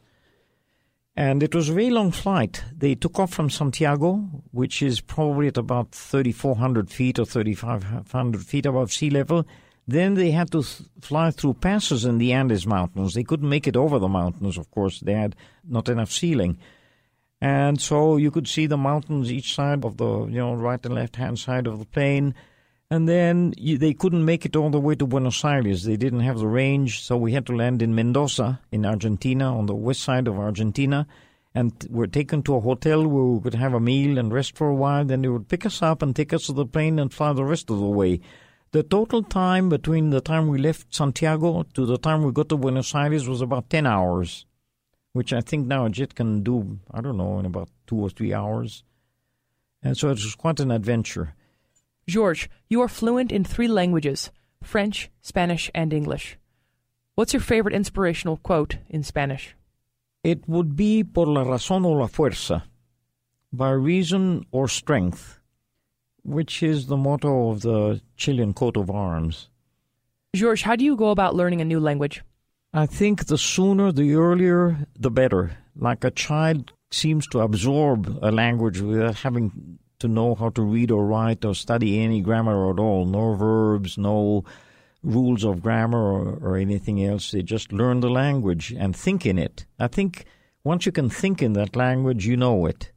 And 1.16 1.44
it 1.44 1.54
was 1.54 1.68
a 1.68 1.74
very 1.74 1.90
long 1.90 2.12
flight. 2.12 2.64
They 2.74 2.96
took 2.96 3.20
off 3.20 3.34
from 3.34 3.50
Santiago, 3.50 4.16
which 4.52 4.82
is 4.82 5.02
probably 5.02 5.48
at 5.48 5.58
about 5.58 5.92
3,400 5.92 6.90
feet 6.90 7.20
or 7.20 7.26
3,500 7.26 8.42
feet 8.46 8.66
above 8.66 8.94
sea 8.94 9.10
level. 9.10 9.46
Then 9.86 10.14
they 10.14 10.32
had 10.32 10.52
to 10.52 10.64
th- 10.64 10.88
fly 11.02 11.32
through 11.32 11.56
passes 11.56 12.06
in 12.06 12.20
the 12.20 12.32
Andes 12.32 12.66
Mountains. 12.66 13.16
They 13.16 13.24
couldn't 13.24 13.50
make 13.50 13.68
it 13.68 13.76
over 13.76 14.00
the 14.00 14.08
mountains, 14.08 14.58
of 14.58 14.72
course. 14.72 15.02
They 15.02 15.14
had 15.14 15.36
not 15.68 15.90
enough 15.90 16.12
ceiling. 16.12 16.58
And 17.42 17.80
so 17.80 18.18
you 18.18 18.32
could 18.32 18.48
see 18.48 18.66
the 18.66 18.78
mountains 18.78 19.32
each 19.32 19.56
side 19.56 19.86
of 19.86 19.98
the, 19.98 20.26
you 20.26 20.40
know, 20.40 20.54
right 20.56 20.86
and 20.86 20.96
left 20.96 21.16
hand 21.16 21.40
side 21.40 21.68
of 21.68 21.80
the 21.80 21.86
plane. 21.86 22.36
And 22.92 23.08
then 23.08 23.54
you, 23.56 23.78
they 23.78 23.94
couldn't 23.94 24.26
make 24.26 24.46
it 24.46 24.56
all 24.56 24.70
the 24.70 24.80
way 24.80 24.96
to 24.96 25.08
Buenos 25.08 25.46
Aires. 25.46 25.84
They 25.84 25.96
didn't 25.96 26.22
have 26.22 26.40
the 26.40 26.48
range, 26.48 27.02
so 27.04 27.16
we 27.16 27.34
had 27.34 27.46
to 27.46 27.56
land 27.56 27.82
in 27.82 27.96
Mendoza, 27.96 28.60
in 28.72 28.86
Argentina, 28.86 29.56
on 29.56 29.68
the 29.68 29.76
west 29.76 30.02
side 30.02 30.28
of 30.28 30.38
Argentina. 30.38 31.08
And 31.56 31.72
we're 31.90 32.08
taken 32.08 32.44
to 32.44 32.56
a 32.56 32.60
hotel 32.60 33.08
where 33.08 33.24
we 33.24 33.42
could 33.42 33.56
have 33.56 33.74
a 33.74 33.80
meal 33.80 34.18
and 34.18 34.34
rest 34.34 34.58
for 34.58 34.68
a 34.68 34.76
while. 34.76 35.06
Then 35.06 35.22
they 35.22 35.30
would 35.30 35.48
pick 35.48 35.66
us 35.66 35.82
up 35.82 36.02
and 36.02 36.16
take 36.16 36.34
us 36.34 36.48
to 36.48 36.54
the 36.54 36.66
plane 36.66 37.00
and 37.00 37.14
fly 37.14 37.32
the 37.32 37.46
rest 37.46 37.70
of 37.70 37.80
the 37.80 37.86
way. 37.86 38.20
The 38.72 38.84
total 38.84 39.24
time 39.24 39.70
between 39.70 40.10
the 40.10 40.22
time 40.22 40.48
we 40.48 40.58
left 40.58 40.94
Santiago 40.94 41.64
to 41.74 41.86
the 41.86 41.98
time 41.98 42.24
we 42.24 42.32
got 42.32 42.50
to 42.50 42.58
Buenos 42.58 42.94
Aires 42.94 43.28
was 43.28 43.42
about 43.42 43.70
10 43.70 43.88
hours 43.88 44.46
which 45.14 45.34
I 45.34 45.42
think 45.42 45.68
now 45.68 45.86
a 45.86 45.90
jet 45.90 46.16
can 46.16 46.44
do, 46.44 46.80
I 46.92 47.02
don't 47.02 47.18
know, 47.18 47.40
in 47.40 47.46
about 47.46 47.70
two 47.88 47.98
or 47.98 48.10
three 48.10 48.34
hours. 48.34 48.84
And 49.82 49.98
so 49.98 50.08
it 50.10 50.20
was 50.24 50.36
quite 50.36 50.60
an 50.60 50.72
adventure. 50.72 51.34
George, 52.08 52.50
you 52.70 52.82
are 52.82 52.88
fluent 52.88 53.32
in 53.32 53.44
three 53.44 53.68
languages 53.68 54.32
French, 54.64 55.10
Spanish, 55.22 55.72
and 55.74 55.94
English. 55.94 56.38
What's 57.16 57.34
your 57.34 57.42
favorite 57.42 57.76
inspirational 57.76 58.38
quote 58.38 58.78
in 58.90 59.04
Spanish? 59.04 59.56
It 60.24 60.48
would 60.48 60.76
be 60.76 61.04
por 61.04 61.28
la 61.28 61.44
razón 61.44 61.86
o 61.86 61.92
la 61.92 62.08
fuerza, 62.08 62.64
by 63.54 63.72
reason 63.72 64.46
or 64.52 64.68
strength, 64.68 65.40
which 66.24 66.62
is 66.62 66.88
the 66.88 66.98
motto 66.98 67.50
of 67.52 67.62
the 67.62 68.02
Chilean 68.18 68.54
coat 68.54 68.76
of 68.76 68.90
arms. 68.90 69.50
George, 70.36 70.64
how 70.64 70.76
do 70.76 70.84
you 70.84 70.96
go 70.96 71.10
about 71.10 71.36
learning 71.36 71.62
a 71.62 71.66
new 71.66 71.80
language? 71.80 72.22
I 72.72 72.86
think 72.86 73.26
the 73.26 73.38
sooner, 73.38 73.92
the 73.92 74.14
earlier, 74.14 74.86
the 74.98 75.10
better. 75.10 75.58
Like 75.76 76.04
a 76.04 76.12
child 76.12 76.72
seems 76.92 77.26
to 77.28 77.40
absorb 77.40 78.20
a 78.22 78.32
language 78.32 78.80
without 78.80 79.16
having 79.16 79.80
to 79.98 80.08
know 80.08 80.36
how 80.36 80.50
to 80.50 80.62
read 80.62 80.92
or 80.92 81.06
write 81.06 81.44
or 81.44 81.56
study 81.56 82.00
any 82.00 82.22
grammar 82.22 82.70
at 82.72 82.80
all. 82.80 83.06
No 83.06 83.34
verbs, 83.34 83.98
no 83.98 84.44
rules 85.02 85.44
of 85.44 85.64
grammar 85.64 86.00
or, 86.00 86.38
or 86.42 86.58
anything 86.58 87.04
else. 87.04 87.32
They 87.32 87.42
just 87.42 87.74
learn 87.74 88.02
the 88.02 88.10
language 88.10 88.72
and 88.72 88.96
think 88.96 89.26
in 89.26 89.40
it. 89.40 89.66
I 89.80 89.88
think 89.88 90.26
once 90.64 90.86
you 90.86 90.92
can 90.92 91.10
think 91.10 91.42
in 91.42 91.54
that 91.54 91.76
language, 91.76 92.28
you 92.28 92.38
know 92.38 92.68
it. 92.68 92.92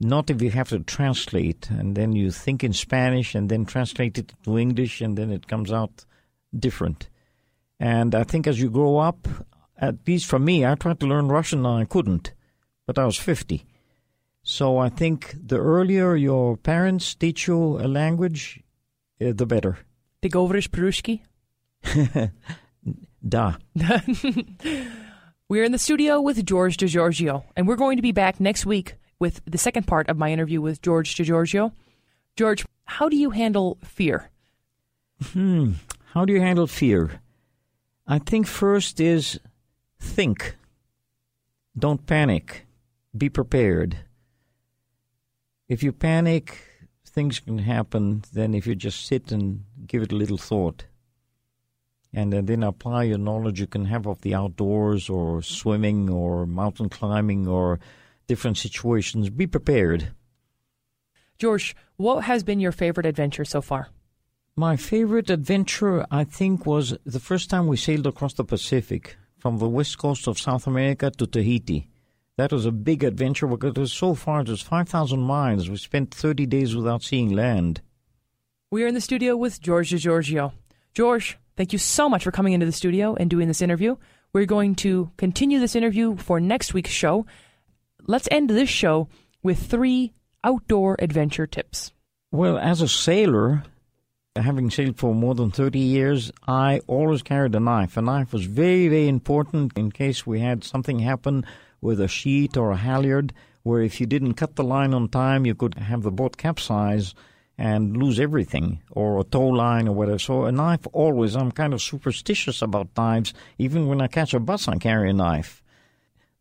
Not 0.00 0.28
if 0.28 0.42
you 0.42 0.50
have 0.50 0.70
to 0.70 0.80
translate 0.80 1.70
and 1.70 1.94
then 1.94 2.14
you 2.14 2.32
think 2.32 2.64
in 2.64 2.72
Spanish 2.72 3.36
and 3.36 3.48
then 3.48 3.64
translate 3.64 4.18
it 4.18 4.32
to 4.42 4.58
English 4.58 5.00
and 5.00 5.16
then 5.16 5.30
it 5.30 5.46
comes 5.46 5.70
out 5.70 6.04
different. 6.56 7.08
And 7.79 8.15
I 8.15 8.23
think 8.23 8.47
as 8.47 8.59
you 8.59 8.69
grow 8.69 8.97
up, 8.97 9.27
at 9.77 10.07
least 10.07 10.25
for 10.25 10.39
me, 10.39 10.65
I 10.65 10.75
tried 10.75 10.99
to 11.01 11.05
learn 11.05 11.27
Russian 11.27 11.65
and 11.65 11.81
I 11.81 11.85
couldn't, 11.85 12.33
but 12.85 12.97
I 12.97 13.05
was 13.05 13.17
50. 13.17 13.65
So 14.43 14.77
I 14.77 14.89
think 14.89 15.35
the 15.35 15.57
earlier 15.57 16.15
your 16.15 16.57
parents 16.57 17.15
teach 17.15 17.47
you 17.47 17.79
a 17.79 17.87
language, 17.87 18.61
uh, 19.21 19.31
the 19.33 19.45
better. 19.45 19.77
Ty 20.21 20.29
говоришь 20.29 20.69
по 20.71 20.81
da. 23.27 23.55
we're 25.49 25.63
in 25.63 25.71
the 25.71 25.77
studio 25.77 26.21
with 26.21 26.45
George 26.45 26.77
DiGiorgio, 26.77 27.43
and 27.55 27.67
we're 27.67 27.75
going 27.75 27.97
to 27.97 28.01
be 28.01 28.11
back 28.11 28.39
next 28.39 28.65
week 28.65 28.95
with 29.19 29.41
the 29.45 29.57
second 29.57 29.87
part 29.87 30.09
of 30.09 30.17
my 30.17 30.31
interview 30.31 30.61
with 30.61 30.81
George 30.81 31.15
DiGiorgio. 31.15 31.71
George, 32.35 32.65
how 32.85 33.09
do 33.09 33.15
you 33.15 33.29
handle 33.31 33.77
fear? 33.83 34.29
Hmm. 35.31 35.73
How 36.13 36.25
do 36.25 36.33
you 36.33 36.41
handle 36.41 36.67
fear? 36.67 37.21
I 38.10 38.18
think 38.18 38.46
first 38.46 39.00
is 39.00 39.38
think. 40.00 40.56
Don't 41.78 42.06
panic. 42.06 42.66
Be 43.16 43.28
prepared. 43.28 43.98
If 45.68 45.82
you 45.82 45.92
panic, 45.92 46.58
things 47.04 47.38
can 47.38 47.58
happen 47.58 48.24
than 48.32 48.54
if 48.54 48.66
you 48.66 48.74
just 48.74 49.06
sit 49.06 49.30
and 49.30 49.64
give 49.86 50.02
it 50.02 50.12
a 50.12 50.16
little 50.16 50.38
thought. 50.38 50.86
And 52.14 52.32
uh, 52.32 52.40
then 52.42 52.62
apply 52.62 53.02
your 53.02 53.18
knowledge 53.18 53.60
you 53.60 53.66
can 53.66 53.84
have 53.84 54.06
of 54.06 54.22
the 54.22 54.34
outdoors 54.34 55.10
or 55.10 55.42
swimming 55.42 56.08
or 56.08 56.46
mountain 56.46 56.88
climbing 56.88 57.46
or 57.46 57.78
different 58.26 58.56
situations. 58.56 59.28
Be 59.28 59.46
prepared. 59.46 60.12
George, 61.38 61.76
what 61.96 62.24
has 62.24 62.42
been 62.42 62.58
your 62.58 62.72
favorite 62.72 63.04
adventure 63.04 63.44
so 63.44 63.60
far? 63.60 63.90
My 64.58 64.74
favorite 64.74 65.30
adventure, 65.30 66.04
I 66.10 66.24
think, 66.24 66.66
was 66.66 66.98
the 67.06 67.20
first 67.20 67.48
time 67.48 67.68
we 67.68 67.76
sailed 67.76 68.08
across 68.08 68.34
the 68.34 68.42
Pacific 68.42 69.16
from 69.36 69.58
the 69.58 69.68
west 69.68 69.98
coast 69.98 70.26
of 70.26 70.36
South 70.36 70.66
America 70.66 71.12
to 71.12 71.28
Tahiti. 71.28 71.86
That 72.38 72.50
was 72.50 72.66
a 72.66 72.72
big 72.72 73.04
adventure 73.04 73.46
because 73.46 73.70
it 73.70 73.78
was 73.78 73.92
so 73.92 74.14
far, 74.14 74.40
it 74.40 74.48
was 74.48 74.60
5,000 74.60 75.20
miles. 75.20 75.70
We 75.70 75.76
spent 75.76 76.12
30 76.12 76.46
days 76.46 76.74
without 76.74 77.04
seeing 77.04 77.30
land. 77.36 77.82
We 78.72 78.82
are 78.82 78.88
in 78.88 78.94
the 78.94 79.00
studio 79.00 79.36
with 79.36 79.60
George 79.60 79.90
Giorgio. 79.90 80.52
George, 80.92 81.38
thank 81.56 81.72
you 81.72 81.78
so 81.78 82.08
much 82.08 82.24
for 82.24 82.32
coming 82.32 82.52
into 82.52 82.66
the 82.66 82.72
studio 82.72 83.14
and 83.14 83.30
doing 83.30 83.46
this 83.46 83.62
interview. 83.62 83.94
We're 84.32 84.44
going 84.44 84.74
to 84.86 85.12
continue 85.16 85.60
this 85.60 85.76
interview 85.76 86.16
for 86.16 86.40
next 86.40 86.74
week's 86.74 86.90
show. 86.90 87.26
Let's 88.08 88.26
end 88.32 88.50
this 88.50 88.68
show 88.68 89.08
with 89.40 89.70
three 89.70 90.14
outdoor 90.42 90.96
adventure 90.98 91.46
tips. 91.46 91.92
Well, 92.32 92.58
as 92.58 92.82
a 92.82 92.88
sailor, 92.88 93.62
having 94.42 94.70
sailed 94.70 94.98
for 94.98 95.14
more 95.14 95.34
than 95.34 95.50
30 95.50 95.78
years, 95.78 96.32
I 96.46 96.80
always 96.86 97.22
carried 97.22 97.54
a 97.54 97.60
knife. 97.60 97.96
A 97.96 98.02
knife 98.02 98.32
was 98.32 98.44
very, 98.44 98.88
very 98.88 99.08
important 99.08 99.76
in 99.76 99.90
case 99.90 100.26
we 100.26 100.40
had 100.40 100.64
something 100.64 101.00
happen 101.00 101.44
with 101.80 102.00
a 102.00 102.08
sheet 102.08 102.56
or 102.56 102.70
a 102.70 102.76
halyard, 102.76 103.32
where 103.62 103.82
if 103.82 104.00
you 104.00 104.06
didn't 104.06 104.34
cut 104.34 104.56
the 104.56 104.64
line 104.64 104.94
on 104.94 105.08
time, 105.08 105.46
you 105.46 105.54
could 105.54 105.74
have 105.74 106.02
the 106.02 106.10
boat 106.10 106.36
capsize 106.36 107.14
and 107.56 107.96
lose 107.96 108.20
everything, 108.20 108.80
or 108.92 109.18
a 109.18 109.24
tow 109.24 109.46
line 109.46 109.88
or 109.88 109.94
whatever. 109.94 110.18
So 110.18 110.44
a 110.44 110.52
knife 110.52 110.86
always, 110.92 111.34
I'm 111.34 111.50
kind 111.50 111.74
of 111.74 111.82
superstitious 111.82 112.62
about 112.62 112.96
knives. 112.96 113.34
Even 113.58 113.88
when 113.88 114.00
I 114.00 114.06
catch 114.06 114.32
a 114.32 114.40
bus, 114.40 114.68
I 114.68 114.76
carry 114.76 115.10
a 115.10 115.12
knife. 115.12 115.62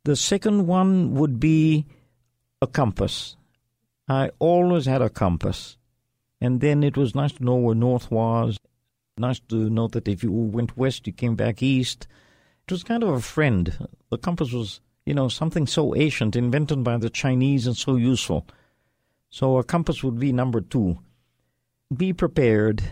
The 0.03 0.15
second 0.15 0.67
one 0.67 1.15
would 1.15 1.39
be 1.39 1.87
a 2.61 2.67
compass. 2.67 3.35
I 4.07 4.29
always 4.39 4.85
had 4.85 5.01
a 5.01 5.09
compass. 5.09 5.77
And 6.39 6.61
then 6.61 6.83
it 6.83 6.97
was 6.97 7.15
nice 7.15 7.31
to 7.33 7.43
know 7.43 7.55
where 7.55 7.75
north 7.75 8.11
was. 8.11 8.57
Nice 9.17 9.39
to 9.49 9.69
know 9.69 9.87
that 9.87 10.07
if 10.07 10.23
you 10.23 10.31
went 10.31 10.77
west, 10.77 11.07
you 11.07 11.13
came 11.13 11.35
back 11.35 11.63
east. 11.63 12.07
It 12.67 12.71
was 12.71 12.83
kind 12.83 13.03
of 13.03 13.09
a 13.09 13.21
friend. 13.21 13.87
The 14.11 14.17
compass 14.17 14.51
was, 14.51 14.81
you 15.05 15.13
know, 15.13 15.29
something 15.29 15.65
so 15.65 15.95
ancient, 15.95 16.35
invented 16.35 16.83
by 16.83 16.97
the 16.97 17.09
Chinese 17.09 17.65
and 17.65 17.75
so 17.75 17.95
useful. 17.95 18.45
So 19.29 19.57
a 19.57 19.63
compass 19.63 20.03
would 20.03 20.19
be 20.19 20.31
number 20.31 20.61
two. 20.61 20.99
Be 21.95 22.13
prepared. 22.13 22.83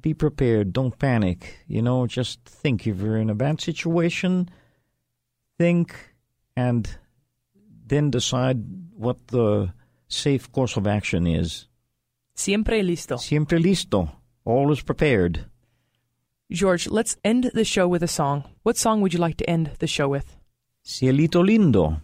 Be 0.00 0.14
prepared. 0.14 0.72
Don't 0.72 0.98
panic. 0.98 1.58
You 1.66 1.82
know, 1.82 2.06
just 2.06 2.40
think. 2.44 2.86
If 2.86 3.00
you're 3.00 3.18
in 3.18 3.28
a 3.28 3.34
bad 3.34 3.60
situation, 3.60 4.48
think 5.58 6.14
and 6.56 6.88
then 7.86 8.10
decide 8.10 8.64
what 8.96 9.28
the 9.28 9.72
safe 10.08 10.50
course 10.52 10.76
of 10.76 10.86
action 10.86 11.26
is. 11.26 11.66
Siempre 12.34 12.82
listo. 12.82 13.18
Siempre 13.18 13.58
listo. 13.58 14.10
Always 14.44 14.82
prepared. 14.82 15.46
George, 16.50 16.88
let's 16.88 17.16
end 17.24 17.50
the 17.54 17.64
show 17.64 17.88
with 17.88 18.02
a 18.02 18.08
song. 18.08 18.44
What 18.62 18.76
song 18.76 19.00
would 19.00 19.14
you 19.14 19.20
like 19.20 19.36
to 19.38 19.48
end 19.48 19.70
the 19.78 19.86
show 19.86 20.08
with? 20.08 20.36
Cielito 20.84 21.42
lindo. 21.42 22.02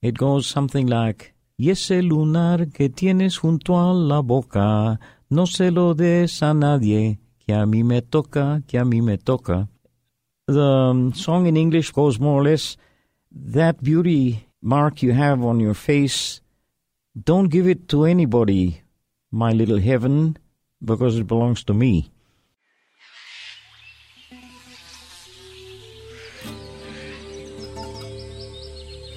It 0.00 0.16
goes 0.16 0.46
something 0.46 0.86
like, 0.86 1.34
Y 1.60 1.70
ese 1.70 2.02
lunar 2.02 2.68
que 2.68 2.88
tienes 2.88 3.38
junto 3.38 3.76
a 3.78 3.92
la 3.92 4.20
boca, 4.20 5.00
no 5.28 5.44
se 5.44 5.72
lo 5.72 5.92
des 5.92 6.40
a 6.40 6.54
nadie, 6.54 7.18
que 7.40 7.52
a 7.52 7.66
mí 7.66 7.82
me 7.82 8.00
toca, 8.00 8.62
que 8.66 8.78
a 8.78 8.84
mí 8.84 9.02
me 9.02 9.18
toca. 9.18 9.68
The 10.46 10.60
um, 10.60 11.12
song 11.14 11.46
in 11.46 11.56
English 11.56 11.90
goes 11.90 12.20
more 12.20 12.40
or 12.40 12.44
less, 12.44 12.76
that 13.32 13.82
beauty 13.82 14.46
mark 14.62 15.02
you 15.02 15.12
have 15.12 15.44
on 15.44 15.58
your 15.58 15.74
face, 15.74 16.40
don't 17.20 17.50
give 17.50 17.66
it 17.66 17.88
to 17.88 18.04
anybody, 18.04 18.82
my 19.30 19.52
little 19.52 19.78
heaven, 19.78 20.36
because 20.84 21.18
it 21.18 21.26
belongs 21.26 21.64
to 21.64 21.74
me. 21.74 22.10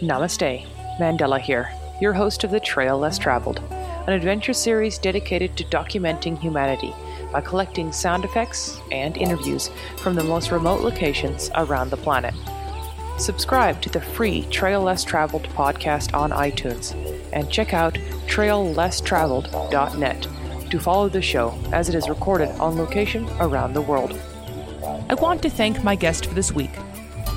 Namaste. 0.02 0.68
Mandela 1.00 1.40
here, 1.40 1.72
your 2.02 2.14
host 2.14 2.44
of 2.44 2.52
The 2.52 2.60
Trail 2.60 2.98
Less 2.98 3.18
Traveled, 3.18 3.60
an 4.08 4.14
adventure 4.14 4.54
series 4.54 4.98
dedicated 4.98 5.56
to 5.58 5.64
documenting 5.66 6.38
humanity 6.38 6.94
by 7.32 7.42
collecting 7.42 7.92
sound 7.92 8.26
effects 8.26 8.80
and 8.92 9.16
interviews 9.16 9.72
from 9.98 10.16
the 10.16 10.24
most 10.24 10.52
remote 10.52 10.82
locations 10.82 11.50
around 11.56 11.90
the 11.90 11.98
planet. 11.98 12.34
Subscribe 13.18 13.82
to 13.82 13.90
the 13.90 14.02
free 14.02 14.46
Trail 14.52 14.82
Less 14.82 15.04
Traveled 15.04 15.48
podcast 15.50 16.14
on 16.14 16.32
iTunes 16.32 16.94
and 17.34 17.50
check 17.50 17.74
out 17.74 17.94
traillesstraveled.net 18.28 20.28
to 20.70 20.80
follow 20.80 21.10
the 21.10 21.22
show 21.22 21.58
as 21.72 21.90
it 21.90 21.96
is 21.96 22.10
recorded 22.10 22.50
on 22.60 22.78
location 22.78 23.28
around 23.40 23.74
the 23.74 23.82
world. 23.82 24.20
I 25.10 25.16
want 25.16 25.42
to 25.44 25.50
thank 25.50 25.84
my 25.84 25.96
guest 25.96 26.28
for 26.28 26.34
this 26.34 26.52
week, 26.52 26.72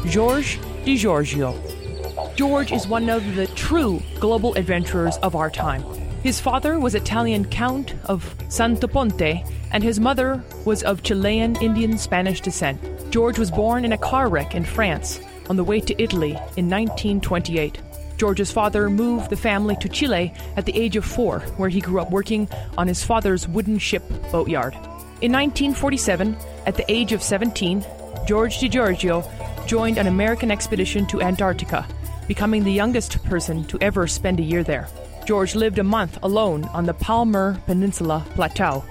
George 0.07 0.59
DiGiorgio. 0.85 2.37
George 2.37 2.73
is 2.73 2.87
one 2.87 3.09
of 3.09 3.35
the 3.35 3.47
true 3.49 4.03
global 4.21 4.55
adventurers 4.55 5.17
of 5.19 5.35
our 5.35 5.51
time. 5.51 5.83
His 6.23 6.41
father 6.41 6.79
was 6.79 6.95
Italian 6.95 7.45
Count 7.45 7.95
of 8.05 8.35
Santo 8.49 8.87
Ponte, 8.87 9.45
and 9.73 9.83
his 9.83 10.01
mother 10.01 10.43
was 10.65 10.83
of 10.83 11.03
Chilean 11.03 11.57
Indian 11.57 11.99
Spanish 11.99 12.41
descent. 12.41 12.81
George 13.11 13.39
was 13.39 13.51
born 13.51 13.85
in 13.85 13.93
a 13.93 13.99
car 13.99 14.29
wreck 14.29 14.55
in 14.55 14.65
France 14.65 15.21
on 15.51 15.57
the 15.57 15.65
way 15.65 15.81
to 15.81 16.03
Italy 16.03 16.31
in 16.57 16.71
1928. 16.71 17.79
George's 18.17 18.53
father 18.53 18.89
moved 18.89 19.31
the 19.31 19.37
family 19.37 19.77
to 19.77 19.89
Chile 19.89 20.33
at 20.57 20.67
the 20.67 20.77
age 20.77 20.97
of 20.97 21.05
four, 21.05 21.41
where 21.57 21.69
he 21.69 21.81
grew 21.81 22.01
up 22.01 22.11
working 22.11 22.49
on 22.79 22.89
his 22.89 23.03
father's 23.03 23.49
wooden 23.49 23.79
ship 23.79 24.03
boatyard. 24.31 24.75
In 25.21 25.33
1947, 25.33 26.37
at 26.67 26.77
the 26.77 26.91
age 26.91 27.13
of 27.13 27.23
17, 27.23 27.85
George 28.27 28.59
DiGiorgio 28.59 29.27
joined 29.67 29.99
an 29.99 30.07
American 30.07 30.51
expedition 30.51 31.07
to 31.07 31.23
Antarctica, 31.23 31.87
becoming 32.29 32.65
the 32.65 32.73
youngest 32.73 33.23
person 33.25 33.65
to 33.65 33.79
ever 33.81 34.07
spend 34.07 34.41
a 34.41 34.43
year 34.43 34.63
there. 34.63 34.89
George 35.27 35.55
lived 35.55 35.79
a 35.79 35.85
month 35.85 36.19
alone 36.23 36.65
on 36.67 36.85
the 36.85 36.95
Palmer 36.95 37.61
Peninsula 37.67 38.25
Plateau, 38.35 38.85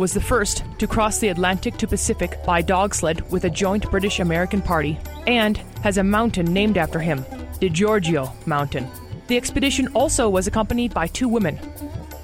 was 0.00 0.14
the 0.14 0.20
first 0.20 0.64
to 0.78 0.86
cross 0.86 1.18
the 1.18 1.28
Atlantic 1.28 1.76
to 1.76 1.86
Pacific 1.86 2.42
by 2.46 2.62
dog 2.62 2.94
sled 2.94 3.20
with 3.30 3.44
a 3.44 3.50
joint 3.50 3.90
British 3.90 4.18
American 4.18 4.62
party, 4.62 4.98
and 5.26 5.58
has 5.82 5.98
a 5.98 6.02
mountain 6.02 6.50
named 6.54 6.78
after 6.78 6.98
him, 6.98 7.22
DiGiorgio 7.60 8.32
Mountain. 8.46 8.88
The 9.26 9.36
expedition 9.36 9.88
also 9.88 10.30
was 10.30 10.46
accompanied 10.46 10.94
by 10.94 11.06
two 11.06 11.28
women. 11.28 11.58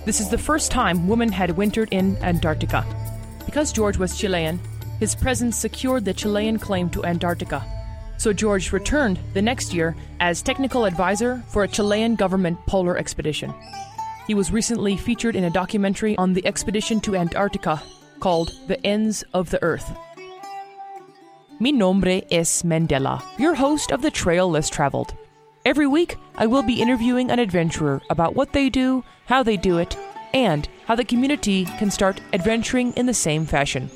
This 0.07 0.20
is 0.20 0.31
the 0.31 0.39
first 0.39 0.70
time 0.70 1.07
women 1.07 1.31
had 1.31 1.59
wintered 1.59 1.91
in 1.93 2.16
Antarctica. 2.22 2.83
Because 3.45 3.72
George 3.72 3.99
was 3.99 4.16
Chilean, 4.16 4.59
his 4.99 5.14
presence 5.14 5.59
secured 5.59 6.07
the 6.07 6.14
Chilean 6.14 6.59
claim 6.59 6.89
to 6.89 7.05
Antarctica. 7.05 7.62
So 8.16 8.33
George 8.33 8.72
returned 8.72 9.18
the 9.35 9.43
next 9.43 9.74
year 9.74 9.95
as 10.20 10.41
technical 10.41 10.87
advisor 10.87 11.43
for 11.49 11.64
a 11.64 11.68
Chilean 11.68 12.14
government 12.14 12.59
polar 12.64 12.97
expedition. 12.97 13.53
He 14.27 14.35
was 14.35 14.51
recently 14.51 14.97
featured 14.97 15.37
in 15.37 15.45
a 15.45 15.51
documentary 15.51 16.16
on 16.18 16.33
the 16.33 16.45
expedition 16.47 17.01
to 17.03 17.14
Antarctica 17.14 17.81
called 18.18 18.53
The 18.66 18.85
Ends 18.85 19.22
of 19.33 19.51
the 19.51 19.62
Earth. 19.62 19.97
Mi 21.61 21.70
nombre 21.70 22.22
es 22.31 22.62
Mandela, 22.62 23.22
your 23.39 23.55
host 23.55 23.93
of 23.93 24.03
The 24.03 24.11
Trail 24.11 24.51
Less 24.51 24.68
Traveled. 24.68 25.14
Every 25.64 25.87
week, 25.87 26.16
I 26.35 26.47
will 26.47 26.62
be 26.62 26.83
interviewing 26.83 27.31
an 27.31 27.39
adventurer 27.39 28.03
about 28.11 28.35
what 28.35 28.53
they 28.53 28.68
do, 28.68 29.05
how 29.27 29.45
they 29.45 29.57
do 29.57 29.79
it, 29.79 29.97
and 30.35 30.68
how 30.87 30.97
the 30.97 31.05
community 31.05 31.64
can 31.64 31.91
start 31.91 32.20
adventuring 32.33 32.93
in 32.95 33.07
the 33.07 33.14
same 33.14 33.47
fashion. 33.47 33.89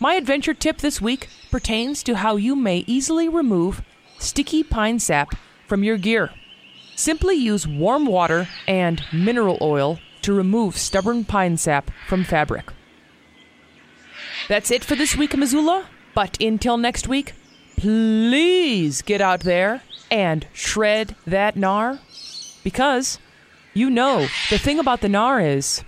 My 0.00 0.14
adventure 0.14 0.54
tip 0.54 0.78
this 0.78 1.00
week 1.00 1.28
pertains 1.50 2.02
to 2.04 2.14
how 2.14 2.36
you 2.36 2.54
may 2.54 2.84
easily 2.86 3.28
remove 3.28 3.82
sticky 4.18 4.62
pine 4.62 4.98
sap 4.98 5.34
from 5.66 5.82
your 5.82 5.96
gear. 5.96 6.30
Simply 6.98 7.36
use 7.36 7.64
warm 7.64 8.06
water 8.06 8.48
and 8.66 9.00
mineral 9.12 9.56
oil 9.62 10.00
to 10.22 10.32
remove 10.32 10.76
stubborn 10.76 11.24
pine 11.24 11.56
sap 11.56 11.92
from 12.08 12.24
fabric. 12.24 12.72
That's 14.48 14.72
it 14.72 14.82
for 14.82 14.96
this 14.96 15.14
week 15.16 15.36
Missoula, 15.36 15.86
but 16.12 16.42
until 16.42 16.76
next 16.76 17.06
week, 17.06 17.34
please 17.76 19.02
get 19.02 19.20
out 19.20 19.42
there 19.42 19.82
and 20.10 20.48
shred 20.52 21.14
that 21.24 21.54
gnar 21.54 22.00
because 22.64 23.20
you 23.74 23.90
know 23.90 24.26
the 24.50 24.58
thing 24.58 24.80
about 24.80 25.00
the 25.00 25.06
gnar 25.06 25.40
is 25.56 25.84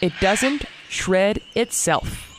it 0.00 0.12
doesn't 0.20 0.66
shred 0.88 1.40
itself. 1.56 2.35